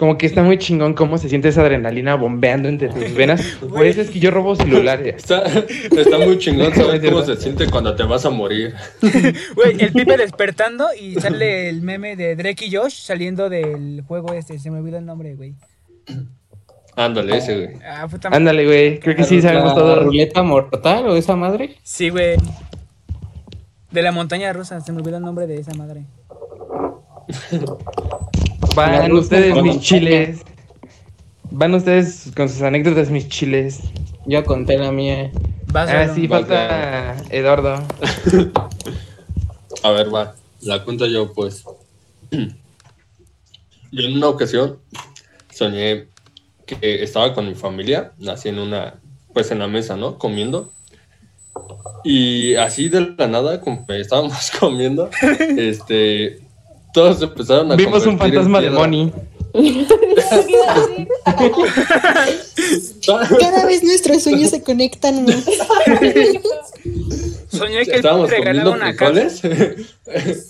como 0.00 0.16
que 0.16 0.24
está 0.24 0.42
muy 0.42 0.56
chingón 0.56 0.94
cómo 0.94 1.18
se 1.18 1.28
siente 1.28 1.48
esa 1.48 1.60
adrenalina 1.60 2.14
bombeando 2.14 2.70
entre 2.70 2.88
tus 2.88 3.14
venas. 3.14 3.42
Por 3.60 3.84
eso 3.84 4.00
es 4.00 4.08
que 4.08 4.18
yo 4.18 4.30
robo 4.30 4.56
celulares. 4.56 5.16
Está, 5.16 5.44
está 5.44 6.16
muy 6.16 6.38
chingón 6.38 6.74
saber 6.74 7.02
cómo 7.10 7.22
se 7.22 7.36
siente 7.36 7.66
cuando 7.66 7.94
te 7.94 8.04
vas 8.04 8.24
a 8.24 8.30
morir. 8.30 8.74
Güey, 9.54 9.76
el 9.78 9.92
Pipe 9.92 10.16
despertando 10.16 10.86
y 10.98 11.16
sale 11.16 11.68
el 11.68 11.82
meme 11.82 12.16
de 12.16 12.34
Drake 12.34 12.64
y 12.64 12.74
Josh 12.74 12.94
saliendo 12.94 13.50
del 13.50 14.02
juego 14.08 14.32
este. 14.32 14.58
Se 14.58 14.70
me 14.70 14.78
olvidó 14.78 14.96
el 14.96 15.04
nombre, 15.04 15.34
güey. 15.34 15.54
Ándale, 16.96 17.36
ese, 17.36 17.56
güey. 17.56 17.76
Ah, 17.86 18.08
puta 18.10 18.30
Ándale, 18.32 18.64
güey, 18.64 19.00
creo 19.00 19.14
que 19.14 19.24
sí 19.24 19.42
sabemos 19.42 19.68
¿La 19.68 19.74
todo. 19.74 20.04
ruleta 20.04 20.42
mortal 20.42 21.08
o 21.08 21.16
esa 21.16 21.36
madre? 21.36 21.76
Sí, 21.82 22.08
güey. 22.08 22.38
De 23.90 24.00
la 24.00 24.12
montaña 24.12 24.50
rusa, 24.54 24.80
se 24.80 24.92
me 24.92 25.02
olvidó 25.02 25.18
el 25.18 25.24
nombre 25.24 25.46
de 25.46 25.56
esa 25.58 25.74
madre. 25.74 26.06
Van 28.74 29.12
ustedes, 29.12 29.62
mis 29.62 29.80
chiles. 29.80 30.40
Van 31.50 31.74
ustedes 31.74 32.30
con 32.36 32.48
sus 32.48 32.62
anécdotas, 32.62 33.10
mis 33.10 33.28
chiles. 33.28 33.80
Yo 34.26 34.44
conté 34.44 34.78
la 34.78 34.92
mía. 34.92 35.30
Vas 35.72 35.90
Ah, 35.90 36.14
sí, 36.14 36.28
falta 36.28 37.16
Eduardo. 37.30 37.74
A 39.82 39.90
ver, 39.90 40.14
va. 40.14 40.34
La 40.60 40.84
cuento 40.84 41.06
yo, 41.06 41.32
pues. 41.32 41.64
Yo 43.92 44.04
en 44.06 44.18
una 44.18 44.28
ocasión 44.28 44.78
soñé 45.52 46.06
que 46.64 47.02
estaba 47.02 47.34
con 47.34 47.48
mi 47.48 47.56
familia, 47.56 48.12
así 48.28 48.48
en 48.48 48.60
una, 48.60 49.00
pues 49.34 49.50
en 49.50 49.58
la 49.58 49.66
mesa, 49.66 49.96
¿no? 49.96 50.16
Comiendo. 50.16 50.72
Y 52.04 52.54
así 52.54 52.88
de 52.88 53.14
la 53.18 53.26
nada, 53.26 53.60
como 53.60 53.84
estábamos 53.88 54.50
comiendo, 54.60 55.10
este, 55.56 56.40
todos 56.92 57.22
empezaron 57.22 57.72
a 57.72 57.76
Vimos 57.76 58.06
un 58.06 58.18
fantasma 58.18 58.60
de. 58.60 58.70
Moni. 58.70 59.12
Cada 63.40 63.66
vez 63.66 63.82
nuestros 63.82 64.22
sueños 64.22 64.50
se 64.50 64.62
conectan 64.62 65.24
más. 65.24 65.44
Soñé 67.48 67.84
que 67.84 67.96
Estábamos 67.96 68.30
comiendo 68.32 68.72
una 68.72 68.94
casa. 68.94 69.12
frijoles 69.40 69.86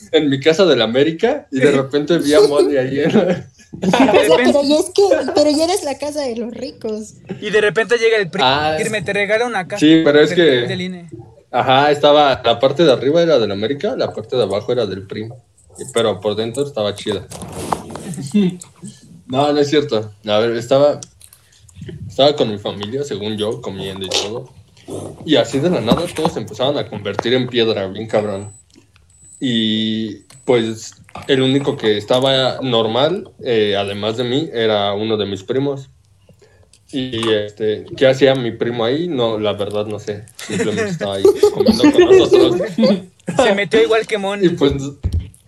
en 0.13 0.29
mi 0.29 0.39
casa 0.41 0.67
de 0.67 0.77
la 0.77 0.85
América 0.85 1.47
y 1.51 1.61
de 1.61 1.71
repente 1.71 2.19
vi 2.19 2.35
a 2.35 2.41
Moni 2.43 2.77
ahí 2.77 3.01
Y 3.01 3.03
pero 4.43 4.63
ya 4.63 4.77
es 4.77 4.91
que, 4.95 5.03
pero 5.35 5.51
ya 5.51 5.65
eres 5.65 5.83
la 5.85 5.97
casa 5.97 6.21
de 6.23 6.37
los 6.37 6.51
ricos. 6.53 7.15
y 7.41 7.51
de 7.51 7.61
repente 7.61 7.97
llega 7.99 8.17
el 8.19 8.29
PRI. 8.31 8.43
Ah, 8.45 8.77
Irme, 8.81 9.01
te 9.03 9.13
regala 9.13 9.47
una 9.47 9.67
casa. 9.67 9.81
Sí, 9.81 10.03
pero 10.05 10.21
es 10.21 10.33
que- 10.35 10.67
INE. 10.79 11.09
Ajá, 11.53 11.91
estaba, 11.91 12.41
la 12.45 12.61
parte 12.61 12.85
de 12.85 12.93
arriba 12.93 13.23
era 13.23 13.39
de 13.39 13.49
la 13.49 13.55
América, 13.55 13.95
la 13.97 14.13
parte 14.13 14.37
de 14.37 14.43
abajo 14.45 14.71
era 14.73 14.87
del 14.87 15.07
PRI, 15.07 15.31
pero 15.93 16.21
por 16.21 16.37
dentro 16.37 16.65
estaba 16.65 16.95
chida. 16.95 17.27
No, 19.31 19.53
no 19.53 19.61
es 19.61 19.71
cierto. 19.71 20.11
A 20.27 20.39
ver, 20.39 20.57
estaba, 20.57 21.01
estaba 22.09 22.35
con 22.35 22.51
mi 22.51 22.59
familia, 22.59 23.05
según 23.05 23.37
yo, 23.37 23.61
comiendo 23.63 24.05
y 24.05 24.09
todo. 24.09 24.53
Y 25.25 25.37
así 25.37 25.61
de 25.61 25.71
la 25.71 25.81
nada 25.81 26.05
todos 26.15 26.33
se 26.33 26.41
empezaban 26.41 26.77
a 26.79 26.89
convertir 26.89 27.35
en 27.35 27.47
piedra, 27.47 27.87
bien 27.87 28.09
cabrón. 28.09 28.51
Y 29.39 30.23
pues 30.45 30.95
el 31.29 31.43
único 31.43 31.77
que 31.77 31.97
estaba 31.97 32.59
normal, 32.61 33.31
eh, 33.45 33.77
además 33.79 34.17
de 34.17 34.25
mí, 34.25 34.51
era 34.53 34.93
uno 34.95 35.17
de 35.17 35.27
mis 35.27 35.45
primos. 35.45 35.89
Y 36.93 37.31
este, 37.31 37.87
¿qué 37.97 38.09
hacía 38.09 38.35
mi 38.35 38.51
primo 38.51 38.85
ahí? 38.85 39.07
No, 39.07 39.39
la 39.39 39.53
verdad 39.53 39.87
no 39.87 40.01
sé. 40.01 40.25
Simplemente 40.37 40.91
estaba 40.91 41.15
ahí 41.15 41.23
comiendo 41.55 41.85
con 41.93 42.19
nosotros. 42.19 42.69
Se 43.37 43.55
metió 43.55 43.81
igual 43.81 44.09
que 44.09 44.17
Y 44.17 44.19
Moni. 44.19 44.49
pues, 44.51 44.73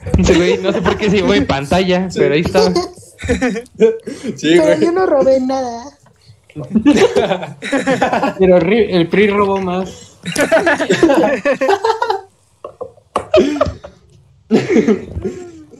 güey, 0.36 0.58
no 0.58 0.72
sé 0.72 0.82
por 0.82 0.96
qué 0.96 1.10
se 1.10 1.16
llevó 1.16 1.34
en 1.34 1.46
pantalla, 1.46 2.08
pero 2.14 2.34
ahí 2.34 2.40
está. 2.40 2.72
sí, 4.36 4.56
Pero 4.56 4.62
güey. 4.64 4.80
yo 4.80 4.92
no 4.92 5.06
robé 5.06 5.40
nada. 5.40 5.84
Pero 8.38 8.58
el 8.58 9.08
PRI 9.08 9.28
robó 9.28 9.58
más. 9.60 10.18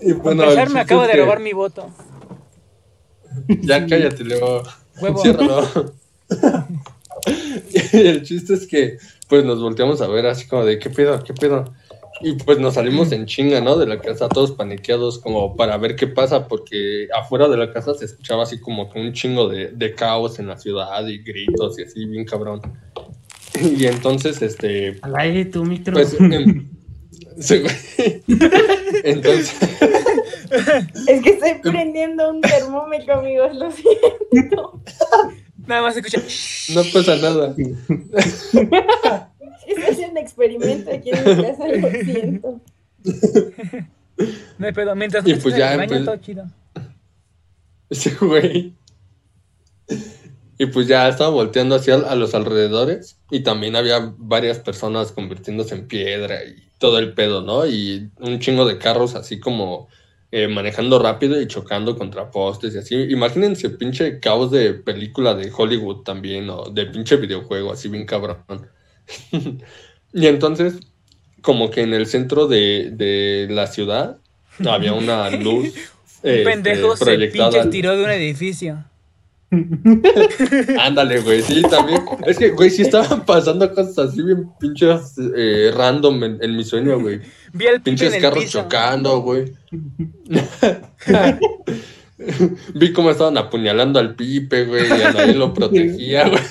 Y 0.00 0.12
bueno, 0.14 0.42
empezar, 0.44 0.70
me 0.70 0.80
acabo 0.80 1.02
de 1.02 1.12
que- 1.12 1.18
robar 1.20 1.40
mi 1.40 1.52
voto. 1.52 1.90
Ya 3.60 3.86
cállate, 3.86 4.24
luego. 4.24 4.62
Huevo. 5.00 5.22
El 7.92 8.22
chiste 8.22 8.54
es 8.54 8.66
que, 8.66 8.98
pues 9.28 9.44
nos 9.44 9.60
volteamos 9.60 10.00
a 10.00 10.08
ver 10.08 10.26
así 10.26 10.46
como 10.46 10.64
de, 10.64 10.78
¿qué 10.78 10.90
pedo? 10.90 11.22
¿Qué 11.22 11.32
pedo? 11.34 11.72
Y 12.22 12.34
pues 12.34 12.58
nos 12.58 12.74
salimos 12.74 13.10
en 13.12 13.26
chinga, 13.26 13.60
¿no? 13.60 13.76
De 13.76 13.86
la 13.86 14.00
casa, 14.00 14.28
todos 14.28 14.52
paniqueados, 14.52 15.18
como 15.18 15.56
para 15.56 15.76
ver 15.76 15.96
qué 15.96 16.06
pasa, 16.06 16.46
porque 16.46 17.08
afuera 17.14 17.48
de 17.48 17.56
la 17.56 17.72
casa 17.72 17.94
se 17.94 18.04
escuchaba 18.04 18.44
así 18.44 18.60
como 18.60 18.90
que 18.90 19.00
un 19.00 19.12
chingo 19.12 19.48
de, 19.48 19.68
de 19.68 19.94
caos 19.94 20.38
en 20.38 20.46
la 20.46 20.56
ciudad 20.56 21.06
y 21.06 21.18
gritos 21.18 21.78
y 21.78 21.82
así, 21.82 22.06
bien 22.06 22.24
cabrón. 22.24 22.60
Y 23.60 23.84
entonces, 23.86 24.40
este, 24.40 24.98
Al 25.02 25.14
aire 25.16 25.44
tu 25.44 25.62
micro. 25.62 25.92
pues, 25.92 26.18
em, 26.18 26.70
sí, 27.38 27.62
entonces, 29.04 29.54
Es 31.06 31.22
que 31.22 31.30
estoy 31.30 31.54
prendiendo 31.62 32.30
un 32.30 32.40
termómetro, 32.40 33.20
amigos, 33.20 33.54
lo 33.54 33.70
siento. 33.70 34.80
Nada 35.66 35.82
más 35.82 35.96
escucha. 35.96 36.22
no 36.74 36.82
pasa 36.92 37.16
nada. 37.16 37.54
Estoy 39.76 39.92
haciendo 39.92 40.12
un 40.12 40.18
experimento 40.18 40.90
aquí 40.92 41.10
en 41.10 41.18
mi 41.24 41.42
casa, 41.42 41.68
lo 41.68 41.90
siento. 42.04 42.60
No 44.58 44.66
hay 44.66 44.72
pedo. 44.72 44.94
Mientras 44.94 45.26
Y 45.26 45.32
no 45.34 45.38
pues 45.40 45.56
ya, 45.56 45.72
el 45.72 45.78
baño, 45.78 45.88
pues- 45.90 46.04
todo 46.04 46.16
chido. 46.16 46.44
Sí, 47.90 48.10
güey. 48.20 48.72
Y 50.58 50.66
pues 50.66 50.86
ya 50.86 51.08
estaba 51.08 51.30
volteando 51.30 51.74
hacia 51.74 51.96
a 51.96 52.14
los 52.14 52.34
alrededores 52.34 53.18
y 53.30 53.40
también 53.40 53.74
había 53.76 54.14
varias 54.16 54.58
personas 54.60 55.10
convirtiéndose 55.12 55.74
en 55.74 55.88
piedra 55.88 56.44
y 56.44 56.68
todo 56.78 56.98
el 56.98 57.14
pedo, 57.14 57.42
¿no? 57.42 57.66
Y 57.66 58.10
un 58.20 58.38
chingo 58.38 58.64
de 58.64 58.78
carros 58.78 59.14
así 59.14 59.40
como 59.40 59.88
eh, 60.30 60.48
manejando 60.48 60.98
rápido 60.98 61.40
y 61.40 61.46
chocando 61.48 61.96
contra 61.98 62.30
postes 62.30 62.74
y 62.74 62.78
así. 62.78 62.94
Imagínense 62.94 63.70
pinche 63.70 64.20
caos 64.20 64.50
de 64.50 64.74
película 64.74 65.34
de 65.34 65.50
Hollywood 65.54 66.02
también 66.04 66.48
o 66.48 66.70
de 66.70 66.86
pinche 66.86 67.16
videojuego, 67.16 67.72
así 67.72 67.88
bien 67.88 68.06
cabrón. 68.06 68.38
y 70.12 70.26
entonces, 70.26 70.80
como 71.40 71.70
que 71.70 71.82
en 71.82 71.92
el 71.94 72.06
centro 72.06 72.46
de, 72.46 72.90
de 72.92 73.48
la 73.50 73.66
ciudad 73.66 74.18
había 74.66 74.92
una 74.94 75.30
luz. 75.30 75.74
Un 76.22 76.30
este, 76.30 76.44
pendejo 76.44 76.96
se 76.96 77.04
proyectada. 77.04 77.50
pinche 77.50 77.68
tiró 77.70 77.96
de 77.96 78.04
un 78.04 78.10
edificio. 78.10 78.84
Ándale, 80.80 81.20
güey, 81.20 81.42
sí, 81.42 81.60
también. 81.62 82.00
Es 82.26 82.38
que, 82.38 82.50
güey, 82.50 82.70
sí 82.70 82.82
estaban 82.82 83.24
pasando 83.26 83.70
cosas 83.74 84.10
así 84.10 84.22
bien 84.22 84.48
pinches 84.58 85.14
eh, 85.36 85.70
random 85.76 86.24
en, 86.24 86.38
en 86.42 86.56
mi 86.56 86.64
sueño, 86.64 86.98
güey. 86.98 87.20
Vi 87.52 87.66
al 87.66 87.74
en 87.74 87.82
Pinches 87.82 88.14
el 88.14 88.22
carros 88.22 88.44
piso. 88.44 88.62
chocando, 88.62 89.20
güey. 89.20 89.52
Vi 92.74 92.92
cómo 92.92 93.10
estaban 93.10 93.36
apuñalando 93.38 93.98
al 93.98 94.14
Pipe, 94.14 94.64
güey, 94.64 94.88
y 94.88 95.02
a 95.02 95.12
nadie 95.12 95.34
lo 95.34 95.52
protegía, 95.54 96.28
güey. 96.28 96.42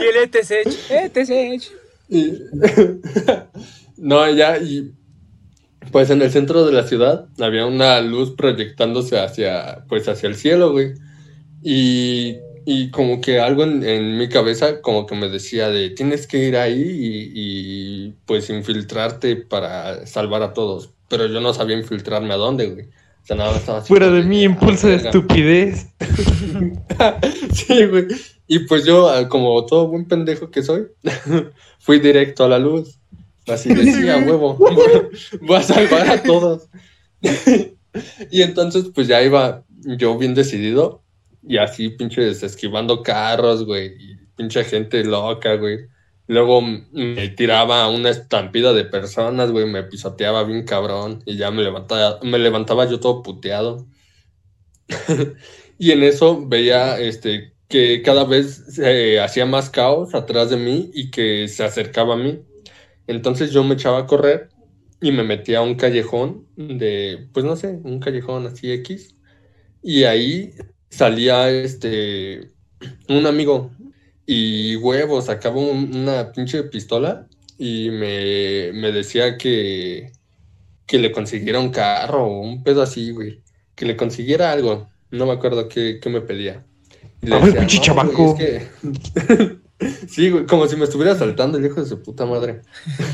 Y 0.00 0.04
el 0.04 0.16
ETC. 0.24 0.66
ETC. 0.90 1.62
Y- 2.08 2.38
No, 3.96 4.30
ya, 4.30 4.56
y 4.56 4.92
pues 5.92 6.08
en 6.08 6.22
el 6.22 6.30
centro 6.30 6.64
de 6.64 6.72
la 6.72 6.86
ciudad 6.86 7.26
había 7.38 7.66
una 7.66 8.00
luz 8.00 8.30
proyectándose 8.30 9.18
hacia, 9.18 9.84
pues 9.90 10.08
hacia 10.08 10.26
el 10.28 10.36
cielo, 10.36 10.72
güey. 10.72 10.94
Y, 11.62 12.38
y 12.64 12.90
como 12.90 13.20
que 13.20 13.40
algo 13.40 13.62
en, 13.64 13.84
en 13.84 14.16
mi 14.16 14.30
cabeza 14.30 14.80
como 14.80 15.04
que 15.04 15.14
me 15.16 15.28
decía 15.28 15.68
de 15.68 15.90
tienes 15.90 16.26
que 16.26 16.38
ir 16.48 16.56
ahí 16.56 16.80
y, 16.80 17.32
y, 18.06 18.14
pues 18.24 18.48
infiltrarte 18.48 19.36
para 19.36 20.06
salvar 20.06 20.42
a 20.42 20.54
todos. 20.54 20.94
Pero 21.08 21.26
yo 21.26 21.40
no 21.40 21.52
sabía 21.52 21.76
infiltrarme 21.76 22.32
a 22.32 22.38
dónde, 22.38 22.66
güey. 22.70 22.88
O 23.22 23.26
sea, 23.26 23.36
nada 23.36 23.50
más 23.52 23.60
estaba 23.60 23.78
así 23.78 23.88
Fuera 23.88 24.06
como 24.06 24.18
de 24.18 24.24
mí, 24.24 24.40
"Ah, 24.40 24.44
impulso 24.46 24.86
de 24.86 24.94
verga". 24.96 25.10
estupidez. 25.10 25.86
Sí, 27.52 27.86
güey. 27.86 28.06
Y 28.46 28.60
pues 28.60 28.84
yo, 28.84 29.08
ah, 29.08 29.28
como 29.28 29.64
todo 29.64 29.86
buen 29.88 30.06
pendejo 30.06 30.50
que 30.50 30.62
soy, 30.62 30.88
fui 31.78 31.98
directo 32.00 32.44
a 32.44 32.48
la 32.48 32.58
luz. 32.58 32.98
Así 33.46 33.72
decía, 33.74 34.18
huevo, 34.18 34.54
voy 35.40 35.56
a 35.56 35.62
salvar 35.62 36.08
a 36.08 36.22
todos. 36.22 36.68
y 38.30 38.42
entonces, 38.42 38.86
pues 38.94 39.08
ya 39.08 39.22
iba 39.22 39.64
yo 39.84 40.16
bien 40.18 40.34
decidido 40.34 41.02
y 41.42 41.56
así 41.56 41.88
pinches 41.90 42.42
esquivando 42.42 43.02
carros, 43.02 43.64
güey, 43.64 43.86
y 43.98 44.16
pinche 44.36 44.62
gente 44.64 45.02
loca, 45.04 45.54
güey. 45.54 45.78
Luego 46.30 46.62
me 46.62 47.28
tiraba 47.30 47.88
una 47.88 48.08
estampida 48.10 48.72
de 48.72 48.84
personas, 48.84 49.50
güey, 49.50 49.66
me 49.66 49.82
pisoteaba 49.82 50.44
bien 50.44 50.64
cabrón 50.64 51.24
y 51.26 51.36
ya 51.36 51.50
me 51.50 51.64
levantaba, 51.64 52.20
me 52.22 52.38
levantaba 52.38 52.88
yo 52.88 53.00
todo 53.00 53.24
puteado. 53.24 53.88
Y 55.82 55.92
en 55.92 56.02
eso 56.02 56.46
veía 56.46 57.00
este, 57.00 57.54
que 57.66 58.02
cada 58.02 58.24
vez 58.24 58.64
se 58.68 59.18
hacía 59.18 59.46
más 59.46 59.70
caos 59.70 60.14
atrás 60.14 60.50
de 60.50 60.58
mí 60.58 60.90
y 60.94 61.10
que 61.10 61.48
se 61.48 61.64
acercaba 61.64 62.14
a 62.14 62.18
mí. 62.18 62.42
Entonces 63.08 63.50
yo 63.50 63.64
me 63.64 63.74
echaba 63.74 64.00
a 64.00 64.06
correr 64.06 64.50
y 65.00 65.10
me 65.10 65.24
metía 65.24 65.58
a 65.58 65.62
un 65.62 65.74
callejón 65.76 66.46
de, 66.56 67.28
pues 67.32 67.44
no 67.46 67.56
sé, 67.56 67.80
un 67.82 67.98
callejón 67.98 68.46
así 68.46 68.70
X. 68.70 69.16
Y 69.82 70.04
ahí 70.04 70.54
salía 70.90 71.50
este, 71.50 72.52
un 73.08 73.26
amigo 73.26 73.72
y 74.26 74.76
huevo, 74.76 75.20
sacaba 75.22 75.56
un- 75.56 75.94
una 75.96 76.32
pinche 76.32 76.62
pistola 76.64 77.26
y 77.58 77.90
me, 77.90 78.72
me 78.72 78.92
decía 78.92 79.36
que, 79.36 80.12
que 80.86 80.98
le 80.98 81.12
consiguiera 81.12 81.58
un 81.60 81.70
carro 81.70 82.24
o 82.26 82.40
un 82.40 82.62
pedo 82.62 82.82
así, 82.82 83.10
güey. 83.12 83.42
Que 83.74 83.86
le 83.86 83.96
consiguiera 83.96 84.52
algo. 84.52 84.88
No 85.10 85.26
me 85.26 85.32
acuerdo 85.32 85.68
qué, 85.68 85.98
qué 86.00 86.08
me 86.10 86.20
pedía. 86.20 86.64
Y 87.22 87.26
le 87.26 87.34
A 87.34 87.38
ver, 87.38 87.46
decía, 87.46 87.60
pinche 87.60 87.78
"No, 87.78 87.82
chamaco". 87.84 88.34
güey, 88.34 88.46
es 88.56 88.68
que-" 89.26 89.58
sí, 90.08 90.30
güey, 90.30 90.46
como 90.46 90.66
si 90.68 90.76
me 90.76 90.84
estuviera 90.84 91.12
asaltando 91.12 91.58
el 91.58 91.66
hijo 91.66 91.82
de 91.82 91.88
su 91.88 92.02
puta 92.02 92.26
madre. 92.26 92.62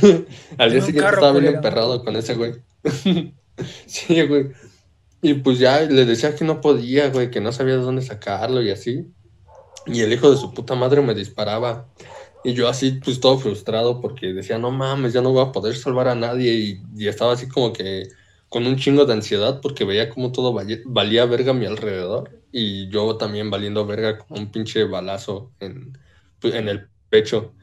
Al 0.59 0.71
día 0.73 0.81
siguiente 0.81 1.01
carro, 1.01 1.17
estaba 1.17 1.39
bien 1.39 1.55
emperrado 1.55 2.05
con 2.05 2.17
ese 2.17 2.35
güey. 2.35 2.53
sí, 3.87 4.23
güey. 4.23 4.47
Y 5.23 5.35
pues 5.35 5.59
ya 5.59 5.81
le 5.81 6.05
decía 6.05 6.35
que 6.37 6.45
no 6.45 6.61
podía, 6.61 7.09
güey, 7.09 7.31
que 7.31 7.41
no 7.41 7.51
sabía 7.53 7.77
de 7.77 7.83
dónde 7.83 8.03
sacarlo 8.03 8.63
y 8.63 8.71
así. 8.71 9.07
Y 9.87 10.01
el 10.03 10.13
hijo 10.13 10.31
de 10.31 10.37
su 10.37 10.53
puta 10.53 10.75
madre 10.75 11.01
me 11.03 11.15
disparaba. 11.15 11.93
Y 12.45 12.55
yo 12.55 12.69
así, 12.69 12.93
pues 13.05 13.21
todo 13.21 13.39
frustrado 13.39 14.01
porque 14.01 14.33
decía, 14.35 14.59
no 14.59 14.71
mames, 14.71 15.13
ya 15.13 15.23
no 15.23 15.33
voy 15.33 15.45
a 15.45 15.53
poder 15.53 15.77
salvar 15.77 16.09
a 16.09 16.15
nadie. 16.15 16.55
Y, 16.55 16.83
y 16.97 17.09
estaba 17.09 17.33
así 17.33 17.49
como 17.49 17.73
que 17.73 18.09
con 18.49 18.67
un 18.67 18.77
chingo 18.77 19.05
de 19.05 19.13
ansiedad 19.15 19.61
porque 19.61 19.85
veía 19.85 20.09
como 20.11 20.33
todo 20.33 20.53
valía, 20.53 20.79
valía 20.87 21.27
verga 21.27 21.53
a 21.53 21.55
mi 21.55 21.67
alrededor. 21.67 22.31
Y 22.53 22.89
yo 22.91 23.17
también 23.17 23.51
valiendo 23.51 23.87
verga 23.87 24.19
con 24.19 24.39
un 24.39 24.53
pinche 24.53 24.85
balazo 24.85 25.53
en, 25.61 25.99
pues, 26.41 26.55
en 26.55 26.69
el 26.69 26.89
pecho. 27.11 27.55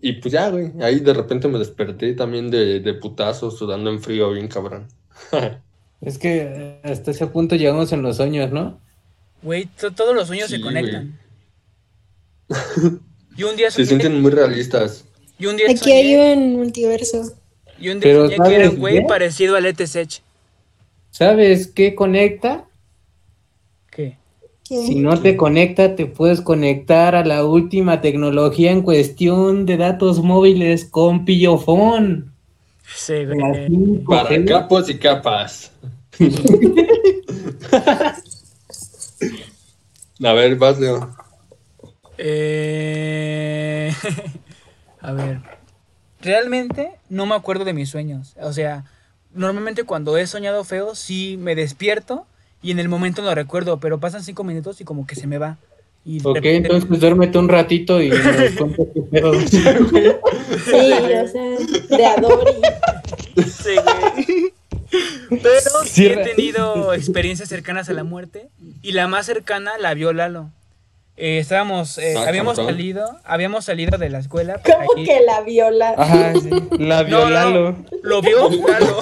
Y 0.00 0.14
pues 0.14 0.32
ya, 0.32 0.50
güey, 0.50 0.72
ahí 0.82 1.00
de 1.00 1.14
repente 1.14 1.48
me 1.48 1.58
desperté 1.58 2.14
también 2.14 2.50
de, 2.50 2.80
de 2.80 2.94
putazo, 2.94 3.50
sudando 3.50 3.90
en 3.90 4.00
frío, 4.00 4.30
bien 4.32 4.48
cabrón. 4.48 4.88
Es 6.00 6.18
que 6.18 6.80
hasta 6.84 7.12
ese 7.12 7.26
punto 7.28 7.56
llegamos 7.56 7.92
en 7.92 8.02
los 8.02 8.16
sueños, 8.18 8.52
¿no? 8.52 8.78
Güey, 9.42 9.66
to- 9.66 9.92
todos 9.92 10.14
los 10.14 10.26
sueños 10.26 10.48
Sí, 10.50 10.56
se 10.56 10.62
güey. 10.62 11.12
Y 13.36 13.42
un 13.42 13.56
día 13.56 13.70
Se 13.70 13.84
sienten 13.84 14.20
muy 14.22 14.30
realistas. 14.30 15.04
y 15.38 15.46
un 15.46 15.56
día 15.56 15.66
Aquí 15.68 15.78
soñé, 15.78 15.92
hay 15.94 16.32
un 16.36 16.52
multiverso. 16.56 17.32
y 17.80 17.88
un 17.88 18.00
día 18.00 18.12
Pero 18.12 18.24
soñé 18.30 18.36
que 18.36 18.54
era 18.54 18.64
un 18.64 18.70
¿sabes 18.70 18.78
güey 18.78 19.06
parecido 19.06 19.56
al 19.56 19.66
ETC. 19.66 20.22
¿Sabes 21.10 21.66
qué 21.68 21.94
conecta? 21.94 22.64
¿Qué? 23.90 24.16
¿Qué? 24.68 24.76
Si 24.86 24.96
no 24.96 25.20
te 25.20 25.36
conecta, 25.36 25.94
te 25.96 26.06
puedes 26.06 26.40
conectar 26.40 27.14
a 27.14 27.24
la 27.24 27.44
última 27.44 28.00
tecnología 28.00 28.70
en 28.70 28.82
cuestión 28.82 29.66
de 29.66 29.76
datos 29.76 30.20
móviles 30.22 30.84
con 30.84 31.24
pillofón. 31.24 32.32
Sí, 32.96 33.24
güey. 33.24 33.38
La 33.38 33.48
5G. 33.68 34.04
Para 34.04 34.44
capos 34.44 34.88
y 34.90 34.98
capas. 34.98 35.70
A 40.22 40.32
ver, 40.32 40.56
vas, 40.56 40.78
Leo. 40.78 41.14
Eh... 42.26 43.92
A 45.00 45.12
ver. 45.12 45.40
Realmente 46.22 46.90
no 47.10 47.26
me 47.26 47.34
acuerdo 47.34 47.66
de 47.66 47.74
mis 47.74 47.90
sueños. 47.90 48.34
O 48.40 48.52
sea, 48.54 48.84
normalmente 49.34 49.84
cuando 49.84 50.16
he 50.16 50.26
soñado 50.26 50.64
feo, 50.64 50.94
sí 50.94 51.36
me 51.38 51.54
despierto 51.54 52.26
y 52.62 52.70
en 52.70 52.78
el 52.78 52.88
momento 52.88 53.20
no 53.20 53.34
recuerdo, 53.34 53.78
pero 53.78 54.00
pasan 54.00 54.24
cinco 54.24 54.42
minutos 54.42 54.80
y 54.80 54.84
como 54.84 55.06
que 55.06 55.16
se 55.16 55.26
me 55.26 55.36
va. 55.36 55.58
Y 56.06 56.20
Ok, 56.20 56.36
repente- 56.36 56.56
entonces 56.56 57.00
duérmete 57.00 57.36
un 57.38 57.48
ratito 57.50 58.00
y 58.00 58.08
nos 58.08 58.18
cuentas 58.58 58.86
qué 58.94 59.02
pedo. 59.02 59.34
Sí, 59.40 59.52
o 60.72 61.28
sea, 61.28 61.96
de 61.98 62.06
Adori. 62.06 62.52
Sí, 63.46 63.74
güey. 63.84 64.52
Pero 65.42 65.70
sí 65.84 66.06
he 66.06 66.16
tenido 66.16 66.94
experiencias 66.94 67.48
cercanas 67.50 67.88
a 67.90 67.92
la 67.92 68.04
muerte 68.04 68.48
y 68.82 68.92
la 68.92 69.08
más 69.08 69.26
cercana 69.26 69.72
la 69.78 69.92
vio 69.92 70.12
Lalo. 70.14 70.50
Eh, 71.16 71.38
estábamos, 71.38 71.96
eh, 71.98 72.14
Ah, 72.18 72.24
habíamos 72.26 72.56
cabrón. 72.56 72.74
salido, 72.74 73.18
habíamos 73.24 73.64
salido 73.64 73.98
de 73.98 74.10
la 74.10 74.18
escuela. 74.18 74.60
¿Cómo 74.64 75.04
que 75.04 75.20
la 75.24 75.42
viola? 75.42 75.94
Ajá, 75.96 76.32
sí. 76.34 76.50
La 76.78 77.02
no, 77.02 77.06
violalo. 77.06 77.72
no, 77.72 77.84
lo 78.02 78.20
vio 78.20 78.50
Lalo. 78.68 78.98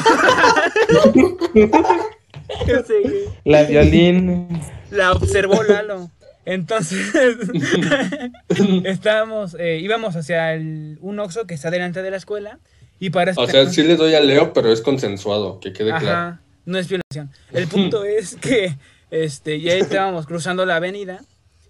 Sí. 2.86 3.24
La 3.44 3.62
violín. 3.64 4.48
La 4.90 5.12
observó 5.12 5.62
Lalo. 5.62 6.10
Entonces, 6.44 6.98
estábamos, 8.84 9.56
eh, 9.58 9.78
íbamos 9.78 10.16
hacia 10.16 10.54
el- 10.54 10.98
un 11.00 11.18
Oxxo 11.20 11.46
que 11.46 11.54
está 11.54 11.70
delante 11.70 12.02
de 12.02 12.10
la 12.10 12.16
escuela 12.16 12.58
Y 12.98 13.10
para 13.10 13.32
O 13.36 13.46
sea, 13.46 13.66
sí 13.66 13.82
le 13.84 13.94
doy 13.96 14.14
a 14.16 14.20
Leo, 14.20 14.52
pero 14.52 14.72
es 14.72 14.80
consensuado, 14.80 15.60
que 15.60 15.72
quede 15.72 15.92
claro. 15.96 16.38
No 16.66 16.78
es 16.78 16.88
violación. 16.88 17.30
El 17.52 17.68
punto 17.68 18.04
es 18.04 18.36
que 18.36 18.74
este, 19.10 19.60
ya 19.60 19.74
estábamos 19.74 20.26
cruzando 20.26 20.66
la 20.66 20.76
avenida 20.76 21.20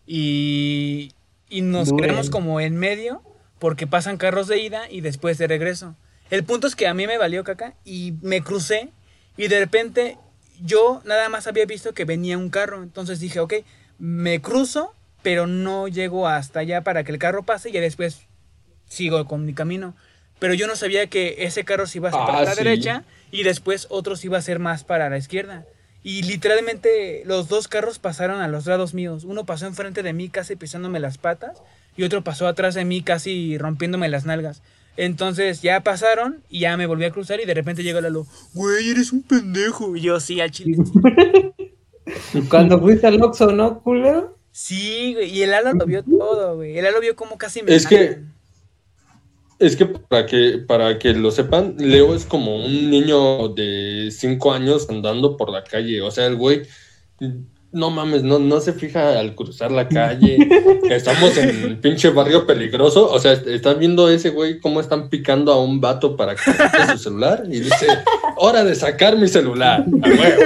y, 0.06 1.12
y 1.48 1.62
nos 1.62 1.92
quedamos 1.92 2.30
como 2.30 2.60
en 2.60 2.76
medio 2.76 3.22
porque 3.58 3.86
pasan 3.86 4.16
carros 4.16 4.48
de 4.48 4.58
ida 4.60 4.90
y 4.90 5.00
después 5.00 5.38
de 5.38 5.46
regreso. 5.46 5.94
El 6.30 6.44
punto 6.44 6.66
es 6.66 6.74
que 6.76 6.86
a 6.88 6.94
mí 6.94 7.06
me 7.06 7.18
valió 7.18 7.44
caca 7.44 7.74
y 7.84 8.14
me 8.22 8.42
crucé 8.42 8.88
y 9.36 9.48
de 9.48 9.60
repente 9.60 10.18
yo 10.64 11.02
nada 11.04 11.28
más 11.28 11.46
había 11.46 11.66
visto 11.66 11.94
que 11.94 12.04
venía 12.04 12.38
un 12.38 12.50
carro. 12.50 12.82
Entonces 12.82 13.20
dije, 13.20 13.40
ok, 13.40 13.54
me 13.98 14.40
cruzo, 14.40 14.94
pero 15.22 15.46
no 15.46 15.88
llego 15.88 16.26
hasta 16.26 16.60
allá 16.60 16.82
para 16.82 17.04
que 17.04 17.12
el 17.12 17.18
carro 17.18 17.42
pase 17.44 17.68
y 17.70 17.72
ya 17.72 17.80
después 17.80 18.22
sigo 18.88 19.26
con 19.26 19.44
mi 19.44 19.54
camino. 19.54 19.94
Pero 20.38 20.54
yo 20.54 20.66
no 20.66 20.74
sabía 20.74 21.06
que 21.06 21.36
ese 21.40 21.64
carro 21.64 21.86
se 21.86 21.98
iba 21.98 22.08
a 22.08 22.12
hacer 22.12 22.26
para 22.26 22.38
Ah, 22.38 22.44
la 22.44 22.54
sí. 22.54 22.64
derecha 22.64 23.04
y 23.30 23.44
después 23.44 23.86
otro 23.90 24.16
se 24.16 24.26
iba 24.26 24.36
a 24.38 24.40
hacer 24.40 24.58
más 24.58 24.82
para 24.82 25.08
la 25.08 25.18
izquierda. 25.18 25.64
Y 26.02 26.22
literalmente 26.22 27.22
los 27.26 27.48
dos 27.48 27.68
carros 27.68 27.98
pasaron 27.98 28.40
a 28.40 28.48
los 28.48 28.66
lados 28.66 28.92
míos. 28.92 29.24
Uno 29.24 29.46
pasó 29.46 29.66
enfrente 29.66 30.02
de 30.02 30.12
mí 30.12 30.28
casi 30.28 30.56
pisándome 30.56 30.98
las 30.98 31.18
patas 31.18 31.62
y 31.96 32.02
otro 32.02 32.24
pasó 32.24 32.48
atrás 32.48 32.74
de 32.74 32.84
mí 32.84 33.02
casi 33.02 33.56
rompiéndome 33.58 34.08
las 34.08 34.24
nalgas. 34.24 34.62
Entonces 34.96 35.62
ya 35.62 35.80
pasaron 35.82 36.42
y 36.50 36.60
ya 36.60 36.76
me 36.76 36.86
volví 36.86 37.04
a 37.04 37.10
cruzar 37.10 37.40
y 37.40 37.46
de 37.46 37.54
repente 37.54 37.82
llega 37.82 38.00
Lalo, 38.00 38.26
güey, 38.52 38.90
eres 38.90 39.12
un 39.12 39.22
pendejo. 39.22 39.96
Y 39.96 40.02
yo 40.02 40.20
sí, 40.20 40.40
al 40.40 40.50
chile. 40.50 40.76
Cuando 42.50 42.80
fuiste 42.80 43.06
al 43.06 43.22
Oxxo, 43.22 43.52
¿no, 43.52 43.80
culero? 43.80 44.36
Sí, 44.50 45.14
güey, 45.14 45.30
y 45.30 45.42
el 45.42 45.50
Lalo 45.50 45.72
lo 45.72 45.86
vio 45.86 46.02
todo, 46.02 46.56
güey. 46.56 46.76
El 46.76 46.84
Lalo 46.84 47.00
vio 47.00 47.16
como 47.16 47.38
casi 47.38 47.62
me 47.62 47.74
Es 47.74 47.86
que-. 47.86 48.20
Es 49.62 49.76
que 49.76 49.86
para 49.86 50.26
que 50.26 50.58
para 50.58 50.98
que 50.98 51.12
lo 51.12 51.30
sepan, 51.30 51.76
Leo 51.78 52.16
es 52.16 52.24
como 52.24 52.56
un 52.56 52.90
niño 52.90 53.46
de 53.50 54.08
5 54.10 54.52
años 54.52 54.88
andando 54.90 55.36
por 55.36 55.52
la 55.52 55.62
calle. 55.62 56.02
O 56.02 56.10
sea, 56.10 56.26
el 56.26 56.34
güey, 56.34 56.62
no 57.72 57.90
mames, 57.90 58.22
no, 58.22 58.38
no 58.38 58.60
se 58.60 58.72
fija 58.74 59.18
al 59.18 59.34
cruzar 59.34 59.72
la 59.72 59.88
calle. 59.88 60.36
Estamos 60.90 61.36
en 61.38 61.48
el 61.48 61.78
pinche 61.78 62.10
barrio 62.10 62.46
peligroso. 62.46 63.10
O 63.10 63.18
sea, 63.18 63.32
estás 63.32 63.78
viendo 63.78 64.08
ese 64.10 64.30
güey 64.30 64.60
cómo 64.60 64.80
están 64.80 65.08
picando 65.08 65.52
a 65.52 65.62
un 65.62 65.80
vato 65.80 66.16
para 66.16 66.34
que 66.34 66.42
su 66.92 66.98
celular 66.98 67.44
y 67.48 67.60
dice, 67.60 67.86
hora 68.36 68.62
de 68.64 68.74
sacar 68.74 69.16
mi 69.16 69.26
celular. 69.26 69.84
A 70.02 70.08
huevo. 70.08 70.42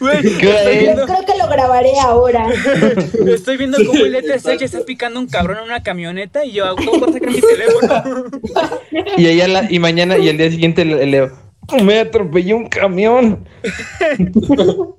Güey, 0.00 0.22
Creo 0.38 1.24
que 1.26 1.38
lo 1.38 1.46
grabaré 1.48 1.92
ahora. 2.00 2.48
estoy 3.26 3.56
viendo 3.56 3.78
cómo 3.86 4.04
el 4.04 4.16
ETC 4.16 4.58
ya 4.58 4.64
está 4.66 4.80
picando 4.84 5.20
un 5.20 5.28
cabrón 5.28 5.58
en 5.58 5.64
una 5.64 5.82
camioneta 5.82 6.44
y 6.44 6.52
yo, 6.52 6.74
¿cómo 6.76 6.98
voy 6.98 7.10
a 7.10 7.12
sacar 7.12 7.30
mi 7.30 7.40
teléfono? 7.40 8.24
Y, 9.16 9.26
ella 9.26 9.48
la- 9.48 9.66
y 9.70 9.78
mañana 9.78 10.18
y 10.18 10.28
al 10.28 10.36
día 10.38 10.50
siguiente 10.50 10.84
le 10.84 11.06
leo. 11.06 11.47
Me 11.82 12.00
atropelló 12.00 12.56
un 12.56 12.68
camión. 12.68 13.48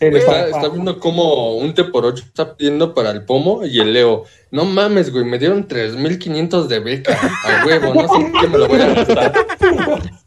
Está, 0.00 0.68
viendo 0.70 0.98
cómo 0.98 1.56
un 1.56 1.74
T 1.74 1.84
por 1.84 2.06
8 2.06 2.24
está 2.26 2.56
pidiendo 2.56 2.94
para 2.94 3.10
el 3.10 3.24
pomo 3.24 3.64
y 3.66 3.80
el 3.80 3.92
Leo, 3.92 4.24
no 4.50 4.64
mames, 4.64 5.12
güey, 5.12 5.24
me 5.24 5.38
dieron 5.38 5.68
3.500 5.68 6.66
de 6.68 6.80
beca 6.80 7.18
a 7.44 7.66
huevo, 7.66 7.92
no 7.92 8.08
sé 8.08 8.32
qué 8.40 8.48
me 8.48 8.58
lo 8.58 8.68
voy 8.68 8.80
a 8.80 8.94
gastar. 8.94 9.34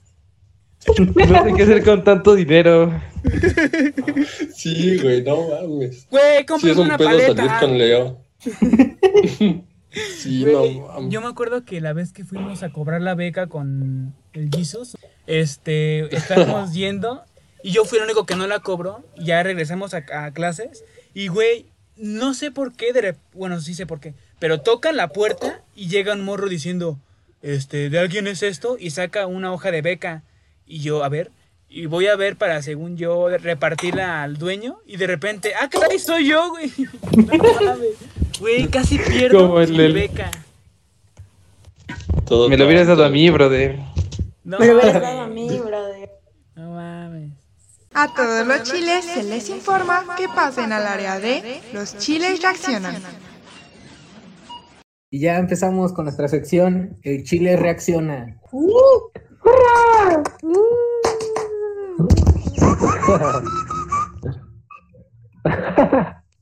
No 0.85 1.45
sé 1.45 1.53
qué 1.55 1.63
hacer 1.63 1.83
con 1.85 2.03
tanto 2.03 2.35
dinero. 2.35 2.91
Sí, 4.53 4.99
güey, 5.01 5.23
no 5.23 5.47
mames. 5.47 6.05
Güey, 6.11 6.45
Sí, 6.59 6.71
es 6.71 6.77
un 6.77 6.87
una 6.87 6.97
pedo 6.97 7.33
salir 7.33 7.51
con 7.61 7.77
Leo. 7.77 8.19
Sí, 10.17 10.45
no 10.45 11.09
yo 11.09 11.21
me 11.21 11.27
acuerdo 11.27 11.65
que 11.65 11.81
la 11.81 11.93
vez 11.93 12.11
que 12.13 12.23
fuimos 12.23 12.63
a 12.63 12.71
cobrar 12.71 13.01
la 13.01 13.15
beca 13.15 13.47
con 13.47 14.13
el 14.33 14.49
Jesus, 14.49 14.97
este, 15.27 16.13
estábamos 16.15 16.73
yendo 16.73 17.23
y 17.63 17.71
yo 17.71 17.85
fui 17.85 17.99
el 17.99 18.05
único 18.05 18.25
que 18.25 18.35
no 18.35 18.47
la 18.47 18.59
cobró. 18.59 19.03
Ya 19.17 19.41
regresamos 19.43 19.93
a, 19.93 20.03
a 20.11 20.31
clases 20.31 20.83
y, 21.13 21.27
güey, 21.27 21.67
no 21.95 22.33
sé 22.33 22.51
por 22.51 22.73
qué, 22.73 22.91
de 22.93 23.15
bueno, 23.33 23.59
sí 23.61 23.73
sé 23.73 23.85
por 23.85 23.99
qué, 23.99 24.13
pero 24.39 24.61
tocan 24.61 24.97
la 24.97 25.09
puerta 25.09 25.61
y 25.75 25.87
llega 25.87 26.13
un 26.13 26.25
morro 26.25 26.49
diciendo, 26.49 26.97
este, 27.41 27.89
¿de 27.89 27.99
alguien 27.99 28.27
es 28.27 28.41
esto? 28.41 28.77
Y 28.79 28.89
saca 28.91 29.27
una 29.27 29.53
hoja 29.53 29.71
de 29.71 29.81
beca 29.81 30.23
y 30.65 30.79
yo, 30.79 31.03
a 31.03 31.09
ver, 31.09 31.29
y 31.69 31.87
voy 31.87 32.07
a 32.07 32.15
ver 32.15 32.35
para, 32.35 32.61
según 32.61 32.97
yo, 32.97 33.29
repartirla 33.29 34.23
al 34.23 34.37
dueño 34.37 34.79
y 34.85 34.97
de 34.97 35.07
repente, 35.07 35.53
ah, 35.59 35.69
caray, 35.69 35.99
soy 35.99 36.27
yo, 36.27 36.49
güey. 36.49 36.71
No. 37.15 37.77
Güey, 38.43 38.67
casi 38.71 38.97
pierdo 38.99 39.47
Como 39.47 39.61
el 39.61 39.71
mi 39.71 39.77
del- 39.77 39.93
beca. 39.93 40.29
Todo 42.25 42.49
Me 42.49 42.57
lo 42.57 42.65
hubieras 42.65 42.87
dado 42.87 43.05
a 43.05 43.09
mí, 43.09 43.29
brother. 43.29 43.79
No, 44.43 44.59
Me 44.59 44.67
lo 44.67 44.73
hubieras 44.79 45.01
dado 45.01 45.21
a 45.21 45.27
mí, 45.27 45.47
brother. 45.59 46.09
No 46.55 46.71
mames. 46.73 47.31
A 47.93 48.13
todos 48.13 48.45
los 48.45 48.63
chiles 48.63 49.05
se 49.05 49.23
les 49.23 49.47
informa 49.49 50.03
que 50.17 50.27
pasen 50.27 50.73
al 50.73 50.85
área 50.87 51.19
de 51.19 51.61
los 51.71 51.97
chiles 51.99 52.41
reaccionan. 52.41 52.95
Y 55.09 55.19
ya 55.21 55.37
empezamos 55.37 55.93
con 55.93 56.03
nuestra 56.05 56.27
sección, 56.27 56.97
el 57.03 57.23
Chile 57.23 57.55
reacciona. 57.55 58.41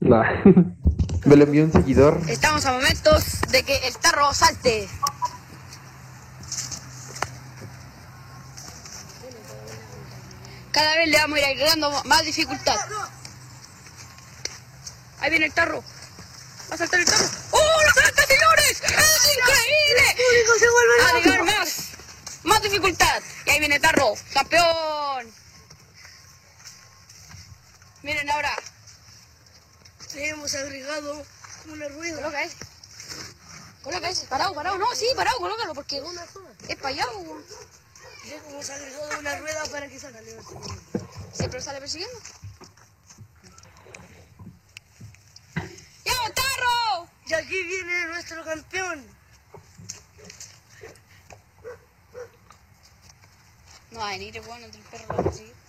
No. 0.00 0.22
Me 1.24 1.36
lo 1.36 1.44
envió 1.44 1.64
un 1.64 1.72
seguidor. 1.72 2.20
Estamos 2.28 2.64
a 2.66 2.72
momentos 2.72 3.40
de 3.48 3.62
que 3.62 3.76
el 3.86 3.96
tarro 3.98 4.34
salte. 4.34 4.88
Cada 10.72 10.96
vez 10.96 11.08
le 11.08 11.18
vamos 11.18 11.36
a 11.36 11.40
ir 11.40 11.46
agregando 11.46 12.04
más 12.04 12.24
dificultad. 12.24 12.76
Ahí 15.20 15.30
viene 15.30 15.46
el 15.46 15.52
tarro. 15.52 15.84
Va 16.70 16.74
a 16.74 16.78
saltar 16.78 16.98
el 16.98 17.06
tarro. 17.06 17.24
¡Oh, 17.52 17.82
lo 17.86 18.02
salta, 18.02 18.26
señores! 18.26 18.82
¡Es 18.82 19.36
increíble! 19.36 20.16
Agregar 21.08 21.44
más. 21.44 21.88
Más 22.42 22.62
dificultad. 22.62 23.22
Y 23.46 23.50
ahí 23.50 23.58
viene 23.60 23.76
el 23.76 23.80
tarro. 23.80 24.14
¡Campeón! 24.32 25.32
Miren 28.02 28.28
ahora. 28.28 28.56
Le 30.14 30.28
hemos 30.28 30.54
agregado 30.54 31.24
una 31.72 31.88
rueda. 31.88 32.16
Coloca 32.16 32.42
ese. 32.42 32.56
Coloca 33.82 34.10
ese. 34.10 34.26
Parado, 34.26 34.54
parado. 34.54 34.78
No, 34.78 34.94
sí, 34.94 35.06
parado, 35.16 35.38
colócalo 35.38 35.74
porque 35.74 36.02
es 36.68 36.76
para 36.76 36.88
allá. 36.88 37.06
Le 38.26 38.36
hemos 38.36 38.70
agregado 38.70 39.18
una 39.18 39.38
rueda 39.38 39.64
para 39.66 39.88
que 39.88 39.98
salga. 39.98 40.20
¿Siempre 41.32 41.60
sale 41.62 41.80
persiguiendo? 41.80 42.18
¡Ya, 46.04 46.34
tarro! 46.34 47.08
Y 47.26 47.34
aquí 47.34 47.62
viene 47.62 48.06
nuestro 48.06 48.44
campeón. 48.44 49.06
No 53.90 54.04
a 54.04 54.10
venir, 54.10 54.36
es 54.36 54.46
bueno, 54.46 54.66
el 54.66 54.72
perro 54.72 55.06
lo 55.08 55.14
va 55.14 55.20
a 55.20 55.24
perseguir. 55.24 55.61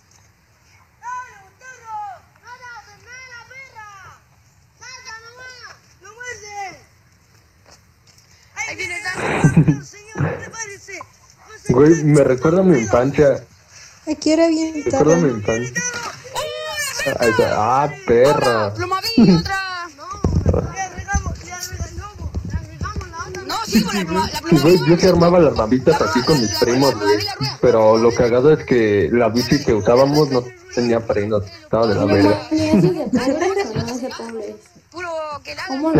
Ahí 8.68 8.76
viene 8.76 8.96
el 8.96 9.02
tarro. 9.04 9.84
Señor, 9.84 10.38
¿qué 10.38 10.50
parece? 10.50 10.98
Güey, 11.68 12.04
me 12.04 12.24
recuerda 12.24 12.60
a 12.60 12.64
mi 12.64 12.78
infancia. 12.78 13.44
¿A 14.06 14.14
qué 14.14 14.34
hora 14.34 14.48
viene 14.48 14.78
el 14.78 14.84
Recuerda 14.84 15.14
a 15.14 15.18
mi 15.18 15.30
infancia. 15.30 15.82
Ahí 17.20 17.30
está. 17.30 17.52
Ah, 17.56 17.92
perra. 18.06 18.66
Otra. 18.76 19.88
No, 19.96 20.72
le 20.72 20.80
agregamos, 20.80 21.44
le 21.44 21.52
agregamos, 21.52 22.30
le 22.46 22.56
agregamos 22.56 23.08
la 23.10 23.18
otra. 23.28 23.42
No, 23.44 23.54
sí, 23.66 23.82
con 23.82 23.96
la 23.96 24.04
pluma, 24.04 24.30
la 24.32 24.60
güey, 24.60 24.78
yo 24.86 24.96
sí 24.96 25.06
armaba 25.06 25.38
las 25.40 25.56
rambitas 25.56 26.00
así 26.00 26.22
con 26.22 26.40
mis 26.40 26.50
primos, 26.58 26.94
güey. 26.94 27.18
Pero 27.60 27.96
lo 27.98 28.14
cagado 28.14 28.52
es 28.52 28.64
que 28.64 29.08
la 29.12 29.28
bici 29.28 29.62
que 29.64 29.74
usábamos 29.74 30.30
no 30.30 30.44
tenía 30.74 31.00
frenos. 31.00 31.44
Estaba 31.44 31.86
de 31.86 31.94
la 31.94 32.06
que 35.42 35.54
la 35.54 35.66
¿Cómo 35.68 35.92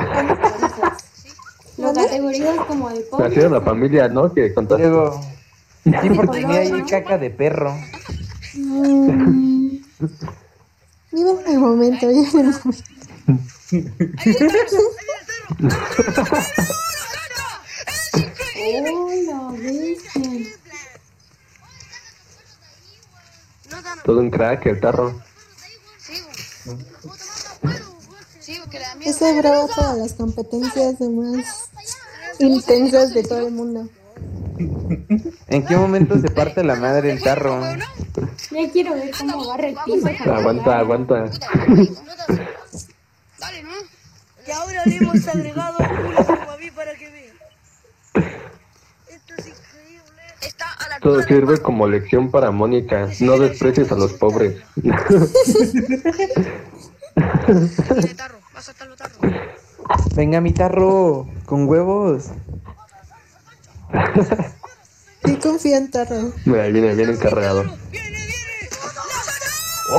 lo 1.76 1.92
por 1.92 1.94
categorizas 1.94 2.56
como 2.66 2.90
de 2.90 3.04
era 3.34 3.48
la 3.48 3.60
familia, 3.60 4.08
¿no? 4.08 4.32
Que 4.32 4.54
con 4.54 4.68
todo... 4.68 4.78
Luego, 4.78 5.20
siempre 5.84 6.28
tenía 6.28 6.60
ahí 6.60 6.82
caca 6.84 7.18
de 7.18 7.30
perro. 7.30 7.76
Mm. 8.54 9.78
Vive 11.12 11.30
en 11.30 11.46
el 11.46 11.58
momento, 11.58 12.08
vive 12.08 12.28
en 12.32 12.38
el 12.40 12.54
momento. 12.64 12.84
Todo 24.04 24.20
un 24.20 24.30
crack, 24.30 24.66
el 24.66 24.80
tarro. 24.80 25.20
Sí. 25.98 26.14
Sí. 28.40 28.60
Ese 29.04 29.40
bravo 29.40 29.68
para 29.74 29.94
las 29.94 30.12
competencias 30.12 30.98
de 30.98 31.08
más 31.08 31.63
intensas 32.38 33.14
de 33.14 33.22
todo 33.22 33.46
el 33.46 33.52
mundo. 33.52 33.88
¿En 35.48 35.64
qué 35.66 35.76
momento 35.76 36.18
se 36.20 36.28
parte 36.28 36.62
la 36.62 36.76
madre 36.76 37.10
el 37.10 37.22
tarro? 37.22 37.60
Ya 38.50 38.70
quiero 38.72 38.94
ver 38.94 39.10
cómo 39.16 39.48
barre 39.48 39.70
el 39.70 39.76
piso. 39.84 40.08
Aguanta, 40.32 40.78
aguanta. 40.78 41.24
Dale, 43.38 43.62
¿no? 43.62 43.70
Y 44.46 44.50
ahora 44.50 44.82
le 44.86 44.96
hemos 44.96 45.26
agregado 45.26 45.78
una 45.78 46.44
guaví 46.44 46.70
para 46.70 46.94
que 46.94 47.10
vean. 47.10 47.34
Esto 49.08 49.34
es 49.38 49.48
increíble. 49.48 50.22
Está 50.40 50.72
a 50.72 50.88
la 50.88 51.00
Todo 51.00 51.22
sirve 51.22 51.58
como 51.58 51.88
lección 51.88 52.30
para 52.30 52.50
Mónica. 52.50 53.08
No 53.20 53.38
desprecies 53.38 53.90
a 53.90 53.96
los 53.96 54.12
pobres. 54.12 54.62
tarro. 58.16 58.38
Vas 58.54 58.68
a 58.68 58.72
estar 58.72 58.86
lo 58.88 58.96
tarro. 58.96 59.14
Venga, 60.14 60.40
mi 60.40 60.52
tarro, 60.52 61.26
con 61.46 61.68
huevos. 61.68 62.24
Sí 65.24 65.36
confía 65.36 65.78
en 65.78 65.90
tarro. 65.90 66.32
Mira, 66.44 66.66
viene, 66.68 66.94
viene 66.94 67.12
encarregado. 67.12 67.64
¡Oh! 69.90 69.98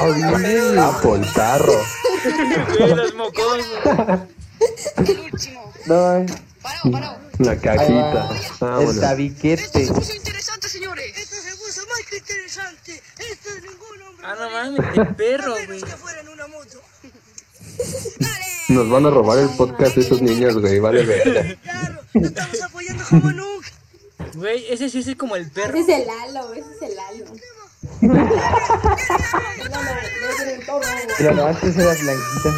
¡Oh, 0.00 0.12
viene! 0.14 0.78
¡Ah, 0.78 0.98
por 1.02 1.18
el 1.18 1.32
tarro! 1.32 1.74
Los 2.96 3.14
mocosos. 3.14 3.66
No, 5.86 6.26
Parado, 6.62 6.90
parado. 6.90 7.18
La 7.38 7.56
cajita. 7.58 8.30
el 8.30 8.40
Vámonos. 8.60 9.00
tabiquete. 9.00 9.62
Esto 9.62 9.78
se 9.80 9.92
puso 9.92 10.14
interesante, 10.14 10.68
señores. 10.68 11.16
Esto 11.18 11.36
se 11.36 11.56
puso 11.56 11.80
más 11.88 12.00
que 12.08 12.16
interesante. 12.16 13.02
Esto 13.30 13.48
es 13.50 13.62
ningún 13.62 14.02
hombre. 14.08 14.26
Ah, 14.26 14.34
no 14.38 14.50
mames, 14.50 14.98
el 14.98 15.14
perro, 15.14 15.54
güey. 15.66 15.80
que 15.80 15.86
fuera 15.96 16.20
en 16.20 16.28
una 16.28 16.46
moto. 16.46 16.80
Nos 18.68 18.88
van 18.90 19.06
a 19.06 19.10
robar 19.10 19.38
el 19.38 19.48
podcast 19.50 19.96
esos 19.98 20.22
niños, 20.22 20.58
güey. 20.58 20.78
Vale, 20.78 21.04
ver. 21.04 21.58
Tarro, 21.64 22.00
lo 22.14 22.26
estamos 22.26 22.62
apoyando 22.62 23.04
como 23.08 23.30
nunca. 23.30 23.68
Güey, 24.34 24.72
ese 24.72 24.88
sí 24.88 24.98
es 24.98 25.16
como 25.16 25.36
el 25.36 25.50
perro. 25.50 25.78
Ese 25.78 25.92
es 25.92 26.00
el 26.00 26.06
Lalo, 26.06 26.54
ese 26.54 26.70
es 26.74 26.82
el 26.82 26.96
Lalo. 26.96 27.24
Pero 31.18 31.46
antes 31.46 31.76
era 31.76 31.94
blanquita. 31.94 32.50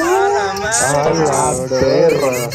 ¡Ah, 0.00 0.28
la 0.34 0.54
madre! 0.54 1.24
¡Ah, 1.30 1.52
la 1.52 1.68
perra! 1.68 2.50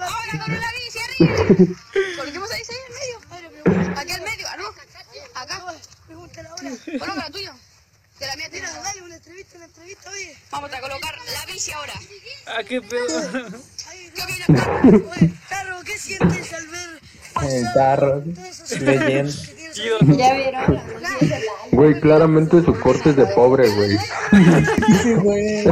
Ahora 0.00 0.34
con 0.44 0.60
la 0.60 0.70
bici 0.72 0.98
arriba. 0.98 1.36
Coloquemos 2.16 2.50
ahí, 2.50 2.62
ahí 2.68 2.76
en 2.86 2.92
medio. 2.94 3.16
Aquí 3.96 4.12
al 4.12 4.20
medio, 4.22 4.41
¿ah, 4.41 4.41
no? 4.41 4.41
Ahora. 6.70 6.98
Coloca 6.98 7.14
la 7.16 7.30
tuya. 7.30 7.54
De 8.20 8.26
la 8.26 8.36
mía, 8.36 8.48
tira. 8.50 8.70
Dale, 8.72 9.02
una 9.02 9.16
entrevista, 9.16 9.56
una 9.56 9.64
entrevista, 9.66 10.10
oye. 10.10 10.36
Vamos 10.50 10.72
a 10.72 10.80
colocar 10.80 11.14
la 11.34 11.52
bici 11.52 11.72
ahora. 11.72 11.92
Ah, 12.46 12.62
qué 12.68 12.80
pedo. 12.80 13.52
¿Qué 14.14 14.22
opinas, 14.22 14.64
Carlos? 14.64 15.02
Oye, 15.16 15.34
Carlos, 15.48 15.84
¿qué 15.84 15.98
sientes 15.98 16.52
al 16.52 16.66
ver 16.68 16.88
El 16.90 17.62
pasar 17.64 17.74
tarro. 17.74 18.22
todas 18.22 18.60
esas 18.60 18.80
Leyenda. 18.80 19.32
Chido. 19.72 19.98
Ya 20.18 20.34
vieron. 20.34 20.82
Güey, 21.72 21.98
claramente 22.00 22.62
su 22.62 22.78
corte 22.78 23.10
es 23.10 23.16
de 23.16 23.26
pobre, 23.28 23.68
güey. 23.70 23.96
Sí, 25.02 25.14
güey. 25.14 25.64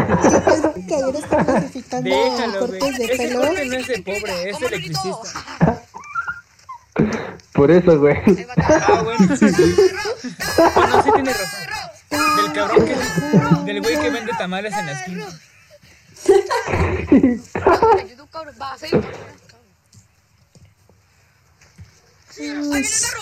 Que 0.88 0.94
ayer 0.94 2.02
Déjalo, 2.02 2.66
güey. 2.66 2.80
cortes 2.80 2.98
de 2.98 3.04
Ese 3.04 3.16
pelo. 3.18 3.40
corte 3.42 3.66
no 3.66 3.74
es 3.76 3.86
de 3.86 4.02
pobre, 4.02 4.50
es 4.50 4.62
electricista. 4.62 5.82
Por 7.52 7.70
eso, 7.70 7.98
güey. 7.98 8.16
Ah, 8.56 9.02
bueno, 9.04 9.36
sí, 10.38 10.38
sí. 10.38 10.62
Bueno, 10.74 11.02
sí 11.02 11.10
tiene 11.14 11.32
razón. 11.32 11.60
Del 12.36 12.52
cabrón 12.52 12.84
que. 12.84 12.94
Del 13.64 13.80
güey 13.80 13.98
que 14.00 14.10
vende 14.10 14.32
tamales 14.32 14.74
en 14.74 14.86
la 14.86 14.92
esquina. 14.92 15.26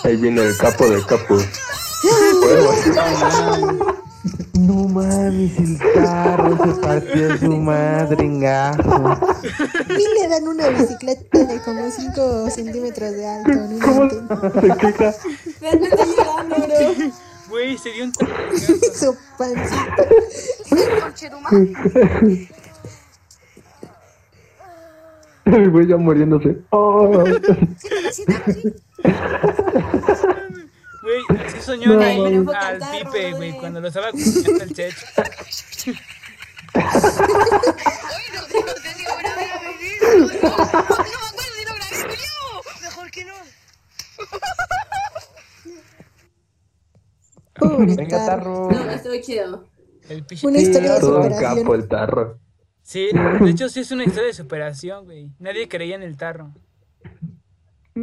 Ahí 0.03 0.15
viene 0.15 0.41
el 0.41 0.57
capo 0.57 0.89
del 0.89 1.05
capo. 1.05 1.37
No 4.53 4.87
mames, 4.87 5.57
el 5.57 5.79
tarro 5.93 6.57
se 6.63 6.81
partió 6.81 7.37
su 7.37 7.57
madre 7.57 8.25
en 8.25 8.39
gajo. 8.39 9.17
Y 9.89 10.19
le 10.19 10.27
dan 10.27 10.47
una 10.47 10.69
bicicleta 10.69 11.45
de 11.45 11.61
como 11.61 11.89
5 11.89 12.49
centímetros 12.49 13.11
de 13.13 13.27
alto. 13.27 13.51
No 13.51 13.85
¿Cómo 13.85 14.03
está 14.03 14.21
llorando, 16.05 16.55
bro. 16.55 17.11
Güey, 17.49 17.77
se 17.77 17.91
dio 17.91 18.05
un. 18.05 18.13
Su 18.93 19.15
pancita. 19.37 20.07
El 25.45 25.71
güey 25.71 25.87
ya 25.87 25.97
muriéndose. 25.97 26.57
Oh. 26.69 27.23
Güey, 31.27 31.41
así 31.45 31.61
soñó 31.61 31.93
No, 31.93 32.01
al- 32.01 32.17
mames. 32.45 32.55
al 32.55 32.79
Pipe, 32.79 33.31
güey, 33.33 33.51
cuando 33.57 33.81
lo 33.81 33.87
estaba 33.87 34.11
comiendo 34.11 34.39
el. 34.41 34.51
Oye, 34.59 34.69
no, 38.33 38.41
no 38.65 38.73
te 38.75 38.93
digo. 38.97 39.11
No, 39.13 39.29
no, 39.29 40.25
no 40.25 40.33
grabé, 40.37 41.85
Julio. 42.01 42.35
Mejor 42.81 43.11
que 43.11 43.25
no. 43.25 43.33
Pobre 47.55 47.95
Venga, 47.95 48.25
tarro. 48.25 48.69
No, 48.71 48.91
estuvo 48.91 49.13
chido. 49.21 49.65
El. 50.09 50.25
Una 50.43 50.57
historia 50.59 50.93
de 50.93 50.99
Todo 50.99 51.17
un 51.17 51.23
superación. 51.23 51.59
capo 51.59 51.75
el 51.75 51.87
tarro. 51.87 52.39
Sí, 52.81 53.09
de 53.13 53.49
hecho 53.51 53.69
sí 53.69 53.81
es 53.81 53.91
una 53.91 54.03
historia 54.03 54.27
de 54.27 54.33
superación, 54.33 55.05
güey. 55.05 55.31
Nadie 55.39 55.67
creía 55.67 55.95
en 55.95 56.03
el 56.03 56.17
tarro. 56.17 56.53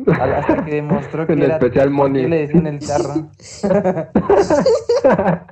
Hasta 0.08 0.64
que 0.64 0.70
demostró 0.76 1.26
que 1.26 1.32
En 1.34 1.42
era. 1.42 1.54
especial 1.56 1.88
¿por 1.88 1.92
qué 1.92 1.96
Moni. 2.20 2.26
le 2.28 2.46
decían 2.46 2.66
el 2.66 2.78
tarro? 2.86 3.30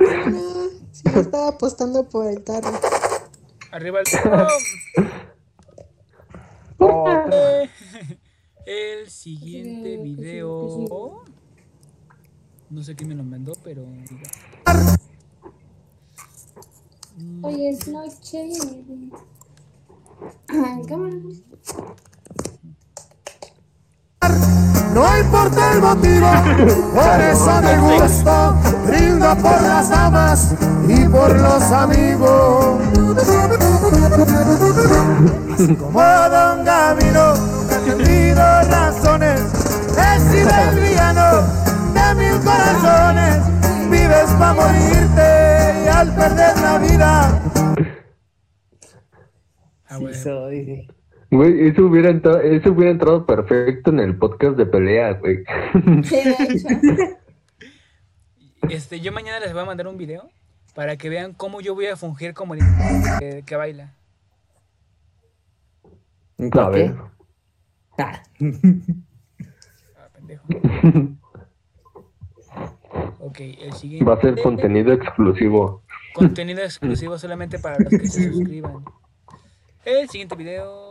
No, 0.00 0.68
sí, 0.90 1.04
yo 1.14 1.20
estaba 1.20 1.48
apostando 1.48 2.08
por 2.08 2.26
el 2.26 2.42
tarro. 2.42 2.70
Arriba 3.70 4.00
el 4.00 4.06
tarro. 4.10 4.48
El 8.66 9.08
siguiente 9.10 9.96
video. 9.98 11.22
No 12.70 12.82
sé 12.82 12.94
quién 12.96 13.08
me 13.10 13.14
lo 13.14 13.22
mandó, 13.24 13.52
pero. 13.62 13.84
Hoy 17.42 17.66
es 17.66 17.88
noche. 17.88 18.50
Ay, 20.48 20.82
cámara. 20.88 21.16
No 24.94 25.18
importa 25.18 25.72
el 25.72 25.80
motivo, 25.80 26.28
por 26.94 27.20
eso 27.32 27.62
me 27.62 27.78
gusto. 27.78 28.54
Brindo 28.86 29.36
por 29.36 29.62
las 29.62 29.88
damas 29.88 30.54
y 30.86 31.04
por 31.06 31.34
los 31.38 31.62
amigos. 31.72 32.78
Como 35.78 36.02
Don 36.02 36.64
Gavino, 36.64 37.34
tenido 37.86 38.62
razones. 38.70 39.40
El 40.32 40.80
villano 40.80 41.42
de 41.94 42.14
mil 42.16 42.40
corazones. 42.40 43.40
Vives 43.90 44.30
para 44.38 44.54
morirte 44.54 45.84
y 45.84 45.88
al 45.88 46.14
perder 46.14 46.58
la 46.58 46.78
vida. 46.78 47.42
Ah, 49.88 49.96
güey. 49.98 50.14
Soy. 50.14 50.88
Güey, 51.32 51.66
eso 51.66 51.86
hubiera, 51.86 52.10
entrado, 52.10 52.42
eso 52.42 52.72
hubiera 52.72 52.90
entrado 52.90 53.24
perfecto 53.24 53.90
en 53.90 54.00
el 54.00 54.18
podcast 54.18 54.54
de 54.58 54.66
pelea, 54.66 55.14
güey. 55.14 55.38
Sí, 56.04 56.16
de 56.16 56.30
hecho. 56.30 56.68
Este, 58.68 59.00
yo 59.00 59.10
mañana 59.10 59.40
les 59.40 59.52
voy 59.52 59.62
a 59.62 59.64
mandar 59.64 59.88
un 59.88 59.96
video 59.96 60.30
para 60.76 60.96
que 60.96 61.08
vean 61.08 61.32
cómo 61.32 61.60
yo 61.60 61.74
voy 61.74 61.86
a 61.86 61.96
fungir 61.96 62.32
como 62.32 62.54
el 62.54 62.60
que, 63.18 63.42
que 63.44 63.56
baila. 63.56 63.92
A 66.38 66.68
ver. 66.68 66.94
Ah, 67.98 68.22
pendejo. 70.12 70.44
Ok, 73.20 73.40
el 73.40 73.72
siguiente. 73.72 74.04
Va 74.04 74.14
a 74.14 74.20
ser 74.20 74.40
contenido 74.42 74.92
exclusivo. 74.92 75.82
Contenido 76.12 76.60
exclusivo 76.60 77.16
solamente 77.16 77.58
para 77.58 77.78
los 77.78 77.88
que 77.88 78.06
se 78.06 78.30
suscriban. 78.32 78.84
El 79.84 80.08
siguiente 80.08 80.36
video. 80.36 80.90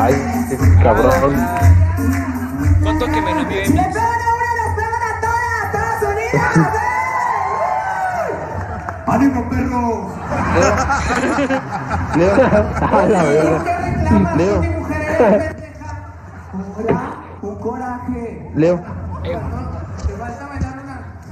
Ay, 0.00 0.14
qué 0.48 0.56
cabrón. 0.82 1.36
Foto 2.82 3.06
que 3.06 3.20
me 3.20 3.34
lo 3.34 3.40
envió 3.40 3.60
Emily. 3.62 3.82
¡Ánimo, 9.06 9.48
perro! 9.48 10.08
Leo. 12.16 12.34
A 12.80 13.06
la 13.08 13.22
verga. 13.22 14.34
Leo. 14.36 14.60
Un 17.42 17.54
coraje. 17.56 18.50
Leo. 18.54 18.76
Eh, 19.24 19.38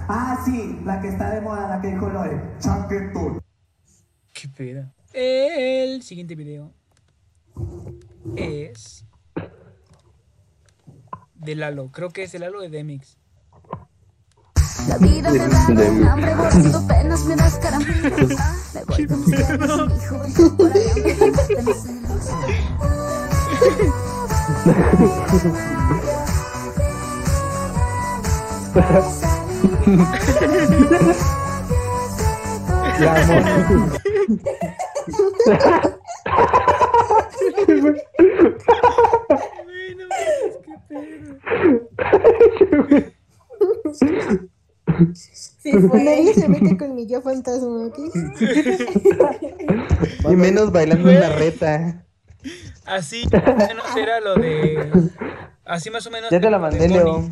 Ah, 0.08 0.38
sí, 0.44 0.80
la 0.84 1.00
que 1.00 1.08
está 1.08 1.30
de 1.30 1.40
moda, 1.40 1.66
la 1.68 1.80
que 1.80 1.88
dijo 1.88 2.08
Lore. 2.08 2.40
Chaquetón. 2.60 3.42
¿Qué 4.32 4.46
pedo? 4.56 4.84
El 5.12 6.00
siguiente 6.02 6.36
video 6.36 6.70
es 8.36 9.06
de 11.34 11.54
Lalo. 11.54 11.90
Creo 11.92 12.10
que 12.10 12.24
es 12.24 12.34
el 12.34 12.42
Lalo 12.42 12.60
de 12.60 12.68
Demix. 12.68 13.16
La 14.88 14.98
vida 14.98 15.30
me 15.30 15.38
da 15.38 15.90
un 15.90 16.06
hambre, 16.06 16.34
borrando 16.34 16.86
penas 16.86 17.24
me 17.24 17.34
das 17.36 17.58
caramelos. 17.58 18.30
Me 18.74 18.84
voy 18.84 19.06
con 19.06 19.20
mis 19.20 19.30
ganas, 19.30 19.88
mi 19.88 19.98
juventud 20.06 20.56
por 20.56 20.70
allá 20.70 20.94
me 20.94 21.02
dejaste 21.02 21.62
mis 21.62 21.76
celos. 21.76 22.26
La 32.98 33.14
amo. 37.56 37.94
Sí 45.12 45.72
fue. 45.72 46.04
Nadie 46.04 46.34
se 46.34 46.48
mete 46.48 46.76
con 46.76 46.94
mi 46.94 47.06
yo 47.06 47.20
fantasma, 47.20 47.86
¿ok? 47.86 47.98
Y 50.30 50.36
menos 50.36 50.70
bailando 50.72 51.10
en 51.10 51.20
la 51.20 51.30
reta. 51.30 52.04
Así 52.84 53.24
más 53.32 53.42
o 53.48 53.56
menos 53.56 53.96
era 53.96 54.20
lo 54.20 54.34
de. 54.36 55.10
Así 55.64 55.90
más 55.90 56.06
o 56.06 56.10
menos. 56.10 56.30
Ya 56.30 56.40
te 56.40 56.50
la 56.50 56.58
mandé. 56.58 56.88
Leo. 56.88 57.28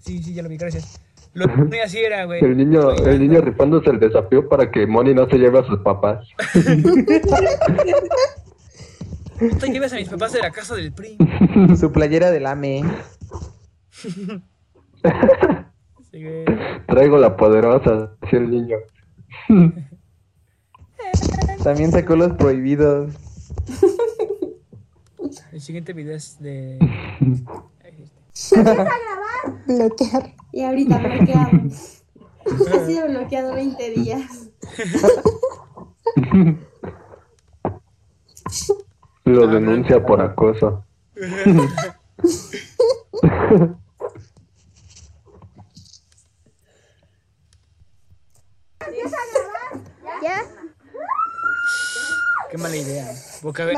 Sí, 0.00 0.22
sí, 0.22 0.34
ya 0.34 0.42
lo 0.42 0.48
vi, 0.48 0.56
gracias. 0.56 1.00
Lo 1.32 1.48
Tony 1.48 1.80
así 1.80 1.98
era, 1.98 2.26
güey. 2.26 2.44
El 2.44 2.56
niño, 2.56 2.92
el 2.92 3.18
niño 3.18 3.40
rifándose 3.40 3.90
el 3.90 3.98
desafío 3.98 4.48
para 4.48 4.70
que 4.70 4.86
Moni 4.86 5.14
no 5.14 5.28
se 5.28 5.36
lleve 5.36 5.58
a 5.58 5.64
sus 5.64 5.80
papás. 5.80 6.28
No 9.40 9.56
te 9.58 9.68
lleves 9.68 9.92
a 9.92 9.96
mis 9.96 10.08
papás 10.08 10.32
de 10.32 10.40
la 10.40 10.50
casa 10.50 10.74
del 10.76 10.92
PRI. 10.92 11.18
Su 11.76 11.90
playera 11.92 12.30
del 12.30 12.46
AME. 12.46 12.84
Traigo 16.86 17.18
la 17.18 17.36
poderosa, 17.36 18.16
decía 18.20 18.38
el 18.38 18.50
niño. 18.50 18.76
También 21.64 21.90
sacó 21.90 22.14
los 22.16 22.32
prohibidos. 22.34 23.14
El 25.52 25.60
siguiente 25.60 25.92
video 25.92 26.14
es 26.14 26.38
de. 26.40 26.78
Bloquear. 29.66 30.34
Y 30.52 30.62
ahorita 30.62 30.98
bloqueado. 30.98 31.60
Ha 32.46 32.86
sido 32.86 33.08
bloqueado 33.08 33.54
20 33.54 33.90
días. 33.90 34.50
Lo 39.24 39.46
denuncia 39.46 40.04
por 40.04 40.20
acoso. 40.20 40.84
¿Ya? 50.22 50.42
Qué 52.50 52.58
mala 52.58 52.76
idea. 52.76 53.06
Boca, 53.42 53.64
la 53.64 53.72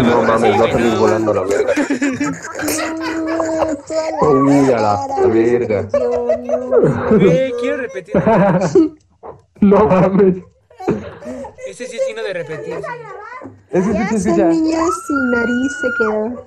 No 0.00 0.22
mames, 0.22 0.60
va 0.60 0.64
a 0.66 0.72
salir 0.72 0.92
no. 0.92 1.00
volando 1.00 1.34
la 1.34 1.42
verga. 1.42 1.72
No, 3.24 3.76
tú 3.76 3.94
a 3.94 4.10
la 4.10 4.28
Uy, 4.28 4.72
a 4.72 4.80
la 4.80 5.06
cara, 5.06 5.26
verga. 5.28 5.88
Güey, 7.10 7.52
quiero 7.60 7.76
repetir. 7.78 8.14
No 9.60 9.86
mames. 9.86 10.36
Ese 11.70 11.86
sí 11.86 11.96
es 11.98 12.04
signo 12.04 12.22
de 12.24 12.32
repetir. 12.32 12.80
Ese 13.70 13.84
sí 13.84 13.92
Ya 13.92 14.08
se 14.08 14.16
esa 14.16 14.28
escucha. 14.30 14.44
niña 14.46 14.80
sin 15.06 15.30
nariz 15.30 15.72
se 15.80 15.88
quedó. 15.98 16.44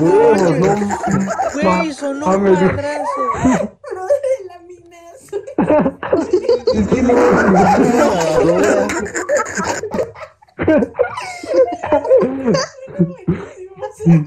No, 0.00 0.36
no. 0.36 0.76
Güey, 1.54 1.92
sonó 1.92 2.26
mames. 2.28 2.60
un 2.60 2.66
madrazo. 2.66 3.22
Es 6.74 6.86
que 6.88 7.02
no. 7.02 7.12
no. 14.06 14.24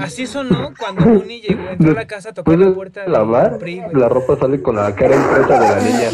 Así 0.00 0.26
sonó 0.26 0.72
cuando 0.78 1.06
Muni 1.06 1.40
llegó, 1.40 1.68
entró 1.68 1.92
a 1.92 1.94
la 1.94 2.06
casa, 2.06 2.32
tocó 2.32 2.56
la 2.56 2.66
de 2.66 2.72
puerta 2.72 3.02
del 3.02 3.12
lavar, 3.12 3.58
PRI, 3.58 3.82
la 3.92 4.08
ropa 4.08 4.36
sale 4.36 4.60
con 4.62 4.76
la 4.76 4.94
cara 4.94 5.16
impresa 5.16 5.60
de 5.60 5.68
la 5.68 5.80
niña. 5.80 6.10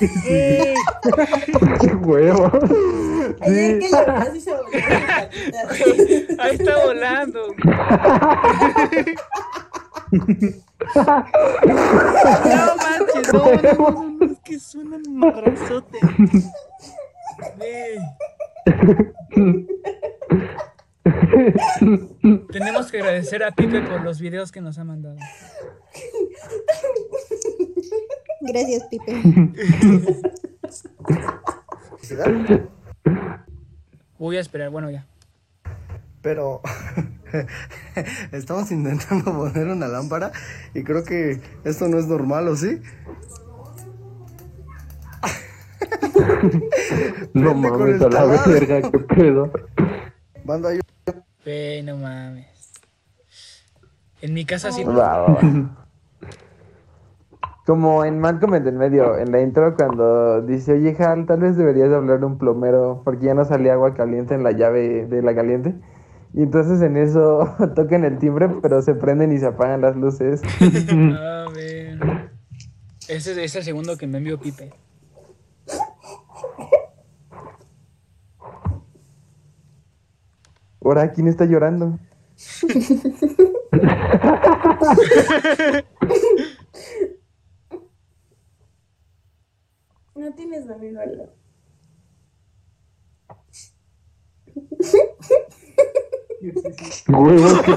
¡Qué 1.80 1.94
huevo! 1.94 2.50
Ayer 3.40 3.78
que 3.78 3.88
lloró, 3.90 4.16
así 4.16 4.40
se 4.40 4.50
volvió. 4.54 4.80
Ahí 6.38 6.54
está 6.56 6.84
volando. 6.84 7.40
No 11.66 12.76
manches, 12.76 13.32
no, 13.32 13.38
no, 13.38 13.90
no, 13.90 14.16
no, 14.18 14.24
es 14.26 14.38
que 14.44 14.58
suena 14.58 14.96
un 14.96 15.18
madrazote. 15.18 15.98
Tenemos 22.50 22.90
que 22.90 22.98
agradecer 23.00 23.44
a 23.44 23.50
Pipe 23.52 23.82
por 23.82 24.02
los 24.02 24.20
videos 24.20 24.50
que 24.52 24.60
nos 24.60 24.78
ha 24.78 24.84
mandado. 24.84 25.16
Gracias, 28.40 28.84
Pipe. 28.90 29.22
Voy 34.18 34.36
a 34.36 34.40
esperar, 34.40 34.70
bueno, 34.70 34.90
ya. 34.90 35.06
Pero 36.22 36.62
estamos 38.32 38.70
intentando 38.70 39.24
poner 39.36 39.68
una 39.68 39.88
lámpara 39.88 40.32
y 40.72 40.82
creo 40.82 41.04
que 41.04 41.40
esto 41.64 41.86
no 41.88 41.98
es 41.98 42.06
normal, 42.06 42.48
¿o 42.48 42.56
sí? 42.56 42.80
No 47.34 47.54
mames, 47.54 48.00
a 48.00 48.08
la 48.08 48.24
verga, 48.46 48.90
qué 48.90 48.98
pedo. 48.98 49.50
Banda, 50.44 50.74
yo- 50.74 50.80
Güey, 51.44 51.82
no 51.82 51.96
mames. 51.96 52.46
En 54.22 54.32
mi 54.32 54.44
casa 54.44 54.72
sí. 54.72 54.82
Va, 54.84 55.18
va, 55.18 55.26
va. 55.26 55.86
Como 57.66 58.04
en 58.04 58.18
Malcolm 58.18 58.54
en 58.54 58.66
el 58.66 58.74
medio, 58.74 59.18
en 59.18 59.32
la 59.32 59.40
intro, 59.40 59.74
cuando 59.74 60.42
dice, 60.42 60.74
oye, 60.74 60.94
Hal, 60.98 61.26
tal 61.26 61.40
vez 61.40 61.56
deberías 61.56 61.90
hablar 61.92 62.22
a 62.22 62.26
un 62.26 62.36
plomero 62.36 63.00
porque 63.04 63.26
ya 63.26 63.34
no 63.34 63.44
sale 63.44 63.70
agua 63.70 63.94
caliente 63.94 64.34
en 64.34 64.42
la 64.42 64.52
llave 64.52 65.06
de 65.06 65.22
la 65.22 65.34
caliente. 65.34 65.74
Y 66.34 66.42
entonces 66.42 66.82
en 66.82 66.96
eso 66.96 67.54
tocan 67.74 68.04
el 68.04 68.18
timbre, 68.18 68.50
pero 68.60 68.82
se 68.82 68.94
prenden 68.94 69.32
y 69.32 69.38
se 69.38 69.46
apagan 69.46 69.80
las 69.80 69.96
luces. 69.96 70.42
A 70.60 71.46
ver. 71.54 72.30
Ese 73.08 73.44
es 73.44 73.56
el 73.56 73.62
segundo 73.62 73.96
que 73.96 74.06
me 74.06 74.18
envió 74.18 74.38
Pipe. 74.38 74.72
Ahora, 80.84 81.10
¿quién 81.12 81.28
está 81.28 81.46
llorando? 81.46 81.98
No 90.16 90.32
tienes 90.32 90.70
amigo 90.70 91.00
al 91.00 91.18
lado. 91.18 91.34
Huevos, 97.08 97.62
qué 97.62 97.72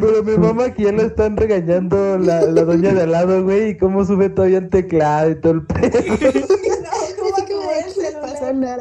pero 0.00 0.22
mi 0.24 0.36
mamá 0.38 0.72
que 0.72 0.84
ya 0.84 0.92
lo 0.92 1.02
están 1.02 1.36
regañando 1.36 2.18
la, 2.18 2.42
la 2.42 2.64
doña 2.64 2.92
de 2.94 3.02
al 3.02 3.12
lado, 3.12 3.44
güey, 3.44 3.70
y 3.70 3.76
cómo 3.78 4.04
sube 4.04 4.28
todavía 4.30 4.58
el 4.58 4.70
teclado 4.70 5.30
y 5.30 5.40
todo 5.40 5.52
el 5.54 5.66
pedo. 5.66 5.98
¿Cómo 7.18 7.36
acomoda 7.36 7.78
el 7.78 7.94
¿Qué 7.94 8.00
le 8.00 8.12
pasó, 8.12 8.36
celular? 8.46 8.80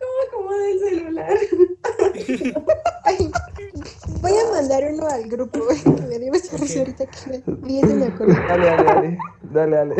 ¿Cómo 0.00 0.12
acomoda 0.28 0.68
el 0.70 0.78
celular? 0.80 1.38
Ay, 3.04 3.30
voy 4.20 4.32
a 4.32 4.50
mandar 4.52 4.84
uno 4.92 5.06
al 5.08 5.28
grupo, 5.28 5.58
güey. 5.64 5.78
que 5.82 5.90
Me 6.02 6.18
dio 6.18 6.32
esa 6.32 6.56
risa 6.56 6.78
ahorita 6.80 7.06
que 7.06 7.18
me 7.30 7.42
vi 7.66 7.78
eso 7.80 7.94
me 7.94 8.06
acordé. 8.06 8.34
Dale, 8.48 8.66
dale, 8.66 8.84
dale. 8.84 9.18
Dale, 9.42 9.76
dale. 9.76 9.94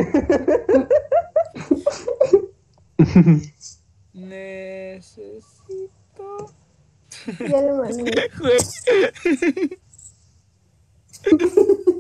Necesito. 4.97 6.53
Ya 7.49 7.63
lo 7.63 7.77
mandé. 7.83 8.13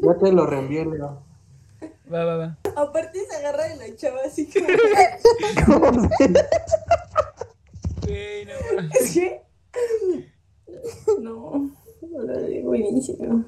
Ya 0.02 0.18
te 0.18 0.32
lo 0.32 0.46
reenvié, 0.46 0.84
Leo. 0.84 1.22
Va, 2.12 2.24
va, 2.24 2.36
va. 2.36 2.58
Aparte 2.76 3.18
se 3.28 3.36
agarra 3.36 3.64
de 3.68 3.76
la 3.76 3.96
chava 3.96 4.20
así 4.24 4.46
como. 4.46 4.66
Güey, 8.02 8.44
no. 8.46 8.52
Es 9.00 9.14
que. 9.14 9.40
No. 11.20 11.70
Buenísimo. 12.64 13.44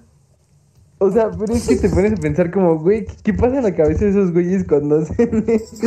O 0.98 1.10
sea, 1.12 1.30
pero 1.30 1.54
es 1.54 1.68
que 1.68 1.76
te 1.76 1.88
pones 1.88 2.12
a 2.14 2.16
pensar 2.16 2.50
como, 2.50 2.76
güey, 2.80 3.06
¿qué- 3.06 3.14
¿qué 3.22 3.32
pasa 3.34 3.58
en 3.58 3.62
la 3.62 3.76
cabeza 3.76 4.04
de 4.04 4.10
esos 4.10 4.32
güeyes 4.32 4.64
cuando 4.66 4.96
hacen 4.98 5.44
eso? 5.46 5.86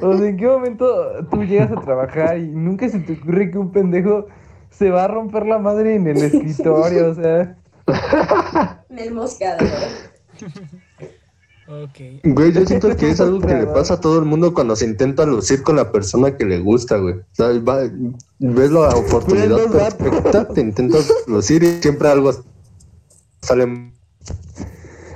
O 0.00 0.16
sea, 0.18 0.28
¿en 0.28 0.36
qué 0.36 0.46
momento 0.46 0.86
tú 1.30 1.44
llegas 1.44 1.70
a 1.72 1.80
trabajar 1.80 2.38
y 2.38 2.46
nunca 2.48 2.88
se 2.88 2.98
te 3.00 3.14
ocurre 3.14 3.50
que 3.50 3.58
un 3.58 3.70
pendejo 3.72 4.26
se 4.70 4.90
va 4.90 5.04
a 5.04 5.08
romper 5.08 5.46
la 5.46 5.58
madre 5.58 5.94
en 5.94 6.06
el 6.06 6.16
escritorio? 6.18 7.10
O 7.10 7.14
sea, 7.14 7.56
En 8.90 8.98
el 8.98 9.12
moscador. 9.14 9.66
Ok. 11.68 12.20
Güey, 12.24 12.52
yo 12.52 12.66
siento 12.66 12.94
que 12.96 13.10
es 13.10 13.20
algo 13.20 13.40
que 13.40 13.54
le 13.54 13.66
pasa 13.66 13.94
a 13.94 14.00
todo 14.00 14.18
el 14.18 14.24
mundo 14.24 14.52
cuando 14.52 14.74
se 14.76 14.84
intenta 14.84 15.24
lucir 15.24 15.62
con 15.62 15.76
la 15.76 15.90
persona 15.92 16.36
que 16.36 16.44
le 16.44 16.60
gusta, 16.60 16.96
güey. 16.98 17.14
O 17.14 17.24
sea, 17.32 17.46
va- 17.60 17.88
ves 18.38 18.70
la 18.70 18.88
oportunidad 18.96 19.56
perfecta, 19.70 20.48
te 20.48 20.60
intentas 20.60 21.10
lucir 21.26 21.62
y 21.62 21.80
siempre 21.80 22.08
algo 22.08 22.32
sale. 23.42 23.92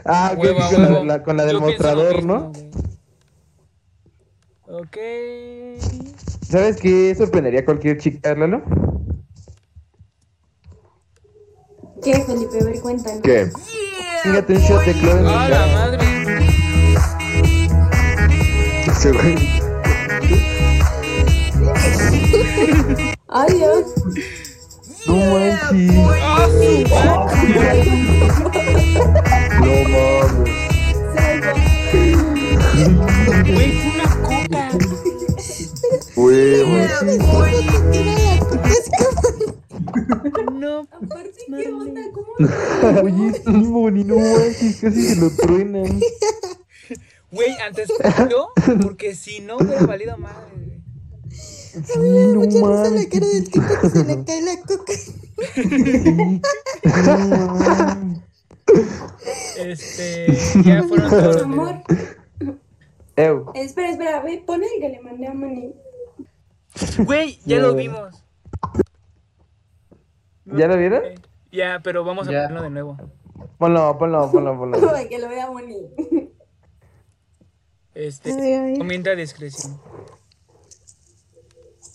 ah, 0.04 0.32
ok, 0.34 0.42
Huevo, 0.42 0.60
con, 0.72 1.06
la, 1.08 1.22
con 1.22 1.36
la 1.36 1.44
del 1.44 1.60
mostrador, 1.60 2.24
¿no? 2.24 2.50
güey. 2.50 2.65
Ok. 4.68 4.96
¿Sabes 6.42 6.76
qué 6.80 7.14
sorprendería 7.14 7.60
a 7.60 7.64
cualquier 7.64 7.98
chica, 7.98 8.34
Lalo? 8.34 8.62
¿Qué, 12.02 12.14
Felipe? 12.24 12.58
A 12.60 12.64
ver, 12.64 12.80
cuéntanos. 12.80 13.20
¿Qué? 13.22 13.48
Fíjate 14.22 14.54
un 14.54 14.58
shot 14.60 14.84
de 14.84 14.92
cloro 14.94 15.18
en 15.20 15.26
¡A 15.26 15.48
la 15.48 15.66
madre! 15.66 16.06
Sí, 18.98 19.08
güey. 19.10 19.36
Ay, 23.28 23.54
Dios. 23.54 23.84
No 25.06 25.16
manches. 25.16 25.90
¡Ah, 26.22 26.48
su 26.50 27.55
yo, 48.30 48.50
porque 48.82 49.14
si 49.14 49.40
no 49.40 49.56
hubiera 49.56 49.84
valido 49.86 50.16
madre, 50.18 50.46
güey. 50.54 50.76
Sí, 51.84 51.98
no 51.98 52.40
manches. 52.40 53.06
cara 53.08 53.26
del 53.26 53.50
tipo 53.50 53.66
que 53.82 53.90
se 53.90 54.04
le 54.04 54.24
cae 54.24 54.42
la 54.42 54.62
coca. 54.62 54.92
Este, 59.58 60.26
ya 60.64 60.82
fueron 60.84 61.10
todos 61.10 61.42
Amor. 61.42 61.74
Ew. 63.16 63.52
Espera, 63.54 63.90
espera, 63.90 64.22
ve, 64.22 64.42
pon 64.46 64.62
el 64.62 64.80
que 64.80 64.88
le 64.88 65.00
mandé 65.00 65.26
a 65.26 65.34
Manny. 65.34 65.74
Güey, 66.98 67.40
ya 67.46 67.58
lo 67.58 67.74
vimos. 67.74 68.22
¿Ya 70.44 70.68
lo 70.68 70.76
vieron? 70.76 71.02
Ya, 71.50 71.80
pero 71.82 72.04
vamos 72.04 72.28
a 72.28 72.32
Ya. 72.32 72.42
ponerlo 72.42 72.62
de 72.62 72.70
nuevo. 72.70 72.96
Ponlo, 73.58 73.98
ponlo, 73.98 74.30
ponlo, 74.30 74.58
ponlo. 74.58 74.78
Que 75.08 75.18
lo 75.18 75.28
vea 75.28 75.50
Manny. 75.50 75.76
Este, 77.96 78.30
A 78.30 78.36
ver, 78.36 78.58
a 78.58 78.62
ver. 78.64 78.78
comienza 78.78 79.10
a 79.10 79.14
discreción. 79.14 79.80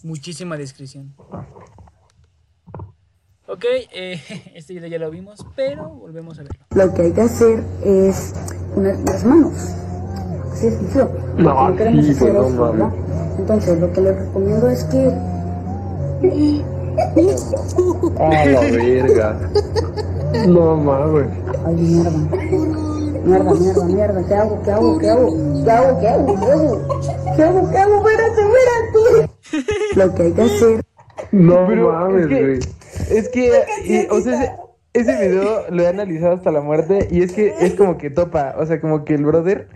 Muchísima 0.03 0.57
discreción. 0.57 1.13
Ok, 3.47 3.65
eh, 3.93 4.19
este 4.55 4.73
video 4.73 4.89
ya 4.89 4.97
lo 4.97 5.11
vimos, 5.11 5.45
pero 5.55 5.89
volvemos 5.89 6.39
a 6.39 6.43
verlo. 6.43 6.65
Lo 6.71 6.91
que 6.95 7.03
hay 7.03 7.11
que 7.11 7.21
hacer 7.21 7.63
es 7.85 8.33
poner 8.73 8.97
las 9.01 9.23
manos. 9.23 9.53
Así 10.51 10.67
es. 10.67 10.95
No, 11.37 11.69
no 11.69 11.75
queremos 11.75 12.03
sí, 12.05 12.11
hacer 12.13 12.33
no 12.33 12.49
¿verdad? 12.49 12.73
mames. 12.73 13.39
Entonces, 13.39 13.79
lo 13.79 13.93
que 13.93 14.01
les 14.01 14.15
recomiendo 14.17 14.69
es 14.69 14.83
que 14.85 15.07
A 18.19 18.45
la 18.45 18.59
verga. 18.61 19.49
No 20.47 20.77
mames. 20.77 21.27
Ay, 21.65 21.75
mierda. 21.75 22.90
Mierda, 23.23 23.53
mierda, 23.53 23.85
mierda, 23.85 24.27
¿qué 24.27 24.33
hago? 24.33 24.61
¿Qué 24.63 24.71
hago? 24.71 24.97
¿Qué 24.97 25.09
hago? 25.09 25.63
¿Qué 25.63 25.71
hago? 25.71 25.99
¿Qué 25.99 26.07
hago? 26.07 26.35
¿Qué 26.39 26.47
hago? 26.47 26.85
¿Qué 27.35 27.43
hago? 27.43 27.71
¿Qué 27.71 27.77
hago? 27.77 28.09
Espérate, 28.09 28.41
espérate. 28.41 29.95
Lo 29.95 30.15
que 30.15 30.23
hay 30.23 30.31
que 30.33 30.41
hacer. 30.41 30.85
No 31.31 31.67
Pero 31.67 31.91
mames, 31.91 32.27
güey. 32.27 32.59
Es 33.09 33.29
que, 33.29 33.47
es 33.47 33.65
que 33.85 34.03
y, 34.03 34.07
o 34.09 34.21
sea, 34.21 34.41
ese, 34.93 35.11
ese, 35.11 35.29
video 35.29 35.69
lo 35.69 35.83
he 35.83 35.87
analizado 35.87 36.33
hasta 36.33 36.51
la 36.51 36.61
muerte 36.61 37.07
y 37.11 37.21
es 37.21 37.31
que 37.31 37.53
es 37.59 37.75
como 37.75 37.97
que 37.97 38.09
topa, 38.09 38.55
o 38.57 38.65
sea, 38.65 38.81
como 38.81 39.05
que 39.05 39.13
el 39.13 39.25
brother, 39.25 39.69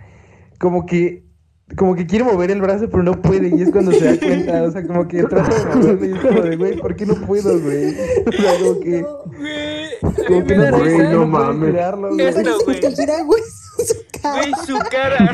como 0.58 0.84
que 0.86 1.25
como 1.74 1.96
que 1.96 2.06
quiere 2.06 2.24
mover 2.24 2.52
el 2.52 2.60
brazo 2.60 2.88
pero 2.88 3.02
no 3.02 3.20
puede 3.20 3.48
y 3.48 3.60
es 3.62 3.70
cuando 3.72 3.90
se 3.90 4.04
da 4.04 4.18
cuenta, 4.24 4.62
o 4.62 4.70
sea, 4.70 4.86
como 4.86 5.08
que 5.08 5.24
trata 5.24 5.52
de 5.52 5.64
moverlo 5.74 6.04
y 6.06 6.12
es 6.12 6.20
como 6.20 6.40
de, 6.42 6.56
güey, 6.56 6.76
¿por 6.80 6.94
qué 6.94 7.06
no 7.06 7.14
puedo, 7.26 7.58
güey? 7.60 7.96
O 8.26 8.32
sea, 8.32 8.58
como 8.58 8.80
que, 8.80 9.02
Güey, 9.02 9.84
a 9.96 10.26
como 10.28 10.44
que 10.46 10.54
no. 10.56 10.78
Güey, 10.78 10.98
no 10.98 11.10
no 11.12 11.26
mames. 11.26 11.70
tirarlo, 11.70 12.08
güey. 12.14 12.26
Esto, 12.26 12.58
güey. 12.64 12.80
Mira, 12.98 13.22
güey, 13.24 13.42
su 13.84 13.94
cara. 14.22 14.40
Güey, 14.42 14.52
su 14.66 14.78
cara. 14.90 15.32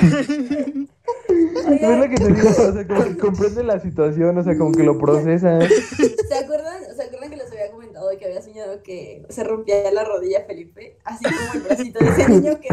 Es 1.29 1.99
lo 1.99 2.09
que 2.09 2.17
te 2.17 2.33
digo, 2.33 2.49
o 2.49 2.73
sea, 2.73 2.87
como 2.87 3.05
que 3.05 3.17
comprende 3.19 3.65
la 3.65 3.81
situación, 3.81 4.39
o 4.39 4.43
sea, 4.43 4.57
como 4.57 4.73
que 4.73 4.83
lo 4.83 4.99
procesa. 4.99 5.61
¿Se 5.61 6.35
acuerdan, 6.35 6.83
¿Se 6.97 7.03
acuerdan 7.03 7.31
que 7.31 7.37
les 7.37 7.51
había 7.51 7.71
comentado 7.71 8.09
que 8.23 8.29
había 8.29 8.41
soñado 8.41 8.81
que 8.85 9.27
se 9.29 9.43
rompía 9.43 9.91
la 9.91 10.05
rodilla 10.05 10.45
Felipe? 10.47 10.97
Así 11.05 11.25
como 11.25 11.55
el 11.55 11.63
bracito 11.63 11.99
de 11.99 12.11
ese 12.11 12.29
niño 12.29 12.61
que 12.61 12.69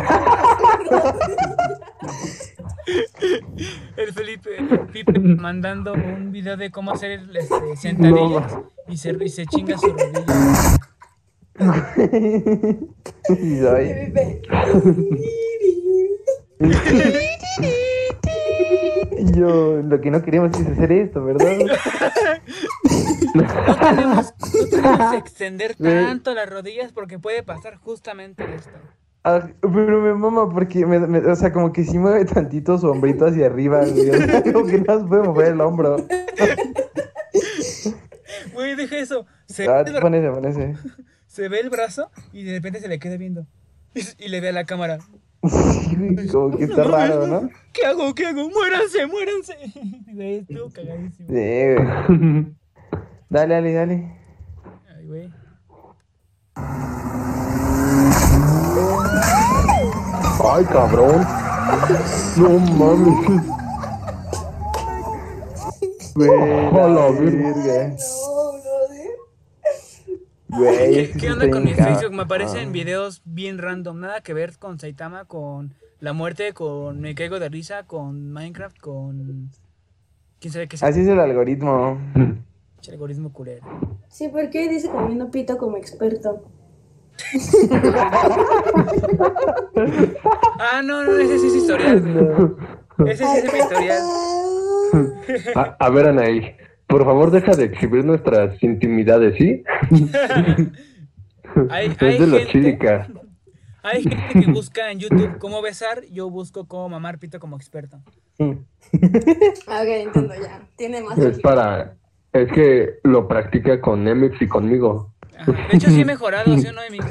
El 3.98 4.14
Felipe, 4.14 4.50
Felipe 4.92 5.18
mandando 5.20 5.94
un 5.94 6.32
video 6.32 6.56
de 6.56 6.70
cómo 6.70 6.92
hacer 6.92 7.22
este, 7.34 7.76
sentadillas 7.78 8.54
y, 8.88 8.98
se, 8.98 9.18
y 9.20 9.30
se 9.30 9.48
chinga 9.48 9.76
su 9.78 9.88
rodilla. 9.88 10.78
Yo, 19.34 19.82
lo 19.82 20.00
que 20.00 20.12
no 20.12 20.22
queremos 20.22 20.52
es 20.60 20.68
hacer 20.68 20.92
esto, 20.92 21.26
¿verdad? 21.26 21.52
No 23.36 23.76
tenemos, 23.76 24.34
no 24.82 25.14
extender 25.18 25.76
tanto 25.76 26.34
las 26.34 26.50
rodillas 26.50 26.92
porque 26.92 27.20
puede 27.20 27.44
pasar 27.44 27.76
justamente 27.78 28.44
esto. 28.56 28.72
Ah, 29.24 29.48
pero 29.62 30.02
me 30.02 30.14
mama 30.14 30.50
porque, 30.50 30.86
me, 30.86 30.98
me- 31.00 31.20
o 31.20 31.36
sea, 31.36 31.52
como 31.52 31.74
que 31.74 31.84
sí 31.84 31.98
mueve 32.00 32.24
tantito 32.26 32.78
su 32.78 32.88
hombrito 32.90 33.26
hacia 33.28 33.48
arriba, 33.48 33.82
güey. 33.86 34.10
O 34.10 34.14
sea, 34.14 34.42
como 34.44 34.66
que 34.66 34.80
no 34.80 35.00
se 35.00 35.06
puede 35.06 35.24
mover 35.24 35.48
el 35.54 35.62
hombro. 35.62 35.98
Güey, 38.54 38.76
deja 38.76 38.98
eso. 38.98 39.26
Se, 39.48 39.68
Ah, 39.68 39.84
ve 39.84 39.92
se 41.28 41.48
ve 41.50 41.60
el 41.60 41.70
brazo 41.70 42.12
y 42.34 42.44
de 42.44 42.54
repente 42.54 42.80
se 42.80 42.88
le 42.88 43.00
queda 43.00 43.18
viendo. 43.18 43.46
Y, 43.94 44.02
y 44.26 44.30
le 44.30 44.42
ve 44.42 44.50
a 44.50 44.54
la 44.54 44.66
cámara. 44.66 45.00
Sí, 45.44 46.28
como 46.32 46.58
que 46.58 46.66
está 46.66 46.84
raro, 46.84 47.26
¿no? 47.28 47.50
¿Qué 47.72 47.86
hago? 47.86 48.14
¿Qué 48.14 48.26
hago? 48.26 48.50
¡Muéranse! 48.50 49.08
¡Muéranse! 49.08 49.56
Güey, 50.14 50.36
estuvo 50.40 50.70
cagadísimo. 50.70 51.30
Sí, 51.30 51.34
güey. 52.16 52.46
Dale, 53.30 53.54
dale, 53.56 53.74
dale. 53.74 54.19
Ay, 60.52 60.66
cabrón. 60.66 61.26
No 62.38 62.50
mames. 62.60 63.60
Güey, 66.16 66.30
A 66.30 66.72
la 66.72 66.88
la 66.88 67.12
verga. 67.12 67.96
Güey, 70.48 71.12
¿Qué, 71.14 71.32
onda 71.32 71.50
con 71.50 71.64
mi 71.64 71.74
Facebook? 71.74 72.12
Me 72.12 72.24
aparecen 72.24 72.72
videos 72.72 73.22
bien 73.26 73.58
random. 73.58 74.00
Nada 74.00 74.22
que 74.22 74.34
ver 74.34 74.58
con 74.58 74.80
Saitama, 74.80 75.26
con 75.26 75.76
la 76.00 76.14
muerte, 76.14 76.54
con 76.54 77.00
Me 77.00 77.16
Caigo 77.16 77.40
de 77.40 77.50
Risa, 77.50 77.84
con 77.84 78.32
Minecraft, 78.32 78.80
con... 78.80 79.52
¿Quién 80.40 80.54
sabe 80.54 80.68
qué 80.68 80.78
es? 80.78 80.84
Así 80.84 81.02
es 81.02 81.08
el 81.08 81.20
algoritmo. 81.20 81.98
Pinche 82.80 82.92
algoritmo 82.94 83.34
culero. 83.34 83.62
Sí, 84.08 84.30
¿por 84.30 84.50
qué 84.50 84.70
dice 84.70 84.90
comiendo 84.90 85.30
pito 85.30 85.58
como 85.58 85.76
experto? 85.76 86.46
Ah, 90.60 90.82
no, 90.82 91.04
no, 91.04 91.18
ese 91.18 91.40
sí 91.40 91.48
es 91.48 91.56
historial. 91.56 92.56
güey. 92.98 93.12
Ese 93.12 93.26
sí 93.26 93.38
es 93.44 93.54
mi 93.54 93.60
historial. 93.60 94.02
A, 95.56 95.76
a 95.78 95.90
ver, 95.90 96.08
Anaí, 96.08 96.56
por 96.88 97.04
favor 97.04 97.32
deja 97.32 97.52
de 97.52 97.66
exhibir 97.66 98.06
nuestras 98.06 98.62
intimidades, 98.64 99.36
¿sí? 99.38 99.64
Hay, 101.70 101.88
es 101.88 102.02
hay 102.02 102.18
de 102.20 102.28
los 102.28 102.48
chilica. 102.48 103.08
Hay 103.84 104.04
gente 104.04 104.46
que 104.46 104.52
busca 104.52 104.92
en 104.92 105.00
YouTube 105.00 105.38
cómo 105.40 105.62
besar, 105.62 106.06
yo 106.12 106.30
busco 106.30 106.66
cómo 106.68 106.88
mamar 106.90 107.18
pito 107.20 107.40
como 107.40 107.58
experto. 107.58 107.98
Ah, 108.40 109.82
Ok, 109.82 109.88
entiendo 109.88 110.34
ya. 110.42 110.62
Tiene 110.78 111.02
más. 111.02 111.18
Es 111.18 111.40
para. 111.40 111.99
Es 112.34 112.52
que 112.52 113.00
lo 113.04 113.28
practica 113.28 113.82
con 113.82 114.04
Nemix 114.04 114.42
y 114.42 114.48
conmigo. 114.48 115.12
Ajá. 115.38 115.52
De 115.52 115.78
hecho, 115.78 115.90
sí 115.90 116.02
he 116.02 116.06
mejorado, 116.06 116.56
¿sí 116.58 116.68
o 116.68 116.74
no, 116.74 116.84
Emix? 116.84 117.06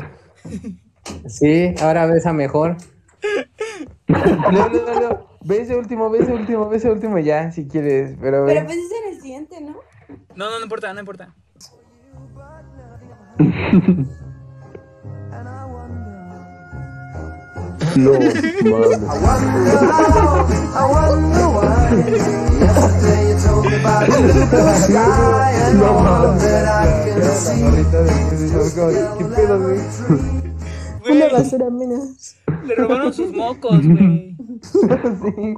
Sí, 1.26 1.74
ahora 1.80 2.06
besa 2.06 2.32
mejor. 2.32 2.76
Leo, 4.06 4.68
Leo, 4.68 5.00
Leo, 5.00 5.28
ve 5.44 5.60
ese 5.62 5.76
último, 5.76 6.10
ve 6.10 6.20
ese 6.20 6.32
último, 6.32 6.68
ve 6.68 6.76
ese 6.76 6.90
último 6.90 7.18
ya, 7.18 7.50
si 7.50 7.66
quieres, 7.66 8.16
pero 8.20 8.44
ve. 8.44 8.54
Pero 8.54 8.66
pues 8.66 8.78
es 8.78 8.92
en 8.92 9.14
el 9.14 9.20
siguiente, 9.20 9.60
¿no? 9.60 9.76
No, 10.36 10.50
no, 10.50 10.58
no 10.58 10.62
importa, 10.62 10.92
no 10.94 11.00
importa. 11.00 11.34
No, 17.96 18.12
mames. 18.12 18.38
Una 31.10 31.28
basura 31.32 31.70
menos. 31.70 32.36
Le 32.66 32.74
robaron 32.74 33.12
sus 33.12 33.32
mocos, 33.32 33.80
güey. 33.86 34.36
Sí. 34.62 35.54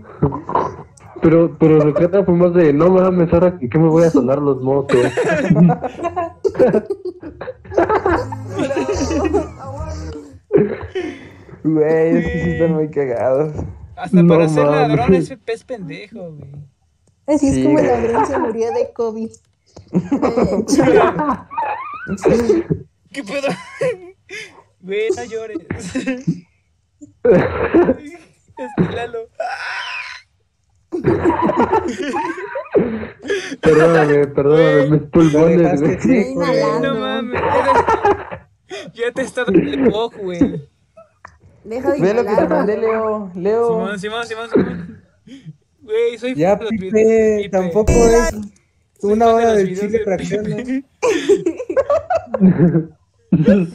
Pero, 1.23 1.57
pero 1.59 1.85
lo 1.85 1.93
que 1.95 2.05
era 2.05 2.25
fue 2.25 2.35
más 2.35 2.55
de, 2.55 2.73
no 2.73 2.89
mames, 2.89 3.31
ahora 3.33 3.59
¿en 3.61 3.69
qué 3.69 3.79
me 3.79 3.89
voy 3.89 4.05
a 4.05 4.11
sonar 4.11 4.39
los 4.39 4.63
mocos? 4.63 4.97
Güey, 11.63 12.17
es 12.17 12.27
que 12.27 12.43
sí 12.45 12.51
están 12.51 12.75
muy 12.75 12.89
cagados. 12.91 13.53
Hasta 13.97 14.23
No 14.23 14.29
para 14.35 14.49
ser 14.49 14.65
mames. 14.65 14.89
ladrón 14.89 15.15
es 15.15 15.37
pez 15.45 15.65
pendejo, 15.65 16.33
güey. 16.33 16.51
Así 17.35 17.53
Sí, 17.53 17.61
es 17.61 17.67
como 17.67 17.79
el 17.79 17.87
güey. 17.87 18.03
ladrón 18.03 18.27
se 18.27 18.39
murió 18.39 18.73
de 18.73 18.93
COVID. 18.93 19.31
¿Qué 23.13 23.25
pedo? 23.25 23.49
Güey, 24.83 25.11
no 25.15 25.25
llores. 25.25 25.59
Este 27.25 28.93
Lalo. 28.95 29.29
Perdóname, 33.61 34.27
perdóname, 34.29 34.91
mis 34.91 35.03
pulmones, 35.11 35.81
güey. 35.81 35.93
Estoy 35.93 36.17
inhalando. 36.17 36.95
No 36.95 37.01
mames. 37.01 37.41
eres- 38.69 38.93
Ya 38.95 39.13
te 39.13 39.23
está 39.23 39.45
dando 39.45 39.61
el 39.61 39.89
ojo, 39.93 40.13
güey. 40.19 40.69
Deja 41.65 41.93
de 41.93 42.01
Ve 42.01 42.15
lo 42.15 42.25
que 42.25 42.35
te 42.35 42.49
mandé. 42.49 42.77
Leo. 42.79 43.31
Leo. 43.35 43.69
Simón, 43.99 43.99
Simón, 43.99 44.27
Simón, 44.27 44.51
Simón. 44.51 45.05
Güey, 45.83 46.19
soy 46.19 46.35
Ya, 46.35 46.51
fan 46.51 46.59
de 46.59 46.65
los 46.65 46.71
Pipe, 46.71 46.85
videos 46.87 47.09
de 47.09 47.37
Pipe. 47.37 47.49
tampoco 47.51 47.93
es 47.93 48.31
Soy 49.01 49.13
una 49.13 49.35
hora 49.35 49.49
los 49.49 49.57
de 49.57 49.65
videos 49.65 49.81
chile 49.81 49.99
de 49.99 50.05
fracción. 50.05 50.87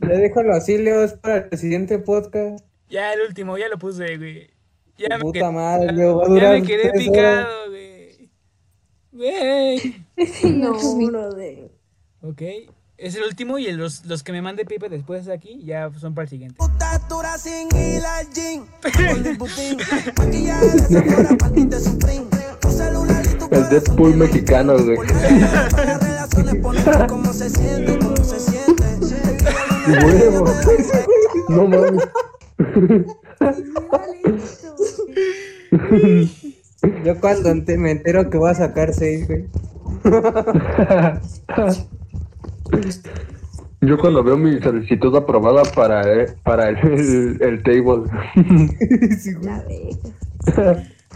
Ya 0.00 0.08
déjalo 0.08 0.52
así, 0.54 0.76
Leo, 0.76 1.02
es 1.02 1.14
para 1.14 1.48
el 1.50 1.58
siguiente 1.58 1.98
podcast. 1.98 2.62
Ya, 2.90 3.14
el 3.14 3.22
último, 3.22 3.56
ya 3.56 3.68
lo 3.68 3.78
puse, 3.78 4.18
güey. 4.18 4.50
Ya 4.98 5.16
me 5.16 5.20
Puta 5.20 5.40
quedé 5.40 5.50
madre, 5.50 5.88
picado, 5.88 5.96
Leo, 5.96 6.16
va 6.18 6.24
a 6.26 6.40
Ya 6.40 6.50
me 6.52 6.62
quedé 6.62 6.92
picado, 6.92 7.70
güey. 7.70 8.30
Güey. 9.12 10.06
No. 10.44 10.76
Ok. 12.22 12.42
Es 12.98 13.14
el 13.14 13.24
último 13.24 13.58
y 13.58 13.66
el- 13.66 13.76
los, 13.76 14.06
los 14.06 14.22
que 14.22 14.32
me 14.32 14.40
mande 14.40 14.64
Pipe 14.64 14.88
después 14.88 15.26
de 15.26 15.34
aquí 15.34 15.60
ya 15.64 15.90
son 15.98 16.14
para 16.14 16.24
el 16.24 16.30
siguiente. 16.30 16.56
El 23.50 23.68
Deadpool 23.68 24.16
mexicano, 24.16 24.74
güey. 24.82 24.96
Huevo. 30.04 30.44
No 31.48 31.68
mames. 31.68 32.02
Yo 37.04 37.20
cuando 37.20 37.54
me 37.78 37.90
entero 37.92 38.28
que 38.30 38.36
voy 38.38 38.50
a 38.50 38.54
sacar 38.54 38.92
seis, 38.92 39.28
güey. 39.28 39.46
Yo 43.80 43.98
cuando 43.98 44.24
veo 44.24 44.36
mi 44.36 44.60
solicitud 44.60 45.14
aprobada 45.14 45.62
para, 45.74 46.22
eh, 46.22 46.26
para 46.42 46.70
el, 46.70 46.78
el, 46.78 47.42
el 47.42 47.62
table. 47.62 48.10
La. 49.42 49.62
Güey, 49.64 49.90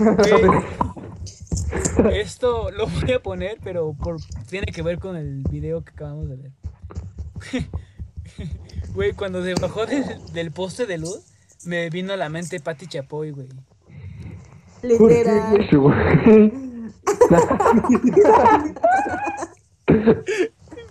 Esto 2.21 2.71
lo 2.71 2.87
voy 2.87 3.13
a 3.13 3.21
poner, 3.21 3.59
pero 3.63 3.93
por, 3.93 4.17
tiene 4.49 4.67
que 4.67 4.83
ver 4.83 4.99
con 4.99 5.17
el 5.17 5.43
video 5.51 5.83
que 5.83 5.91
acabamos 5.91 6.29
de 6.29 6.37
ver. 6.37 6.53
Güey, 8.95 9.13
cuando 9.13 9.45
se 9.45 9.55
bajó 9.55 9.87
del, 9.87 10.05
del 10.33 10.51
poste 10.51 10.87
de 10.87 10.99
luz, 10.99 11.21
me 11.65 11.91
vino 11.91 12.13
a 12.13 12.17
la 12.17 12.29
mente 12.29 12.59
Pati 12.59 12.87
Chapoy, 12.87 13.31
güey. 13.31 13.49
Literal. 14.83 15.69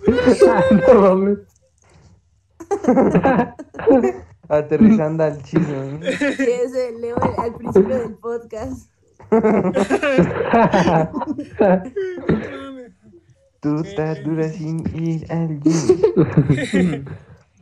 No 0.88 1.02
mames. 1.02 1.38
Aterrizando 4.50 5.24
al 5.24 5.42
chisme. 5.44 5.76
¿no? 5.76 6.00
Sí, 6.06 6.46
ese 6.64 6.92
Leo 7.00 7.16
al 7.38 7.54
principio 7.56 7.98
del 8.00 8.16
podcast. 8.16 8.90
Tú 13.60 13.82
estás 13.82 14.24
dura 14.24 14.50
sin 14.50 14.80
ir 14.96 15.32
al 15.32 15.60
gym. 15.60 17.06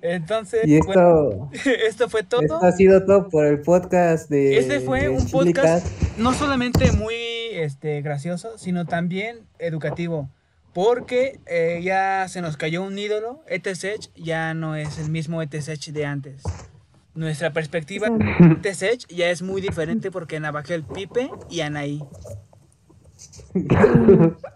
Entonces, 0.01 0.61
Y 0.65 0.75
esto, 0.75 0.87
bueno, 0.93 1.49
esto 1.87 2.07
fue 2.07 2.23
todo. 2.23 2.41
esto 2.41 2.59
ha 2.61 2.71
sido 2.71 3.03
todo 3.05 3.29
por 3.29 3.45
el 3.45 3.61
podcast 3.61 4.29
de. 4.29 4.59
Este 4.59 4.79
fue 4.79 5.01
de 5.01 5.09
un 5.09 5.25
podcast 5.27 5.87
no 6.17 6.33
solamente 6.33 6.91
muy 6.91 7.15
este, 7.53 8.01
gracioso, 8.01 8.57
sino 8.57 8.85
también 8.85 9.39
educativo. 9.59 10.29
Porque 10.77 11.39
eh, 11.47 11.81
ya 11.81 12.27
se 12.27 12.39
nos 12.39 12.55
cayó 12.55 12.83
un 12.83 12.99
ídolo, 12.99 13.43
ETSEC 13.47 14.11
ya 14.13 14.53
no 14.53 14.75
es 14.75 14.99
el 14.99 15.09
mismo 15.09 15.41
ETSEC 15.41 15.85
de 15.85 16.05
antes. 16.05 16.43
Nuestra 17.15 17.51
perspectiva 17.51 18.09
de 18.09 18.69
ETSEC 18.69 19.07
ya 19.07 19.31
es 19.31 19.41
muy 19.41 19.59
diferente 19.59 20.11
porque 20.11 20.39
Navajel 20.39 20.83
Pipe 20.83 21.31
y 21.49 21.61
Anaí. 21.61 22.03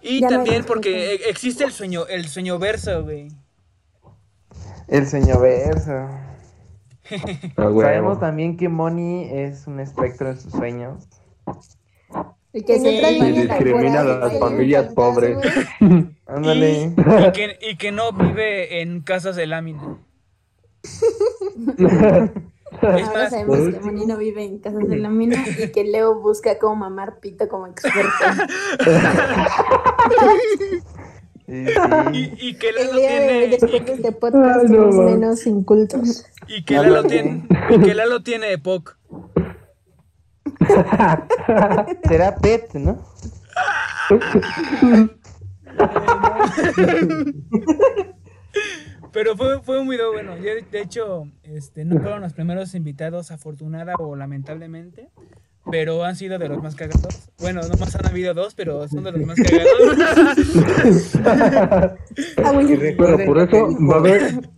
Y 0.03 0.21
Ya 0.21 0.27
también 0.27 0.63
porque 0.63 1.15
e- 1.15 1.29
existe 1.31 1.63
el 1.63 1.71
sueño, 1.71 2.05
el 2.05 2.27
sueño 2.27 2.59
verso, 2.59 3.03
güey. 3.03 3.29
El 4.89 5.07
sueño 5.07 5.39
verso. 5.39 6.07
Ah. 7.57 7.71
Sabemos 7.81 8.19
también 8.19 8.57
que 8.57 8.69
Moni 8.69 9.27
es 9.27 9.65
un 9.65 9.79
espectro 9.79 10.29
en 10.29 10.39
sus 10.39 10.51
sueños. 10.51 11.07
Y 12.53 12.63
que 12.63 12.75
Y 12.75 13.31
discrimina 13.31 14.01
a 14.01 14.03
las 14.03 14.39
familias 14.39 14.93
pobres. 14.93 15.37
Ándale. 16.27 16.93
Y 17.27 17.31
que, 17.31 17.57
y 17.61 17.77
que 17.77 17.91
no 17.91 18.11
vive 18.11 18.81
en 18.81 19.01
casas 19.01 19.35
de 19.35 19.47
lámina. 19.47 19.97
Ahora 22.81 23.29
sabemos 23.29 23.69
que 23.69 23.79
Moni 23.81 24.05
no 24.05 24.17
vive 24.17 24.45
en 24.45 24.59
casas 24.59 24.87
de 24.87 24.97
la 24.97 25.09
mina 25.09 25.43
y 25.59 25.71
que 25.71 25.83
Leo 25.83 26.19
busca 26.19 26.57
cómo 26.57 26.77
mamar 26.77 27.19
pito 27.19 27.47
como 27.47 27.67
experto. 27.67 28.09
Sí, 31.47 31.65
sí. 31.65 31.71
y, 32.13 32.49
y 32.49 32.53
que 32.53 32.69
El 32.69 32.75
Lalo 32.75 32.95
tiene. 32.95 33.47
después 33.49 33.85
de 33.85 33.93
este 33.93 34.11
podcast, 34.13 34.59
Ay, 34.61 34.67
no, 34.69 34.87
menos 34.91 35.45
incultos. 35.45 36.25
Y 36.47 36.63
que 36.63 36.75
Lalo 36.75 37.03
tiene, 37.03 37.43
y 37.69 37.79
que 37.79 37.93
Lalo 37.93 38.23
tiene 38.23 38.53
EPOC. 38.53 38.95
Será 42.07 42.35
pet, 42.37 42.73
¿no? 42.73 42.99
Pero 49.13 49.35
fue, 49.35 49.61
fue 49.61 49.79
un 49.79 49.89
video 49.89 50.11
bueno. 50.13 50.37
Yo, 50.37 50.51
de 50.71 50.81
hecho, 50.81 51.23
este, 51.43 51.83
no 51.85 51.99
fueron 51.99 52.21
los 52.21 52.33
primeros 52.33 52.73
invitados, 52.75 53.31
afortunada 53.31 53.95
o 53.99 54.15
lamentablemente. 54.15 55.09
Pero 55.69 56.03
han 56.03 56.15
sido 56.15 56.39
de 56.39 56.49
los 56.49 56.63
más 56.63 56.75
cagados. 56.75 57.29
Bueno, 57.39 57.61
nomás 57.61 57.95
han 57.95 58.07
habido 58.07 58.33
dos, 58.33 58.55
pero 58.55 58.87
son 58.87 59.03
de 59.03 59.11
los 59.11 59.21
más 59.25 59.37
cagados. 59.37 59.97
Ah, 62.43 62.53
Pero 62.57 62.75
recuerden 62.79 63.25
por 63.27 63.37
eso 63.39 63.67
va 63.87 63.95
a 63.95 63.99
haber 63.99 64.49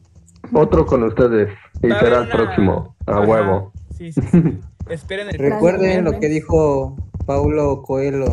otro 0.53 0.85
con 0.85 1.03
ustedes. 1.03 1.49
Y 1.81 1.87
Va 1.89 1.95
a 1.95 1.99
haber 1.99 2.11
será 2.13 2.21
el 2.23 2.27
una- 2.27 2.35
próximo. 2.35 2.95
A 3.05 3.11
Ajá. 3.11 3.21
huevo. 3.21 3.73
Sí, 3.97 4.11
sí, 4.13 4.21
sí. 4.31 4.59
Esperen 4.89 5.29
el 5.29 5.37
Recuerden 5.37 6.03
lo 6.03 6.19
que 6.19 6.27
dijo 6.29 6.97
Paulo 7.25 7.81
Coelho. 7.83 8.31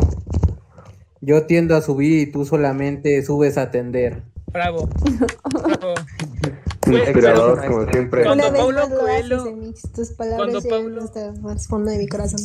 Yo 1.21 1.47
tiendo 1.47 1.77
a 1.77 1.83
subir 1.83 2.29
y 2.29 2.33
tú 2.33 2.45
solamente 2.45 3.23
subes 3.23 3.59
a 3.59 3.63
atender. 3.63 4.23
Bravo. 4.53 4.89
Bravo. 5.53 5.95
Inspirador, 6.87 7.67
como 7.67 7.91
siempre. 7.91 8.25
Cuando 8.25 8.53
Paulo 8.53 8.89
Coelho-. 8.89 9.75
Tus 9.95 10.11
palabras 10.13 10.51
cuando 10.51 10.69
Paulo- 10.69 11.05
hasta 11.05 11.33
fondo 11.69 11.91
de 11.91 11.99
mi 11.99 12.09
corazón. 12.09 12.41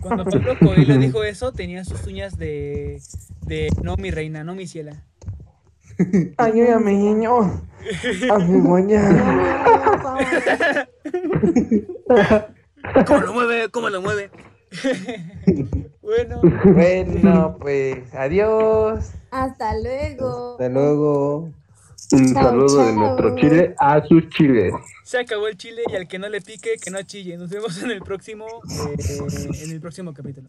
Cuando 0.00 0.24
Pablo 0.24 0.54
Coelho 0.58 0.98
dijo 0.98 1.22
eso, 1.22 1.52
tenía 1.52 1.84
sus 1.84 2.06
uñas 2.06 2.38
de, 2.38 3.00
de 3.46 3.68
no 3.82 3.96
mi 3.96 4.10
reina, 4.10 4.42
no 4.42 4.54
mi 4.54 4.66
ciela. 4.66 5.04
Ayúdame, 6.38 6.94
niño. 6.94 7.62
A 8.30 8.38
mi 8.38 8.60
guaña. 8.60 9.02
¿Cómo 13.06 13.20
lo 13.20 13.32
mueve? 13.32 13.68
¿Cómo 13.70 13.90
lo 13.90 14.02
mueve? 14.02 14.30
bueno, 16.02 16.40
Bueno, 16.64 17.56
pues, 17.60 18.14
adiós. 18.14 19.10
Hasta 19.30 19.78
luego. 19.78 20.52
Hasta 20.52 20.68
luego. 20.68 21.50
Un 22.12 22.34
Chao, 22.34 22.42
saludo 22.44 22.86
de 22.86 22.92
nuestro 22.92 23.36
Chile 23.36 23.74
a 23.78 24.02
sus 24.04 24.28
chiles. 24.30 24.74
se 25.04 25.18
acabó 25.18 25.46
el 25.48 25.56
chile 25.56 25.82
y 25.90 25.94
al 25.96 26.06
que 26.08 26.18
no 26.18 26.28
le 26.28 26.40
pique, 26.42 26.76
que 26.82 26.90
no 26.90 27.02
chille. 27.02 27.36
Nos 27.38 27.48
vemos 27.48 27.82
en 27.82 27.90
el 27.90 28.02
próximo, 28.02 28.46
eh, 28.88 29.48
en 29.62 29.70
el 29.70 29.80
próximo 29.80 30.12
capítulo. 30.12 30.48